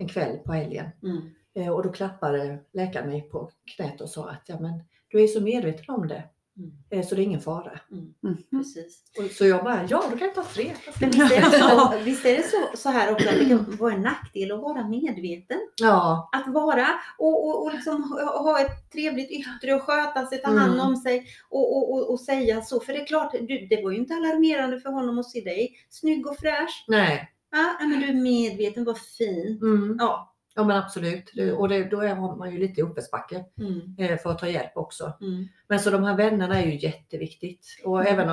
en 0.01 0.09
kväll 0.09 0.39
på 0.39 0.53
helgen. 0.53 0.87
Mm. 1.03 1.21
Eh, 1.55 1.69
och 1.73 1.83
då 1.83 1.93
klappade 1.93 2.59
läkaren 2.73 3.09
mig 3.09 3.21
på 3.23 3.51
knät 3.77 4.01
och 4.01 4.09
sa 4.09 4.31
att 4.31 4.43
ja, 4.47 4.61
men, 4.61 4.83
du 5.09 5.23
är 5.23 5.27
så 5.27 5.41
medveten 5.41 5.85
om 5.95 6.09
det 6.09 6.23
Mm. 6.57 6.73
eh, 6.91 7.07
så 7.07 7.15
det 7.15 7.23
är 7.23 7.25
ingen 7.25 7.41
fara. 7.41 7.81
Mm. 7.93 8.37
Precis. 8.51 9.03
Och, 9.19 9.31
så 9.31 9.47
jag 9.47 9.65
bara, 9.65 9.87
ja 9.89 10.03
då 10.11 10.17
kan 10.19 10.27
jag 10.27 10.35
ta 10.35 10.45
tre. 10.45 10.73
Men 11.01 11.11
visst 11.21 11.33
är 11.33 11.51
det, 11.51 11.59
så, 11.59 11.93
visst 12.05 12.27
är 12.27 12.37
det 12.37 12.43
så, 12.43 12.77
så 12.77 12.89
här 12.89 13.13
också 13.13 13.29
att 13.29 13.35
det 13.35 13.49
kan 13.49 13.77
vara 13.77 13.93
en 13.93 14.03
nackdel 14.03 14.53
att 14.53 14.61
vara 14.61 14.89
medveten. 14.89 15.59
Ja, 15.81 16.29
Att 16.33 16.55
vara 16.55 16.87
och, 17.19 17.47
och, 17.49 17.63
och 17.65 17.73
liksom 17.75 18.03
ha 18.13 18.43
ha 18.43 18.61
ett 18.61 18.91
trevligt 18.93 19.31
yttre 19.31 19.75
och 19.75 19.83
sköta 19.83 20.27
sig, 20.27 20.39
ta 20.43 20.51
Mm. 20.51 20.63
hand 20.63 20.81
om 20.81 20.97
sig 20.97 21.27
och, 21.51 21.77
och, 21.77 21.93
och, 21.93 22.11
och 22.11 22.21
säga 22.21 22.63
så. 22.63 22.81
För 22.81 22.93
det 22.93 23.01
är 23.01 23.07
klart, 23.07 23.33
du, 23.33 23.67
det 23.67 23.83
var 23.83 23.91
ju 23.91 23.97
inte 23.97 24.15
alarmerande 24.15 24.81
för 24.81 24.91
honom 24.91 25.19
att 25.19 25.31
se 25.31 25.41
dig 25.41 25.77
snygg 25.91 26.27
och 26.27 26.37
fräsch. 26.37 26.85
nej. 26.89 27.31
Ja, 27.51 27.77
men 27.81 28.01
du 28.01 28.07
är 28.07 28.15
medveten, 28.15 28.85
vad 28.85 28.99
fin. 28.99 29.59
Mm. 29.63 29.97
Ja. 30.01 30.27
Ja 30.55 30.65
men 30.65 30.77
absolut. 30.77 31.31
Det- 31.35 31.53
Och 31.53 31.69
det, 31.69 31.85
då 31.85 32.01
är 32.01 32.15
man 32.37 32.53
ju 32.53 32.59
lite 32.59 32.81
i 32.81 32.85
uppförsbacke 32.85 33.45
Mm. 33.59 33.95
eh, 33.99 34.19
för 34.19 34.31
att 34.31 34.39
ta 34.39 34.49
hjälp 34.49 34.77
också. 34.77 35.13
Mm. 35.21 35.47
Men 35.69 35.81
så 35.81 35.91
de 35.91 36.05
här 36.05 36.17
vännerna 36.17 36.63
är 36.63 36.67
ju 36.67 36.79
jätteviktigt. 36.79 37.67
Och 37.85 38.01
Mm. 38.01 38.13
även 38.19 38.29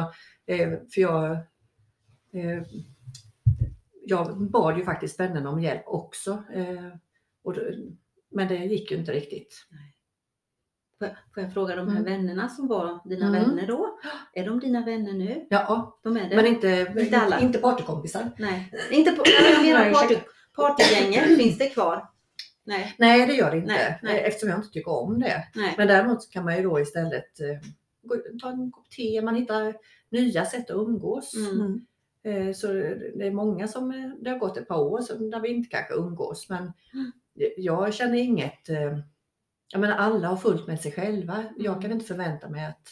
eh, 0.45 0.79
för 0.93 1.01
jag, 1.01 1.31
eh, 2.33 2.63
jag 4.05 4.41
bad 4.41 4.77
ju 4.77 4.83
faktiskt 4.85 5.19
vännerna 5.19 5.49
om 5.49 5.61
hjälp 5.61 5.83
också. 5.85 6.43
Och 7.43 7.55
men 8.29 8.47
det 8.47 8.55
gick 8.55 8.91
ju 8.91 8.97
inte 8.97 9.11
riktigt. 9.11 9.53
Får 10.99 11.07
jag, 11.07 11.15
får 11.33 11.43
jag 11.43 11.53
fråga 11.53 11.75
de 11.75 11.87
här 11.87 11.99
Mm. 11.99 12.03
vännerna 12.13 12.49
som 12.49 12.67
var 12.67 12.99
dina 13.09 13.27
Mm. 13.27 13.43
vänner 13.43 13.67
då? 13.67 13.99
Är 14.33 14.45
de 14.45 14.59
dina 14.59 14.85
vänner 14.85 15.13
nu? 15.13 15.45
Ja, 15.49 15.99
De 16.03 16.17
är 16.17 16.29
det? 16.29 16.35
men 16.35 16.45
inte, 16.45 16.93
Inte 16.99 17.17
alla. 17.17 17.39
inte 17.39 17.57
partykompisar. 17.59 18.31
Nej, 18.37 18.71
inte 18.91 19.11
på, 19.11 19.23
jag 19.25 19.65
menar 19.65 19.93
party, 19.93 20.15
partygänget, 20.55 21.37
finns 21.37 21.57
det 21.57 21.69
kvar? 21.69 22.07
Nej, 22.63 22.95
Nej 22.97 23.27
det 23.27 23.33
gör 23.33 23.51
det 23.51 23.57
inte. 23.57 23.73
Nej, 23.73 23.99
nej. 24.03 24.19
Eftersom 24.19 24.49
jag 24.49 24.57
inte 24.59 24.69
tycker 24.69 24.91
om 24.91 25.19
det. 25.19 25.43
nej. 25.55 25.73
Men 25.77 25.87
däremot 25.87 26.23
så 26.23 26.29
kan 26.31 26.45
man 26.45 26.57
ju 26.57 26.63
då 26.63 26.79
istället 26.79 27.39
eh, 27.41 27.69
ta 28.41 28.49
en 28.49 28.71
kopp 28.71 28.89
te, 28.89 29.21
man 29.21 29.35
hittar 29.35 29.75
nya 30.09 30.45
sätt 30.45 30.69
att 30.69 30.75
umgås. 30.77 31.33
Mm. 31.35 31.61
Mm. 31.61 31.85
Eh, 32.47 32.53
Så 32.53 32.67
det 33.15 33.27
är 33.27 33.31
många 33.31 33.67
som, 33.67 33.91
eh, 33.91 34.09
det 34.21 34.29
har 34.29 34.37
gått 34.37 34.57
ett 34.57 34.67
par 34.67 34.79
år 34.79 35.01
så 35.01 35.13
där 35.15 35.39
vi 35.39 35.49
inte 35.49 35.69
kanske 35.69 35.93
umgås 35.93 36.49
men 36.49 36.73
Mm. 36.93 37.11
jag 37.57 37.93
känner 37.93 38.17
inget, 38.17 38.69
jag 39.71 39.81
menar 39.81 39.95
alla 39.95 40.27
har 40.27 40.37
fullt 40.37 40.67
med 40.67 40.81
sig 40.81 40.91
själva. 40.91 41.45
Jag 41.57 41.71
Mm. 41.71 41.81
kan 41.81 41.91
inte 41.91 42.05
förvänta 42.05 42.49
mig 42.49 42.65
att 42.65 42.87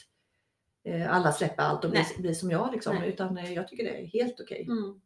eh, 0.87 1.15
alla 1.15 1.31
släpper 1.31 1.63
allt 1.63 1.85
och 1.85 1.91
blir, 1.91 2.21
blir 2.21 2.33
som 2.33 2.51
jag 2.51 2.71
liksom, 2.73 2.95
Nej. 2.95 3.09
utan 3.09 3.37
eh, 3.37 3.53
jag 3.53 3.67
tycker 3.67 3.83
det 3.83 4.01
är 4.01 4.05
helt 4.05 4.39
okej. 4.39 4.61
Mm. 4.63 4.99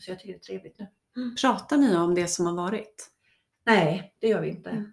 Så 0.00 0.10
jag 0.10 0.18
tycker 0.18 0.32
det 0.32 0.38
är 0.38 0.40
trevligt 0.40 0.78
nu. 0.78 0.86
Pratar 1.40 1.76
ni 1.76 1.96
om 1.96 2.14
det 2.14 2.26
som 2.26 2.46
har 2.46 2.54
varit? 2.54 3.10
Nej, 3.66 4.14
det 4.18 4.28
gör 4.28 4.40
vi 4.40 4.48
inte. 4.48 4.70
Mm. 4.70 4.92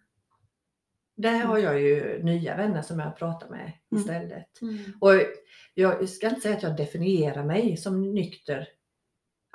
Där 1.17 1.39
har 1.45 1.57
jag 1.57 1.81
ju 1.81 2.23
nya 2.23 2.57
vänner 2.57 2.81
som 2.81 2.99
jag 2.99 3.17
pratar 3.17 3.49
med 3.49 3.71
Mm. 3.91 4.01
istället. 4.03 4.61
Mm. 4.61 4.77
Och 5.01 5.11
jag 5.73 6.09
ska 6.09 6.29
inte 6.29 6.41
säga 6.41 6.57
att 6.57 6.63
jag 6.63 6.77
definierar 6.77 7.43
mig 7.45 7.77
som 7.77 8.13
nykter 8.13 8.67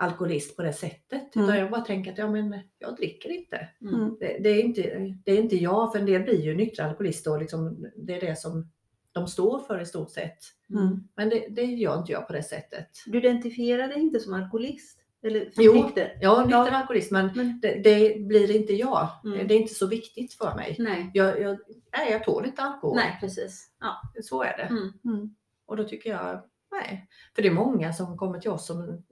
alkoholist 0.02 0.56
på 0.56 0.62
det 0.62 0.72
sättet. 0.72 1.36
Mm. 1.36 1.48
Utan 1.48 1.58
jag 1.60 1.70
bara 1.70 1.80
tänker 1.80 2.12
att 2.12 2.18
ja, 2.18 2.30
men 2.30 2.58
jag 2.78 2.96
dricker 2.96 3.30
inte. 3.30 3.68
Mm. 3.80 4.16
Det, 4.20 4.38
det, 4.42 4.48
är 4.48 4.62
inte. 4.62 4.82
det 5.24 5.32
är 5.32 5.38
inte 5.38 5.56
jag, 5.56 5.92
för 5.92 5.98
en 5.98 6.06
del 6.06 6.22
blir 6.22 6.40
ju 6.40 6.54
nyktra 6.54 6.84
alkoholister 6.86 7.30
och 7.32 7.40
liksom, 7.40 7.86
det 7.96 8.14
är 8.14 8.20
det 8.20 8.36
som 8.36 8.70
de 9.12 9.26
står 9.28 9.58
för 9.58 9.80
i 9.80 9.86
stort 9.86 10.10
sett. 10.10 10.38
Mm. 10.70 11.08
Men 11.16 11.28
det, 11.28 11.46
det 11.50 11.62
gör 11.64 11.98
inte 11.98 12.12
jag 12.12 12.26
på 12.26 12.32
det 12.32 12.42
sättet. 12.42 12.88
Du 13.06 13.18
identifierar 13.18 13.88
dig 13.88 13.98
inte 14.00 14.20
som 14.20 14.34
alkoholist? 14.34 14.98
Eller 15.22 15.50
Jo. 15.56 15.72
nykter? 15.72 16.02
Är 16.02 16.38
nykter 16.42 16.50
Ja. 16.50 16.70
alkoholist 16.70 17.10
men 17.10 17.30
Men, 17.34 17.60
det, 17.62 17.74
det 17.84 18.20
blir 18.26 18.56
inte 18.56 18.72
jag. 18.72 19.08
Mm. 19.24 19.48
Det 19.48 19.54
är 19.54 19.58
inte 19.58 19.74
så 19.74 19.86
viktigt 19.86 20.34
för 20.34 20.54
mig. 20.54 20.76
nej, 20.78 21.10
Jag, 21.14 21.40
jag, 21.40 21.58
nej, 21.98 22.12
jag 22.12 22.24
tål 22.24 22.46
inte 22.46 22.62
alkohol. 22.62 22.96
nej, 22.96 23.18
precis. 23.20 23.70
Ja. 23.80 23.96
Så 24.22 24.42
är 24.42 24.56
det. 24.56 24.62
Mm. 24.62 24.92
Mm. 25.04 25.34
Och 25.66 25.76
då 25.76 25.84
tycker 25.84 26.10
jag, 26.10 26.42
nej. 26.72 27.08
För 27.34 27.42
det 27.42 27.48
är 27.48 27.52
många 27.52 27.92
som 27.92 28.18
kommer 28.18 28.38
till 28.38 28.50
oss 28.50 28.66
som 28.66 29.02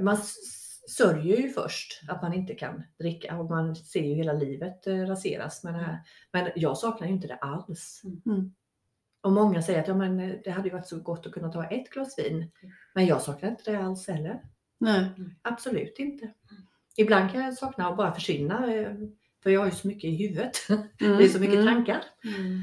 man 0.00 0.16
sörjer 0.96 1.36
ju 1.36 1.48
först 1.48 2.00
att 2.08 2.22
man 2.22 2.32
inte 2.34 2.54
kan 2.54 2.82
dricka 2.98 3.38
och 3.38 3.50
man 3.50 3.76
ser 3.76 4.02
ju 4.02 4.14
hela 4.14 4.32
livet 4.32 4.86
eh, 4.86 4.96
raseras 4.96 5.64
med 5.64 5.74
det 5.74 5.78
här. 5.80 5.98
Men 6.32 6.50
jag 6.56 6.78
saknar 6.78 7.06
ju 7.06 7.12
inte 7.12 7.26
det 7.28 7.36
alls. 7.36 8.02
Mm. 8.26 8.54
Och 9.20 9.32
många 9.32 9.62
säger 9.62 9.80
att 9.80 9.88
ja, 9.88 9.94
men 9.94 10.20
eh, 10.20 10.34
det 10.44 10.50
hade 10.50 10.68
ju 10.68 10.74
varit 10.74 10.86
så 10.88 11.00
gott 11.00 11.26
att 11.26 11.32
kunna 11.32 11.52
ta 11.52 11.64
ett 11.64 11.90
glas 11.90 12.18
vin. 12.18 12.50
Men 12.94 13.06
jag 13.06 13.22
saknar 13.22 13.50
inte 13.50 13.70
det 13.70 13.78
alls 13.78 14.08
heller. 14.08 14.42
Nej. 14.78 15.10
Absolut 15.42 15.98
inte. 15.98 16.32
Ibland 16.96 17.32
kan 17.32 17.40
jag 17.44 17.54
sakna 17.54 17.88
att 17.88 17.96
bara 17.96 18.14
försvinna. 18.14 18.74
eh, 18.74 18.92
För 19.42 19.50
jag 19.50 19.60
har 19.60 19.66
ju 19.66 19.72
så 19.72 19.88
mycket 19.88 20.04
i 20.04 20.16
huvudet. 20.16 20.56
Mm. 20.68 21.18
Det 21.18 21.24
är 21.24 21.28
så 21.28 21.40
mycket 21.40 21.58
Mm. 21.58 21.74
tankar. 21.74 22.04
Mm. 22.24 22.60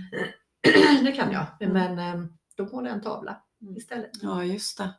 Det 1.05 1.11
kan 1.11 1.31
jag. 1.31 1.45
Mm. 1.59 1.95
Men 1.95 2.33
då 2.55 2.65
på 2.65 2.79
en 2.79 3.01
tavla 3.01 3.43
Mm. 3.61 3.77
istället. 3.77 4.11
Ja, 4.21 4.43
just 4.43 4.77
det. 4.77 4.93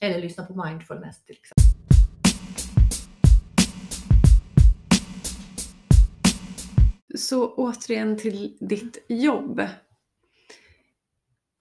Eller 0.00 0.18
lyssna 0.20 0.44
på 0.44 0.64
mindfulness 0.64 1.24
till 1.24 1.36
exempel. 1.36 1.53
Så 7.14 7.54
återigen 7.54 8.16
till 8.16 8.56
ditt 8.60 9.04
jobb. 9.08 9.62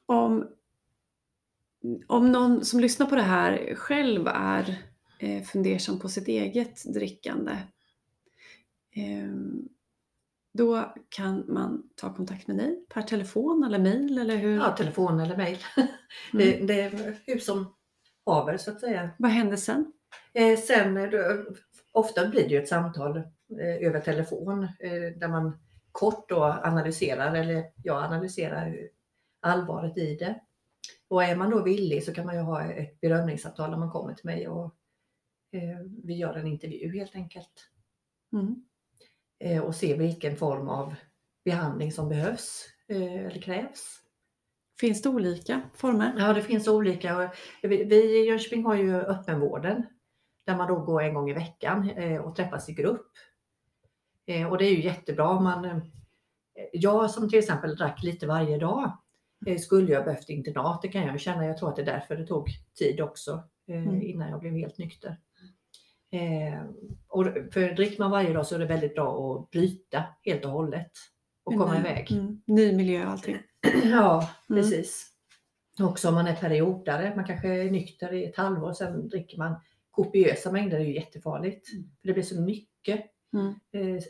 Om, 0.05 0.47
om 2.07 2.31
någon 2.31 2.65
som 2.65 2.79
lyssnar 2.79 3.05
på 3.05 3.15
det 3.15 3.21
här 3.21 3.75
själv 3.75 4.27
är 4.27 4.75
eh, 5.19 5.43
fundersam 5.43 5.99
på 5.99 6.09
sitt 6.09 6.27
eget 6.27 6.93
drickande. 6.93 7.51
Eh, 8.95 9.33
då 10.53 10.93
kan 11.09 11.43
man 11.47 11.89
ta 11.95 12.13
kontakt 12.13 12.47
med 12.47 12.57
dig 12.57 12.85
per 12.93 13.01
telefon 13.01 13.63
eller 13.63 13.79
mail 13.79 14.17
eller 14.17 14.37
hur? 14.37 14.55
Ja, 14.55 14.75
telefon 14.75 15.19
eller 15.19 15.37
mejl. 15.37 15.57
Mm. 15.77 15.87
Det, 16.33 16.67
det 16.67 16.81
är 16.81 17.19
hus 17.25 17.45
som 17.45 17.75
haver 18.25 18.57
så 18.57 18.71
att 18.71 18.79
säga. 18.79 19.09
Vad 19.17 19.31
händer 19.31 19.57
sen? 19.57 19.93
Eh, 20.33 20.59
sen 20.59 20.97
eh, 20.97 21.09
då, 21.09 21.45
ofta 21.91 22.27
blir 22.27 22.43
det 22.43 22.49
ju 22.49 22.61
ett 22.61 22.67
samtal 22.67 23.21
över 23.59 23.99
telefon 23.99 24.63
eh, 24.63 25.17
där 25.17 25.27
man 25.27 25.59
kort 25.91 26.29
då 26.29 26.43
analyserar, 26.43 27.35
eller 27.35 27.65
jag 27.83 28.03
analyserar 28.03 28.89
allvaret 29.39 29.97
i 29.97 30.15
det. 30.15 30.39
Och 31.07 31.23
är 31.23 31.35
man 31.35 31.49
då 31.49 31.63
villig 31.63 32.03
så 32.03 32.13
kan 32.13 32.25
man 32.25 32.35
ju 32.35 32.41
ha 32.41 32.63
ett 32.63 33.01
bedömningssamtal 33.01 33.69
när 33.69 33.77
man 33.77 33.91
kommer 33.91 34.13
till 34.13 34.25
mig 34.25 34.47
och 34.47 34.75
eh, 35.51 35.79
vi 36.03 36.13
gör 36.13 36.33
en 36.33 36.47
intervju 36.47 36.97
helt 36.97 37.15
enkelt. 37.15 37.69
Mm. 38.33 38.65
Eh, 39.39 39.63
och 39.63 39.75
se 39.75 39.97
vilken 39.97 40.35
form 40.35 40.69
av 40.69 40.95
behandling 41.45 41.91
som 41.91 42.09
behövs 42.09 42.65
eh, 42.87 43.25
eller 43.25 43.41
krävs. 43.41 43.99
Finns 44.79 45.01
det 45.01 45.09
olika 45.09 45.61
former? 45.73 46.15
Ja, 46.17 46.33
det 46.33 46.41
finns 46.41 46.67
olika. 46.67 47.31
Vi 47.61 47.95
i 47.95 48.27
Jönköping 48.27 48.65
har 48.65 48.75
ju 48.75 48.95
öppenvården 48.95 49.85
där 50.45 50.57
man 50.57 50.67
då 50.67 50.79
går 50.79 51.01
en 51.01 51.13
gång 51.13 51.29
i 51.29 51.33
veckan 51.33 51.89
eh, 51.89 52.21
och 52.21 52.35
träffas 52.35 52.69
i 52.69 52.73
grupp. 52.73 53.11
Eh, 54.25 54.47
Och 54.51 54.57
det 54.57 54.65
är 54.65 54.71
ju 54.71 54.83
jättebra. 54.83 55.39
Man, 55.39 55.65
eh, 55.65 55.77
jag 56.73 57.11
som 57.11 57.29
till 57.29 57.39
exempel 57.39 57.75
drack 57.75 58.03
lite 58.03 58.27
varje 58.27 58.57
dag 58.57 58.91
eh, 59.47 59.57
skulle 59.57 59.91
jag 59.91 60.05
behövt 60.05 60.29
internat. 60.29 60.81
Det 60.81 60.87
kan 60.87 61.01
jag 61.07 61.19
känna. 61.19 61.45
Jag 61.45 61.57
tror 61.57 61.69
att 61.69 61.75
det 61.75 61.81
är 61.81 61.85
därför 61.85 62.15
det 62.15 62.27
tog 62.27 62.47
tid 62.79 63.01
också 63.01 63.43
eh, 63.67 63.83
Mm. 63.87 64.01
innan 64.01 64.29
jag 64.29 64.39
blev 64.39 64.53
helt 64.53 64.77
nykter. 64.77 65.17
Eh, 66.11 66.63
och 67.07 67.25
för 67.53 67.75
dricker 67.75 67.99
man 67.99 68.11
varje 68.11 68.33
dag 68.33 68.45
så 68.45 68.55
är 68.55 68.59
det 68.59 68.65
väldigt 68.65 68.95
bra 68.95 69.35
att 69.35 69.49
bryta 69.51 70.03
helt 70.23 70.45
och 70.45 70.51
hållet 70.51 70.91
och 71.43 71.53
komma 71.53 71.73
Ny- 71.73 71.79
iväg. 71.79 72.11
Mm. 72.11 72.41
Ny 72.47 72.71
miljö 72.75 73.05
och 73.05 73.11
allting. 73.11 73.37
Ja, 73.83 74.29
Mm. 74.49 74.61
precis. 74.61 75.09
Också 75.81 76.07
om 76.09 76.15
man 76.15 76.27
är 76.27 76.35
periodare, 76.35 77.15
man 77.15 77.25
kanske 77.25 77.47
är 77.47 77.71
nykter 77.71 78.13
i 78.13 78.25
ett 78.25 78.37
halvår, 78.37 78.73
sen 78.73 79.07
dricker 79.09 79.37
man 79.37 79.55
kopiösa 79.91 80.51
mängder, 80.51 80.77
det 80.77 80.83
är 80.83 80.87
ju 80.87 80.95
jättefarligt. 80.95 81.73
Mm. 81.73 81.89
För 82.01 82.07
det 82.07 82.13
blir 82.13 82.23
så 82.23 82.41
mycket 82.41 83.05
Mm. 83.33 83.53
eh, 83.71 84.03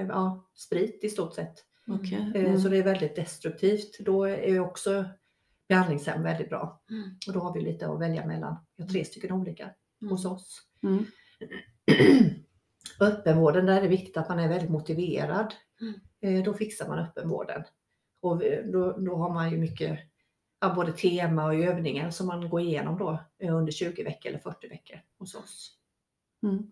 eh, 0.00 0.06
ja, 0.08 0.48
sprit 0.54 1.04
i 1.04 1.08
stort 1.10 1.34
sett. 1.34 1.64
Okej. 1.86 2.32
Eh, 2.34 2.44
Mm. 2.44 2.60
Så 2.60 2.68
det 2.68 2.76
är 2.76 2.82
väldigt 2.82 3.16
destruktivt. 3.16 3.98
Då 3.98 4.24
är 4.24 4.60
också 4.60 5.04
behandlingshem 5.68 6.22
väldigt 6.22 6.48
bra. 6.48 6.82
Mm. 6.90 7.10
Och 7.26 7.32
då 7.32 7.40
har 7.40 7.54
vi 7.54 7.60
lite 7.60 7.88
att 7.88 8.00
välja 8.00 8.26
mellan. 8.26 8.56
Vi 8.76 8.82
har 8.82 8.90
tre 8.90 9.04
stycken 9.04 9.32
olika 9.32 9.70
hos 10.10 10.24
oss. 10.24 10.62
Mm. 10.82 11.04
Öppenvården, 13.00 13.66
där 13.66 13.76
är 13.76 13.82
det 13.82 13.88
viktigt 13.88 14.16
att 14.16 14.28
man 14.28 14.38
är 14.38 14.48
väldigt 14.48 14.70
motiverad. 14.70 15.54
Mm. 15.80 15.94
Eh, 16.20 16.44
Då 16.44 16.54
fixar 16.54 16.88
man 16.88 16.98
öppenvården. 16.98 17.64
Och 18.20 18.42
då, 18.72 18.92
då 18.98 19.16
har 19.16 19.32
man 19.34 19.50
ju 19.50 19.58
mycket, 19.58 19.98
ja, 20.60 20.74
både 20.74 20.92
tema 20.92 21.44
och 21.46 21.54
övningar 21.54 22.10
som 22.10 22.26
man 22.26 22.48
går 22.50 22.60
igenom 22.60 22.98
då 22.98 23.18
eh, 23.38 23.56
under 23.56 23.72
20 23.72 24.02
veckor 24.02 24.28
eller 24.28 24.38
40 24.38 24.68
veckor 24.68 25.00
hos 25.18 25.34
oss. 25.34 25.76
Mm. 26.42 26.70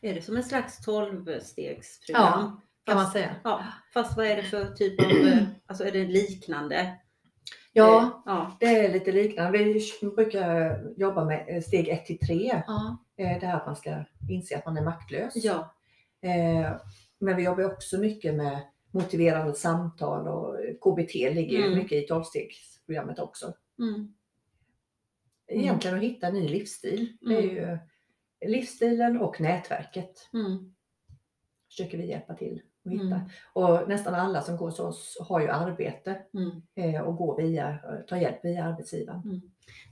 Är 0.00 0.14
det 0.14 0.22
som 0.22 0.36
en 0.36 0.44
slags 0.44 0.86
12-stegsprogram? 0.86 2.14
Ja, 2.14 2.60
Kan 2.84 2.96
man 2.96 3.10
säga. 3.10 3.36
Ja, 3.44 3.64
fast 3.94 4.16
vad 4.16 4.26
är 4.26 4.36
det 4.36 4.42
för 4.42 4.66
typ 4.74 5.00
av, 5.04 5.10
eh, 5.26 5.42
alltså 5.66 5.84
är 5.84 5.92
det 5.92 6.04
liknande? 6.06 6.96
Ja, 7.72 8.00
Eh, 8.02 8.08
ja. 8.26 8.56
det 8.60 8.66
är 8.66 8.92
lite 8.92 9.12
liknande. 9.12 9.58
Vi 9.58 9.80
brukar 10.16 10.78
jobba 10.96 11.24
med 11.24 11.44
eh, 11.48 11.62
steg 11.62 11.88
1 11.88 12.06
till 12.06 12.18
3. 12.18 12.62
Ja. 12.66 12.96
Det 13.16 13.24
här 13.24 13.56
att 13.56 13.66
man 13.66 13.76
ska 13.76 14.04
inse 14.30 14.56
att 14.58 14.66
man 14.66 14.76
är 14.76 14.82
maktlös. 14.84 15.32
ja. 15.36 15.74
Men 17.18 17.36
vi 17.36 17.44
jobbar 17.44 17.64
också 17.64 17.98
mycket 17.98 18.34
med 18.34 18.60
motiverande 18.90 19.54
samtal 19.54 20.28
och 20.28 20.56
KBT 20.80 21.14
ligger 21.14 21.58
Mm. 21.66 21.78
mycket 21.78 21.92
i 21.92 22.06
12-stegsprogrammet 22.06 23.18
också. 23.20 23.52
Mm. 23.78 24.14
Egentligen 25.48 25.96
att 25.96 26.02
hitta 26.02 26.26
en 26.26 26.34
ny 26.34 26.48
livsstil. 26.48 27.16
Det 27.20 27.34
är 27.34 27.42
Mm. 27.42 27.54
ju 27.56 27.78
livsstilen 28.48 29.18
och 29.20 29.40
nätverket 29.40 30.28
Mm. 30.34 30.74
försöker 31.70 31.98
vi 31.98 32.06
hjälpa 32.06 32.34
till 32.34 32.62
att 32.86 32.92
hitta. 32.92 33.04
Mm. 33.04 33.20
Och 33.52 33.88
nästan 33.88 34.14
alla 34.14 34.42
som 34.42 34.56
går 34.56 34.66
hos 34.66 34.80
oss 34.80 35.16
har 35.28 35.40
ju 35.40 35.48
arbete 35.48 36.18
Mm. 36.34 36.62
eh, 36.94 37.00
och 37.02 37.16
går 37.16 37.36
via, 37.36 37.78
tar 38.08 38.16
hjälp 38.16 38.44
via 38.44 38.64
arbetsgivaren. 38.64 39.22
Mm. 39.24 39.40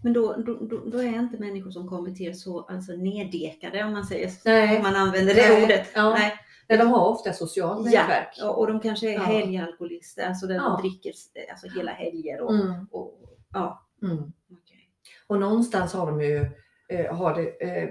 Men 0.02 0.12
då, 0.12 0.32
då, 0.36 0.54
då, 0.90 0.98
är 0.98 1.18
inte 1.18 1.38
människor 1.38 1.70
som 1.70 1.88
kommer 1.88 2.10
till 2.10 2.40
så 2.40 2.60
alltså 2.60 2.92
nedekade 2.92 3.84
om 3.84 3.92
man 3.92 4.04
säger 4.04 4.28
så. 4.28 4.40
Nej. 4.48 4.76
Om 4.76 4.82
man 4.82 4.94
använder 4.96 5.34
det 5.34 5.48
Nej. 5.48 5.64
ordet. 5.64 5.88
Ja. 5.94 6.10
Nej. 6.10 6.32
Nej, 6.68 6.78
de 6.78 6.88
har 6.88 7.08
ofta 7.08 7.32
socialt 7.32 7.92
Ja, 7.92 8.00
nätverk. 8.00 8.38
och 8.44 8.58
och 8.58 8.66
de 8.66 8.80
kanske 8.80 9.08
är 9.10 9.14
Ja. 9.14 9.20
helgalkoholister, 9.20 10.26
alltså 10.28 10.46
där 10.46 10.54
Ja. 10.54 10.62
de 10.62 10.88
dricker 10.88 11.12
alltså 11.50 11.68
hela 11.68 11.92
helger. 11.92 12.40
Och, 12.40 12.54
Mm. 12.54 12.86
och, 12.90 13.20
ja. 13.52 13.86
Mm. 14.02 14.16
okej. 14.52 14.90
Och 15.26 15.38
någonstans 15.40 15.92
har 15.92 16.06
de 16.06 16.20
ju, 16.20 16.46
eh, 16.88 17.14
har 17.14 17.34
det, 17.34 17.62
eh, 17.68 17.88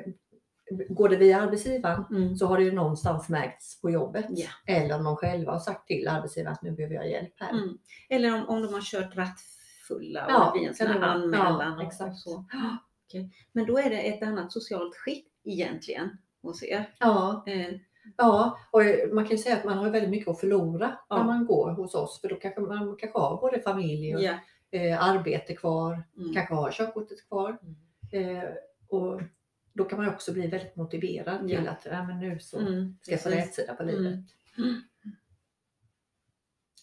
går 0.90 1.10
det 1.10 1.16
via 1.18 1.42
arbetsgivaren 1.42 2.04
Mm. 2.12 2.36
så 2.36 2.46
har 2.48 2.58
det 2.58 2.64
ju 2.64 2.72
någonstans 2.72 3.30
märkts 3.30 3.82
på 3.82 3.90
jobbet. 3.90 4.26
Ja. 4.30 4.48
Eller 4.68 4.96
om 4.96 5.04
de 5.04 5.16
själva 5.16 5.52
har 5.52 5.60
sagt 5.60 5.88
till 5.88 6.08
arbetsgivaren 6.08 6.54
att 6.54 6.62
nu 6.62 6.72
behöver 6.72 6.96
jag 6.96 7.10
hjälp 7.10 7.34
här. 7.40 7.50
Mm. 7.52 7.78
Eller 8.10 8.34
om, 8.36 8.50
om 8.50 8.62
de 8.62 8.74
har 8.74 8.82
kört 8.82 9.16
rattfulla 9.16 10.26
och 10.26 10.32
Ja, 10.32 10.52
blir 10.56 10.68
en 10.68 10.74
sån 10.76 10.88
här 10.88 11.00
anmälan. 11.02 11.80
Ja, 11.80 11.88
exakt. 11.88 12.18
Så. 12.18 12.46
Okej. 13.08 13.32
Men 13.52 13.66
då 13.66 13.78
är 13.80 13.90
det 13.90 14.00
ett 14.02 14.24
annat 14.24 14.52
socialt 14.52 14.96
skikt 14.96 15.32
egentligen 15.44 16.10
hos 16.42 16.64
er. 16.64 16.94
Ja, 17.00 17.44
Eh, 17.48 17.74
ja, 18.18 18.58
och 18.72 18.82
man 19.14 19.24
kan 19.26 19.32
ju 19.32 19.44
säga 19.44 19.56
att 19.58 19.66
man 19.66 19.78
har 19.78 19.90
väldigt 19.90 20.10
mycket 20.12 20.28
att 20.28 20.40
förlora 20.40 20.98
Ja. 21.10 21.18
när 21.18 21.24
man 21.24 21.46
går 21.46 21.72
hos 21.72 21.96
oss. 21.96 22.22
För 22.22 22.30
då 22.30 22.36
kanske 22.36 22.62
man 22.62 22.96
kanske 23.00 23.20
har 23.20 23.38
både 23.42 23.60
familj 23.62 24.16
och 24.16 24.22
ja. 24.22 24.34
eh, 24.72 25.04
arbete 25.10 25.56
kvar, 25.56 26.04
Mm. 26.18 26.34
kanske 26.34 26.54
har 26.56 26.72
körkortet 26.72 27.28
kvar. 27.28 27.58
Mm. 28.12 28.38
Eh, 28.38 28.44
och 28.90 29.22
då 29.74 29.86
kan 29.86 30.00
man 30.00 30.10
också 30.14 30.34
bli 30.34 30.48
väldigt 30.48 30.76
motiverad 30.76 31.48
till 31.48 31.64
Ja. 31.66 31.72
att 31.72 31.86
äh, 31.86 32.08
men 32.08 32.20
nu 32.20 32.40
så 32.40 32.60
Mm, 32.60 32.98
ska 33.02 33.12
jag 33.12 33.22
få 33.22 33.30
rätsida 33.30 33.74
på 33.74 33.84
livet. 33.84 34.20
Mm. 34.58 34.82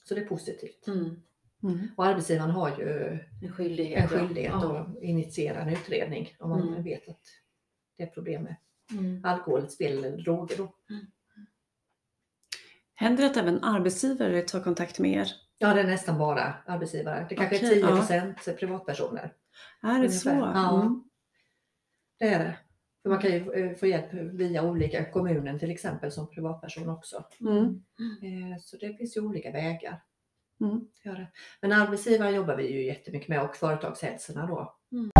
Så 0.05 0.15
det 0.15 0.21
är 0.21 0.27
positivt. 0.27 0.87
Mm. 0.87 1.23
Mm. 1.63 1.89
Och 1.97 2.07
arbetsgivaren 2.07 2.51
har 2.51 2.79
ju 2.79 3.19
En 3.43 3.53
skyldighet. 3.53 4.03
en 4.03 4.09
skyldighet 4.09 4.53
ja. 4.53 4.79
att 4.79 5.03
initiera 5.03 5.61
en 5.61 5.69
utredning 5.69 6.37
om 6.39 6.51
man 6.51 6.69
Mm. 6.69 6.83
vet 6.83 7.09
att 7.09 7.21
det 7.97 8.03
är 8.03 8.07
problem 8.07 8.43
med 8.43 8.57
Mm. 8.93 9.25
alkohol, 9.25 9.69
spel 9.69 9.99
eller 10.05 10.17
droger. 10.17 10.57
Då. 10.57 10.75
Händer 12.95 13.23
det 13.25 13.31
att 13.31 13.37
även 13.37 13.65
arbetsgivare 13.65 14.43
tar 14.43 14.61
kontakt 14.61 14.99
med 14.99 15.13
er? 15.13 15.33
Ja, 15.59 15.75
det 15.75 15.81
är 15.81 15.87
nästan 15.87 16.19
bara 16.19 16.55
arbetsgivare. 16.67 17.27
Det 17.29 17.35
kanske 17.35 17.57
Okej, 17.57 17.81
är 17.83 18.35
10 18.45 18.53
privatpersoner. 18.55 19.35
Är 19.83 20.03
det 20.03 20.11
så? 20.11 20.31
Ungefär. 20.31 20.53
Ja. 20.55 20.81
Mm. 20.83 21.05
Det 22.19 22.29
är 22.29 22.39
det. 22.39 22.59
För 23.03 23.11
man 23.11 23.19
kan 23.19 23.31
ju 23.31 23.53
eh, 23.53 23.77
få 23.77 23.87
hjälp 23.87 24.13
via 24.13 24.63
olika 24.65 25.05
kommunen 25.11 25.59
till 25.59 25.71
exempel 25.71 26.13
som 26.13 26.31
privatperson 26.31 26.89
också. 26.89 27.25
Mm. 27.41 27.65
Eh, 28.23 28.59
Så 28.61 28.77
det 28.77 28.97
finns 28.97 29.17
ju 29.17 29.21
olika 29.21 29.51
vägar. 29.53 30.03
Mm. 30.61 30.81
Men 31.63 31.73
arbetsgivare 31.73 32.31
jobbar 32.31 32.57
vi 32.57 32.73
ju 32.73 32.85
jättemycket 32.85 33.29
med 33.29 33.43
och 33.43 33.57
företagshälsorna 33.57 34.47
då. 34.47 34.75
Mm. 34.93 35.11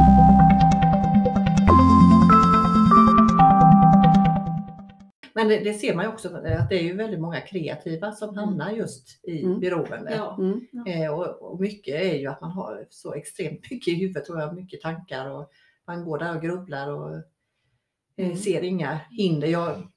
Men 5.35 5.49
det, 5.49 5.59
det 5.59 5.75
ser 5.75 5.95
man 5.95 6.05
ju 6.05 6.09
också 6.11 6.29
att 6.37 6.69
det 6.69 6.79
är 6.79 6.83
ju 6.83 6.97
väldigt 6.97 7.21
många 7.21 7.41
kreativa 7.41 8.13
som 8.13 8.37
hamnar 8.37 8.71
just 8.71 9.25
i 9.25 9.43
Mm. 9.45 9.61
beroende. 9.61 10.13
Ja. 10.17 10.39
Mm. 10.41 10.61
Eh, 10.87 11.11
och, 11.15 11.43
och 11.53 11.61
mycket 11.61 11.95
är 11.95 12.15
ju 12.15 12.27
att 12.27 12.41
man 12.41 12.51
har 12.51 12.87
så 12.91 13.15
extremt 13.15 13.71
mycket 13.71 13.89
i 13.89 13.95
huvudet 13.95 14.25
tror 14.25 14.41
jag, 14.41 14.55
mycket 14.55 14.81
tankar 14.81 15.31
och 15.31 15.51
man 15.87 16.05
går 16.05 16.19
där 16.19 16.37
och 16.37 16.43
grubblar 16.43 16.93
och 16.93 17.15
eh, 17.15 17.21
Mm. 18.25 18.37
ser 18.37 18.63
inga 18.63 19.01
hinder. 19.11 19.49
Jag 19.49 19.89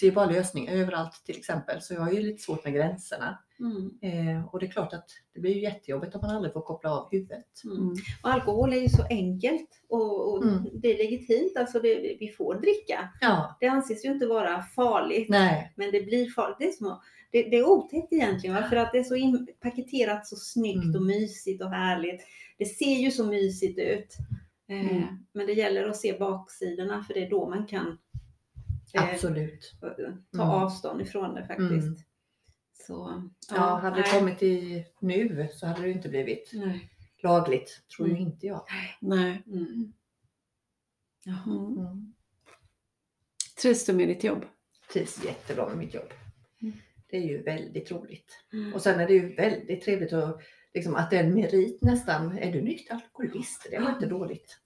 ser 0.00 0.10
bara 0.12 0.26
lösningar 0.30 0.72
överallt 0.72 1.22
till 1.26 1.38
exempel 1.38 1.82
så 1.82 1.94
jag 1.94 2.00
har 2.00 2.12
ju 2.12 2.20
lite 2.22 2.42
svårt 2.42 2.64
med 2.64 2.74
gränserna. 2.74 3.38
Mm. 3.60 3.90
Eh, 4.02 4.46
och 4.46 4.60
det 4.60 4.66
är 4.66 4.70
klart 4.70 4.92
att 4.92 5.06
det 5.34 5.40
blir 5.40 5.54
ju 5.54 5.60
jättejobbigt 5.62 6.14
om 6.14 6.20
man 6.20 6.36
aldrig 6.36 6.52
får 6.52 6.60
koppla 6.60 6.90
av 6.94 7.08
huvudet. 7.10 7.46
Mm. 7.64 7.88
Och 8.22 8.30
alkohol 8.30 8.72
är 8.72 8.80
ju 8.80 8.88
så 8.88 9.02
enkelt 9.10 9.68
och, 9.88 10.32
och 10.34 10.44
Mm. 10.44 10.68
det 10.72 10.88
är 10.94 10.98
legitimt. 10.98 11.56
Alltså 11.56 11.80
det, 11.80 12.16
vi 12.20 12.28
får 12.28 12.54
dricka. 12.54 13.08
Ja, 13.20 13.56
Det 13.60 13.66
anses 13.66 14.04
ju 14.04 14.08
inte 14.12 14.26
vara 14.26 14.62
farligt. 14.62 15.28
nej, 15.28 15.72
Men 15.76 15.90
det 15.90 16.00
blir 16.02 16.30
farligt. 16.30 16.56
Det 16.58 16.68
är, 16.68 16.72
små, 16.72 17.02
det, 17.32 17.42
det 17.42 17.56
är 17.56 17.68
otäckt 17.68 18.12
egentligen. 18.12 18.56
va? 18.56 18.62
För 18.68 18.76
att 18.76 18.92
det 18.92 18.98
är 18.98 19.04
så 19.04 19.16
in, 19.16 19.46
paketerat 19.60 20.26
så 20.26 20.36
snyggt 20.36 20.84
Mm. 20.84 20.96
och 20.96 21.02
mysigt 21.02 21.62
och 21.62 21.70
härligt. 21.70 22.20
Det 22.58 22.64
ser 22.64 22.94
ju 22.96 23.10
så 23.10 23.24
mysigt 23.24 23.78
ut. 23.78 24.16
Eh, 24.70 24.80
Mm. 24.96 25.26
Men 25.32 25.46
det 25.46 25.52
gäller 25.52 25.84
att 25.88 25.96
se 25.96 26.18
baksidorna 26.18 27.02
för 27.04 27.14
det 27.14 27.24
är 27.26 27.30
då 27.30 27.48
man 27.48 27.66
kan 27.66 27.98
eh, 28.94 29.02
absolut. 29.08 29.72
ta 29.80 30.42
Mm. 30.42 30.50
avstånd 30.50 31.00
ifrån 31.00 31.34
det 31.34 31.46
faktiskt. 31.46 31.86
Mm. 31.86 31.96
Så, 32.86 33.22
Ja, 33.50 33.76
hade 33.76 33.96
det 33.96 34.02
nej. 34.02 34.18
kommit 34.20 34.42
i 34.42 34.84
nu 35.00 35.48
så 35.52 35.66
hade 35.66 35.82
det 35.82 35.90
inte 35.90 36.08
blivit 36.08 36.50
Nej. 36.54 36.90
lagligt, 37.22 37.82
tror 37.96 38.08
ju 38.08 38.14
Mm. 38.14 38.26
inte 38.26 38.46
jag. 38.46 38.64
Nej. 39.00 39.42
Mm. 39.46 39.92
Jaha. 41.24 41.44
Mm. 41.66 41.78
Mm. 41.86 42.14
Trivs 43.62 43.86
du 43.86 43.92
med 43.92 44.08
ditt 44.08 44.24
jobb? 44.24 44.44
Trivs 44.92 45.24
jättebra 45.24 45.68
med 45.68 45.78
mitt 45.78 45.94
jobb. 45.94 46.12
Mm. 46.62 46.72
Det 47.10 47.16
är 47.16 47.22
ju 47.28 47.42
väldigt 47.42 47.90
roligt. 47.90 48.44
Mm. 48.52 48.74
Och 48.74 48.82
sen 48.82 49.00
är 49.00 49.06
det 49.06 49.12
ju 49.14 49.34
väldigt 49.34 49.84
trevligt 49.84 50.12
att 50.12 50.40
liksom, 50.74 50.94
att 50.94 51.10
det 51.10 51.16
är 51.16 51.24
en 51.24 51.34
merit 51.34 51.82
nästan. 51.82 52.38
Är 52.38 52.52
du 52.52 52.62
nykter 52.62 52.94
alkoholist? 52.94 53.66
Det 53.70 53.78
var 53.78 53.90
inte 53.90 54.06
dåligt. 54.06 54.58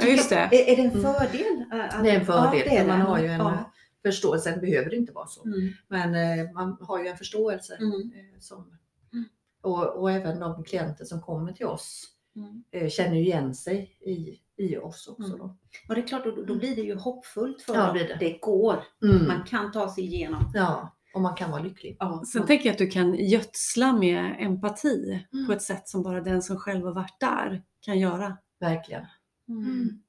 Ja, 0.00 0.06
just 0.06 0.30
det. 0.30 0.36
Är, 0.52 0.72
är 0.72 0.76
det 0.76 0.82
en 0.82 0.90
Mm. 0.90 1.02
fördel? 1.02 1.64
att- 1.70 2.04
Det 2.04 2.10
är 2.10 2.20
en 2.20 2.26
fördel, 2.26 2.62
Ja, 2.66 2.72
är 2.72 2.86
man 2.86 3.00
har 3.00 3.18
ju 3.18 3.26
en 3.26 3.38
Ja. 3.40 3.72
förståelse. 4.04 4.50
Det 4.50 4.60
behöver 4.60 4.94
inte 4.94 5.12
vara 5.12 5.26
så. 5.26 5.44
Mm. 5.44 5.68
Men 5.88 6.14
eh, 6.38 6.52
man 6.52 6.76
har 6.80 7.02
ju 7.02 7.08
en 7.08 7.16
förståelse. 7.16 7.74
Mm. 7.76 7.92
eh, 7.92 8.40
Som, 8.40 8.78
Mm. 9.12 9.24
och, 9.62 9.96
och 10.00 10.10
även 10.12 10.40
de 10.40 10.64
klienter 10.64 11.04
som 11.04 11.20
kommer 11.22 11.52
till 11.52 11.66
oss 11.66 12.12
Mm. 12.36 12.64
eh, 12.70 12.88
känner 12.88 13.16
ju 13.16 13.22
igen 13.22 13.54
sig 13.54 13.96
i, 14.00 14.40
i 14.64 14.76
oss 14.76 15.08
också. 15.08 15.26
Mm. 15.26 15.38
Då. 15.38 15.56
Och 15.88 15.94
det 15.94 16.00
är 16.00 16.06
klart, 16.06 16.24
då, 16.24 16.42
då 16.44 16.54
blir 16.54 16.76
det 16.76 16.82
ju 16.82 16.94
hoppfullt 16.94 17.62
för 17.62 17.74
Ja, 17.74 17.92
det. 17.92 18.16
det 18.20 18.38
går. 18.38 18.82
Mm. 19.02 19.26
Man 19.26 19.44
kan 19.44 19.72
ta 19.72 19.94
sig 19.94 20.04
igenom. 20.04 20.50
Ja, 20.54 20.95
och 21.16 21.22
man 21.22 21.34
kan 21.34 21.50
vara 21.50 21.62
lycklig. 21.62 21.96
Ja. 22.00 22.22
Sen 22.32 22.46
tänker 22.46 22.66
jag 22.66 22.72
att 22.72 22.78
du 22.78 22.86
kan 22.90 23.14
gödsla 23.14 23.92
med 23.92 24.36
empati 24.38 25.24
Mm. 25.32 25.46
på 25.46 25.52
ett 25.52 25.62
sätt 25.62 25.88
som 25.88 26.02
bara 26.02 26.20
den 26.20 26.42
som 26.42 26.56
själv 26.56 26.84
har 26.84 26.92
varit 26.94 27.20
där 27.20 27.62
kan 27.80 27.98
göra. 27.98 28.36
Verkligen. 28.60 29.04
Mm. 29.48 30.02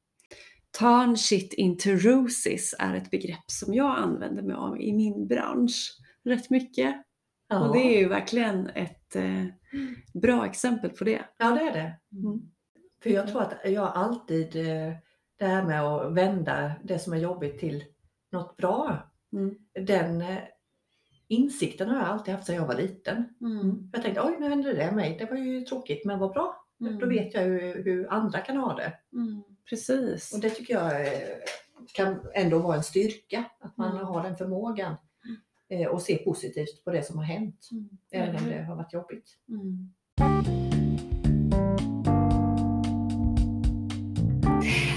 Turn 0.79 1.17
shit 1.17 1.53
into 1.53 1.89
roses 1.89 2.75
är 2.79 2.93
ett 2.95 3.11
begrepp 3.11 3.43
som 3.51 3.73
jag 3.73 3.97
använder 3.97 4.43
mig 4.43 4.55
av 4.55 4.81
i 4.81 4.93
min 4.93 5.27
bransch 5.27 5.97
rätt 6.25 6.49
mycket. 6.49 6.95
Ja. 7.49 7.67
Och 7.67 7.73
det 7.75 7.79
är 7.95 7.99
ju 7.99 8.07
verkligen 8.07 8.69
ett 8.69 9.15
eh, 9.15 9.45
bra 10.13 10.45
exempel 10.45 10.89
på 10.89 11.03
det. 11.03 11.21
ja, 11.37 11.51
det 11.51 11.61
är 11.61 11.73
det. 11.73 11.99
Mm. 12.17 12.41
För 13.03 13.09
jag 13.09 13.27
tror 13.27 13.41
att 13.41 13.53
jag 13.65 13.91
alltid, 13.95 14.55
eh, 14.55 14.93
det 15.39 15.45
här 15.45 15.63
med 15.63 15.83
att 15.83 16.13
vända 16.13 16.71
det 16.83 16.99
som 16.99 17.13
är 17.13 17.17
jobbigt 17.17 17.59
till 17.59 17.83
något 18.31 18.57
bra. 18.57 19.11
Mm. 19.33 19.55
Den 19.87 20.21
eh, 20.21 20.37
insikten 21.27 21.89
har 21.89 21.97
jag 21.97 22.05
alltid 22.07 22.33
haft 22.33 22.45
sedan 22.47 22.55
jag 22.55 22.67
var 22.67 22.75
liten. 22.75 23.25
Mm. 23.41 23.89
Jag 23.93 24.01
tänkte, 24.03 24.21
oj 24.21 24.35
nu 24.39 24.49
hände 24.49 24.73
det 24.73 24.91
mig. 24.91 25.15
Det 25.19 25.25
var 25.25 25.37
ju 25.37 25.61
tråkigt, 25.61 26.05
men 26.05 26.19
vad 26.19 26.33
bra. 26.33 26.63
Mm. 26.81 26.99
Då 26.99 27.05
vet 27.05 27.33
jag 27.33 27.47
ju 27.47 27.59
hur 27.85 28.13
andra 28.13 28.39
kan 28.39 28.57
ha 28.57 28.73
det. 28.75 28.93
Mm. 29.13 29.43
Precis. 29.69 30.33
Och 30.33 30.39
det 30.39 30.49
tycker 30.49 30.73
jag 30.73 31.01
eh, 31.07 31.13
kan 31.93 32.19
ändå 32.33 32.59
vara 32.59 32.75
en 32.75 32.83
styrka, 32.83 33.43
att 33.59 33.77
man 33.77 33.91
Mm. 33.91 34.05
har 34.05 34.23
den 34.23 34.35
förmågan. 34.37 34.95
eh, 35.69 35.87
Och 35.87 36.01
se 36.01 36.17
positivt 36.17 36.83
på 36.83 36.91
det 36.91 37.03
som 37.03 37.17
har 37.17 37.25
hänt, 37.25 37.69
Mm. 37.71 37.89
även 38.11 38.35
om 38.35 38.49
det 38.49 38.63
har 38.63 38.75
varit 38.75 38.93
jobbigt. 38.93 39.29
Mm. 39.49 39.89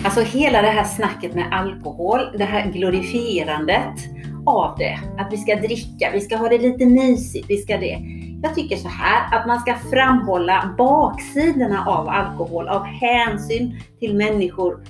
Alltså 0.05 0.21
hela 0.21 0.63
det 0.63 0.69
här 0.69 0.85
snacket 0.85 1.35
med 1.35 1.49
alkohol, 1.53 2.21
det 2.39 2.45
här 2.45 2.73
glorifierandet 2.73 3.95
av 4.47 4.79
det. 4.79 4.99
Att 5.19 5.33
vi 5.33 5.37
ska 5.37 5.57
dricka, 5.57 6.11
vi 6.13 6.21
ska 6.21 6.37
ha 6.37 6.49
det 6.49 6.59
lite 6.59 6.87
mysigt, 6.87 7.47
vi 7.49 7.57
ska 7.57 7.77
det. 7.77 7.99
Jag 8.43 8.55
tycker 8.55 8.77
så 8.77 8.89
här 8.89 9.39
att 9.39 9.47
man 9.47 9.61
ska 9.61 9.75
framhålla 9.75 10.75
baksidorna 10.79 11.85
av 11.87 12.09
alkohol 12.09 12.69
av 12.69 12.85
hänsyn 12.85 13.81
till 14.01 14.15
människor 14.15 14.85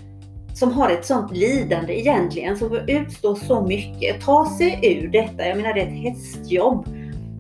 som 0.55 0.73
har 0.73 0.91
ett 0.91 1.07
sånt 1.07 1.33
lidande 1.33 2.01
egentligen, 2.01 2.57
som 2.57 2.79
utstår 2.87 3.35
så 3.35 3.63
mycket. 3.63 4.21
Ta 4.25 4.47
sig 4.59 4.81
ur 4.83 5.09
detta, 5.09 5.47
jag 5.47 5.57
menar 5.57 5.75
det 5.75 5.81
är 5.81 5.87
ett 5.87 6.03
hästjobb. 6.03 6.89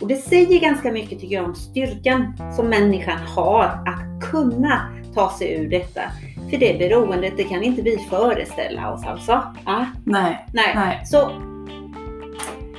Och 0.00 0.08
det 0.08 0.16
säger 0.16 0.60
ganska 0.60 0.92
mycket 0.92 1.20
tycker 1.20 1.34
jag 1.34 1.44
om 1.44 1.54
styrkan 1.54 2.32
som 2.56 2.66
människan 2.66 3.18
har 3.18 3.64
att 3.64 4.30
kunna 4.30 4.80
ta 5.14 5.30
sig 5.30 5.54
ur 5.54 5.70
detta. 5.70 6.00
För 6.50 6.56
det 6.58 6.78
beroendet, 6.78 7.32
det 7.36 7.44
kan 7.44 7.62
inte 7.62 7.82
vi 7.82 7.98
föreställa 8.10 8.92
oss 8.92 9.06
alltså. 9.06 9.42
Ja, 9.66 9.86
Nej, 10.04 10.46
nej. 10.52 10.72
nej. 10.74 11.06
Så 11.06 11.30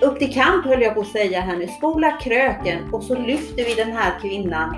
upp 0.01 0.19
till 0.19 0.33
kamp 0.33 0.65
höll 0.65 0.81
jag 0.81 0.95
på 0.95 1.01
att 1.01 1.07
säga 1.07 1.41
här 1.41 1.57
nu. 1.57 1.67
Spola 1.67 2.11
kröken 2.11 2.93
och 2.93 3.03
så 3.03 3.15
lyfter 3.19 3.65
vi 3.65 3.73
den 3.75 3.91
här 3.91 4.19
kvinnan 4.21 4.75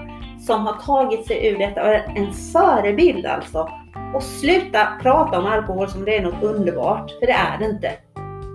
som 0.48 0.66
har 0.66 0.74
tagit 0.74 1.28
sig 1.28 1.48
ur 1.48 1.58
detta 1.58 1.82
och 1.82 1.88
är 1.88 2.14
en 2.16 2.34
förebild 2.34 3.26
alltså. 3.26 3.70
Och 4.14 4.24
sluta 4.24 4.88
prata 5.02 5.40
om 5.40 5.46
alkohol 5.46 5.90
som 5.90 6.06
det 6.06 6.18
är 6.18 6.22
något 6.24 6.44
underbart, 6.44 7.12
för 7.20 7.26
det 7.28 7.34
är 7.34 7.58
det 7.60 7.66
inte. 7.66 7.92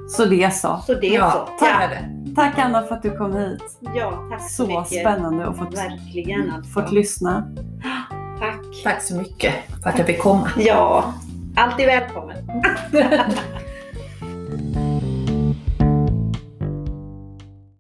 Så 0.09 0.25
det 0.25 0.51
så. 0.51 0.81
Så 0.87 0.95
det 0.95 1.17
är 1.17 1.31
så. 1.31 1.49
tack. 1.59 1.91
Ja. 1.93 1.99
Tack 2.37 2.59
Anna 2.59 2.83
för 2.83 2.95
att 2.95 3.03
du 3.03 3.17
kom 3.17 3.37
hit. 3.37 3.79
ja 3.95 4.13
tack 4.31 4.51
så, 4.51 4.63
Så 4.65 4.67
mycket. 4.67 4.87
spännande 5.01 5.47
att 5.47 5.59
fått, 5.59 5.79
Verkligen 5.79 6.53
alltså. 6.53 6.73
fått 6.73 6.93
lyssna. 6.93 7.45
Tack. 8.41 8.61
Tack 8.85 9.03
så 9.03 9.15
mycket 9.17 9.55
för 9.83 9.91
att 9.91 9.99
jag 9.99 10.07
fick 10.07 10.19
komma. 10.23 10.51
Ja, 10.57 11.15
alltid 11.57 11.87
välkommen. 11.87 12.37